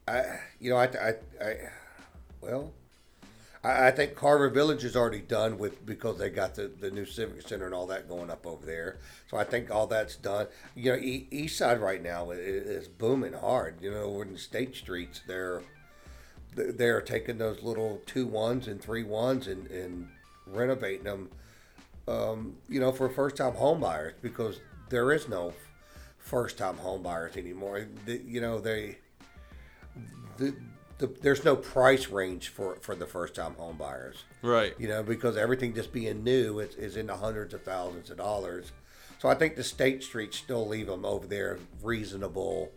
I, 0.07 0.39
you 0.59 0.69
know, 0.69 0.77
I, 0.77 0.85
I, 0.85 1.13
I 1.43 1.55
well, 2.39 2.73
I, 3.63 3.87
I 3.87 3.91
think 3.91 4.15
Carver 4.15 4.49
Village 4.49 4.83
is 4.85 4.95
already 4.95 5.19
done 5.19 5.57
with 5.57 5.85
because 5.85 6.17
they 6.17 6.29
got 6.29 6.55
the, 6.55 6.71
the 6.79 6.89
new 6.89 7.05
Civic 7.05 7.47
Center 7.47 7.65
and 7.65 7.73
all 7.73 7.87
that 7.87 8.07
going 8.07 8.29
up 8.29 8.47
over 8.47 8.65
there. 8.65 8.97
So 9.29 9.37
I 9.37 9.43
think 9.43 9.69
all 9.69 9.87
that's 9.87 10.15
done. 10.15 10.47
You 10.75 10.93
know, 10.93 10.97
e- 10.97 11.27
East 11.29 11.57
Side 11.57 11.81
right 11.81 12.01
now 12.01 12.31
is, 12.31 12.87
booming 12.87 13.33
hard. 13.33 13.81
You 13.81 13.91
know, 13.91 14.21
in 14.21 14.33
the 14.33 14.39
State 14.39 14.75
Streets, 14.75 15.21
they're 15.27 15.61
they're 16.55 17.01
taking 17.01 17.37
those 17.37 17.61
little 17.61 18.01
two 18.05 18.25
ones 18.25 18.67
and 18.67 18.81
three 18.81 19.03
ones 19.03 19.47
and, 19.47 19.67
and 19.67 20.07
renovating 20.45 21.03
them. 21.03 21.29
Um, 22.07 22.55
you 22.69 22.79
know, 22.79 22.91
for 22.93 23.09
first 23.09 23.35
time 23.35 23.53
home 23.53 23.81
buyers 23.81 24.13
because 24.21 24.59
there 24.89 25.11
is 25.11 25.27
no 25.27 25.53
first 26.17 26.57
time 26.57 26.77
home 26.77 27.03
buyers 27.03 27.35
anymore. 27.35 27.85
The, 28.05 28.21
you 28.25 28.39
know, 28.39 28.59
they 28.59 28.97
the, 30.37 30.55
the, 30.99 31.07
there's 31.21 31.43
no 31.43 31.55
price 31.55 32.07
range 32.07 32.49
for, 32.49 32.77
for 32.77 32.95
the 32.95 33.05
first 33.05 33.35
time 33.35 33.53
home 33.55 33.77
buyers, 33.77 34.23
Right. 34.41 34.73
you 34.79 34.87
know, 34.87 35.03
because 35.03 35.35
everything 35.37 35.73
just 35.75 35.91
being 35.91 36.23
new 36.23 36.59
is, 36.59 36.75
is 36.75 36.95
in 36.97 37.07
the 37.07 37.15
hundreds 37.17 37.53
of 37.53 37.63
thousands 37.63 38.09
of 38.09 38.17
dollars. 38.17 38.71
So 39.19 39.29
I 39.29 39.35
think 39.35 39.55
the 39.55 39.63
State 39.63 40.03
streets 40.03 40.37
still 40.37 40.67
leave 40.67 40.87
them 40.87 41.03
over 41.05 41.25
there 41.27 41.59
reasonable 41.83 42.71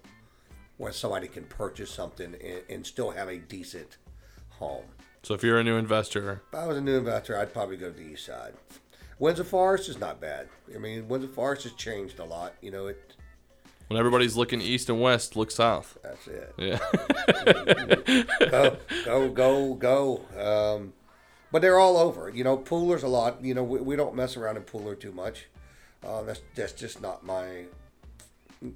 where 0.80 0.92
somebody 0.92 1.28
can 1.28 1.44
purchase 1.44 1.90
something 1.90 2.34
and, 2.42 2.62
and 2.70 2.86
still 2.86 3.10
have 3.10 3.28
a 3.28 3.36
decent 3.36 3.98
home. 4.48 4.86
So 5.22 5.34
if 5.34 5.42
you're 5.42 5.58
a 5.58 5.62
new 5.62 5.76
investor, 5.76 6.40
If 6.50 6.58
I 6.58 6.66
was 6.66 6.78
a 6.78 6.80
new 6.80 6.96
investor, 6.96 7.38
I'd 7.38 7.52
probably 7.52 7.76
go 7.76 7.90
to 7.90 7.96
the 7.96 8.12
east 8.12 8.24
side. 8.24 8.54
Windsor 9.18 9.44
Forest 9.44 9.90
is 9.90 10.00
not 10.00 10.22
bad. 10.22 10.48
I 10.74 10.78
mean, 10.78 11.06
Windsor 11.06 11.28
Forest 11.28 11.64
has 11.64 11.72
changed 11.74 12.18
a 12.18 12.24
lot. 12.24 12.54
You 12.62 12.70
know, 12.70 12.86
it. 12.86 13.14
when 13.88 13.98
everybody's 13.98 14.38
looking 14.38 14.62
east 14.62 14.88
and 14.88 14.98
west, 14.98 15.36
look 15.36 15.50
south. 15.50 15.98
That's 16.02 16.26
it. 16.26 16.54
Yeah. 16.56 16.78
go, 18.50 18.78
go, 19.04 19.28
go, 19.28 19.74
go. 19.74 20.24
Um, 20.38 20.94
but 21.52 21.60
they're 21.60 21.78
all 21.78 21.98
over. 21.98 22.30
You 22.30 22.42
know, 22.42 22.56
Pooler's 22.56 23.02
a 23.02 23.08
lot. 23.08 23.44
You 23.44 23.52
know, 23.52 23.64
we, 23.64 23.80
we 23.82 23.96
don't 23.96 24.14
mess 24.14 24.38
around 24.38 24.56
in 24.56 24.62
Pooler 24.62 24.98
too 24.98 25.12
much. 25.12 25.44
Uh, 26.02 26.22
that's 26.22 26.40
that's 26.54 26.72
just 26.72 27.02
not 27.02 27.22
my. 27.22 27.66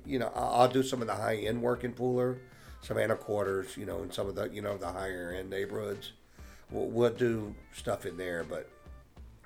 You 0.06 0.18
know, 0.18 0.32
I'll 0.34 0.68
do 0.68 0.82
some 0.82 1.02
of 1.02 1.06
the 1.06 1.14
high 1.14 1.36
end 1.36 1.60
work 1.60 1.84
in 1.84 1.92
Pooler, 1.92 2.38
Savannah 2.80 3.16
Quarters. 3.16 3.76
You 3.76 3.86
know, 3.86 4.02
in 4.02 4.10
some 4.10 4.28
of 4.28 4.34
the 4.34 4.48
you 4.48 4.62
know 4.62 4.76
the 4.76 4.92
higher 4.92 5.34
end 5.38 5.50
neighborhoods. 5.50 6.12
We'll, 6.70 6.86
we'll 6.86 7.10
do 7.10 7.54
stuff 7.74 8.06
in 8.06 8.16
there, 8.16 8.44
but 8.44 8.68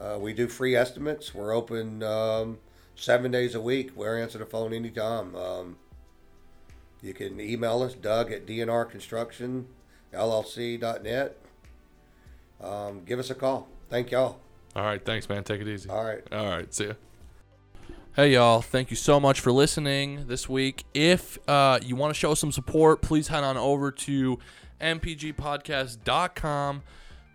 Uh, 0.00 0.18
we 0.18 0.32
do 0.32 0.48
free 0.48 0.76
estimates. 0.76 1.34
We're 1.34 1.52
open 1.52 2.02
um, 2.02 2.58
seven 2.94 3.30
days 3.30 3.54
a 3.54 3.60
week. 3.60 3.90
We're 3.96 4.20
answer 4.20 4.38
the 4.38 4.46
phone 4.46 4.72
anytime. 4.72 5.34
Um, 5.34 5.76
you 7.02 7.14
can 7.14 7.40
email 7.40 7.82
us, 7.82 7.94
Doug 7.94 8.32
at 8.32 8.46
DNR 8.46 8.88
Construction, 8.90 9.66
llc.net. 10.12 11.36
Um, 12.60 13.04
give 13.04 13.18
us 13.18 13.30
a 13.30 13.34
call. 13.34 13.68
Thank 13.88 14.10
y'all. 14.10 14.38
All 14.74 14.84
right, 14.84 15.04
thanks, 15.04 15.28
man. 15.28 15.44
Take 15.44 15.60
it 15.60 15.68
easy. 15.68 15.88
All 15.88 16.04
right. 16.04 16.22
All 16.32 16.46
right, 16.46 16.72
see 16.72 16.86
ya. 16.86 16.92
Hey, 18.14 18.34
y'all. 18.34 18.60
Thank 18.60 18.90
you 18.90 18.96
so 18.96 19.20
much 19.20 19.40
for 19.40 19.52
listening 19.52 20.26
this 20.26 20.48
week. 20.48 20.84
If 20.92 21.38
uh, 21.48 21.78
you 21.82 21.94
want 21.94 22.12
to 22.12 22.18
show 22.18 22.34
some 22.34 22.50
support, 22.50 23.00
please 23.00 23.28
head 23.28 23.44
on 23.44 23.56
over 23.56 23.92
to 23.92 24.38
mpgpodcast.com. 24.80 26.82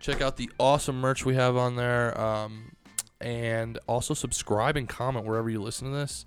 Check 0.04 0.20
out 0.20 0.36
the 0.36 0.50
awesome 0.60 1.00
merch 1.00 1.24
we 1.24 1.34
have 1.34 1.56
on 1.56 1.76
there. 1.76 2.20
Um, 2.20 2.72
and 3.22 3.78
also 3.88 4.12
subscribe 4.12 4.76
and 4.76 4.86
comment 4.86 5.24
wherever 5.24 5.48
you 5.48 5.62
listen 5.62 5.90
to 5.90 5.96
this. 5.96 6.26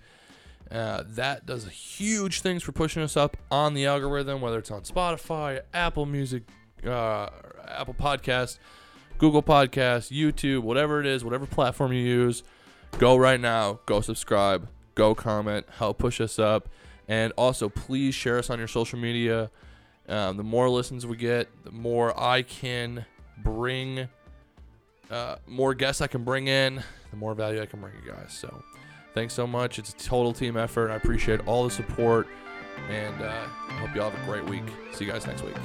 Uh, 0.71 1.03
that 1.05 1.45
does 1.45 1.67
huge 1.67 2.41
things 2.41 2.63
for 2.63 2.71
pushing 2.71 3.03
us 3.03 3.15
up 3.15 3.37
on 3.51 3.75
the 3.75 3.85
algorithm, 3.85 4.41
whether 4.41 4.57
it's 4.57 4.71
on 4.71 4.81
Spotify, 4.81 5.61
Apple 5.75 6.07
Music, 6.07 6.41
uh, 6.87 7.29
Apple 7.67 7.93
Podcast, 7.93 8.57
Google 9.19 9.43
Podcast, 9.43 10.11
YouTube, 10.11 10.61
whatever 10.61 10.99
it 10.99 11.05
is, 11.05 11.23
whatever 11.23 11.45
platform 11.45 11.93
you 11.93 12.01
use. 12.01 12.41
Go 12.97 13.15
right 13.15 13.39
now, 13.39 13.81
go 13.85 14.01
subscribe, 14.01 14.67
go 14.95 15.13
comment, 15.13 15.67
help 15.77 15.99
push 15.99 16.19
us 16.19 16.39
up, 16.39 16.67
and 17.07 17.31
also 17.37 17.69
please 17.69 18.15
share 18.15 18.39
us 18.39 18.49
on 18.49 18.57
your 18.57 18.67
social 18.67 18.97
media. 18.97 19.51
Um, 20.09 20.37
the 20.37 20.43
more 20.43 20.67
listens 20.67 21.05
we 21.05 21.15
get, 21.15 21.47
the 21.63 21.71
more 21.71 22.19
I 22.19 22.41
can 22.41 23.05
bring, 23.43 24.07
uh, 25.09 25.35
more 25.47 25.73
guests 25.73 26.01
I 26.01 26.07
can 26.07 26.23
bring 26.23 26.47
in, 26.47 26.83
the 27.11 27.17
more 27.17 27.33
value 27.33 27.61
I 27.61 27.65
can 27.65 27.79
bring 27.79 27.93
you 28.03 28.11
guys. 28.11 28.33
So. 28.33 28.63
Thanks 29.13 29.33
so 29.33 29.47
much. 29.47 29.79
It's 29.79 29.89
a 29.89 29.97
total 29.97 30.31
team 30.31 30.57
effort. 30.57 30.91
I 30.91 30.95
appreciate 30.95 31.39
all 31.47 31.63
the 31.63 31.71
support, 31.71 32.27
and 32.87 33.19
uh, 33.19 33.31
hope 33.79 33.95
you 33.95 34.01
all 34.03 34.11
have 34.11 34.21
a 34.21 34.25
great 34.27 34.47
week. 34.47 34.61
See 34.91 35.05
you 35.05 35.11
guys 35.11 35.25
next 35.25 35.41
week. 35.41 35.55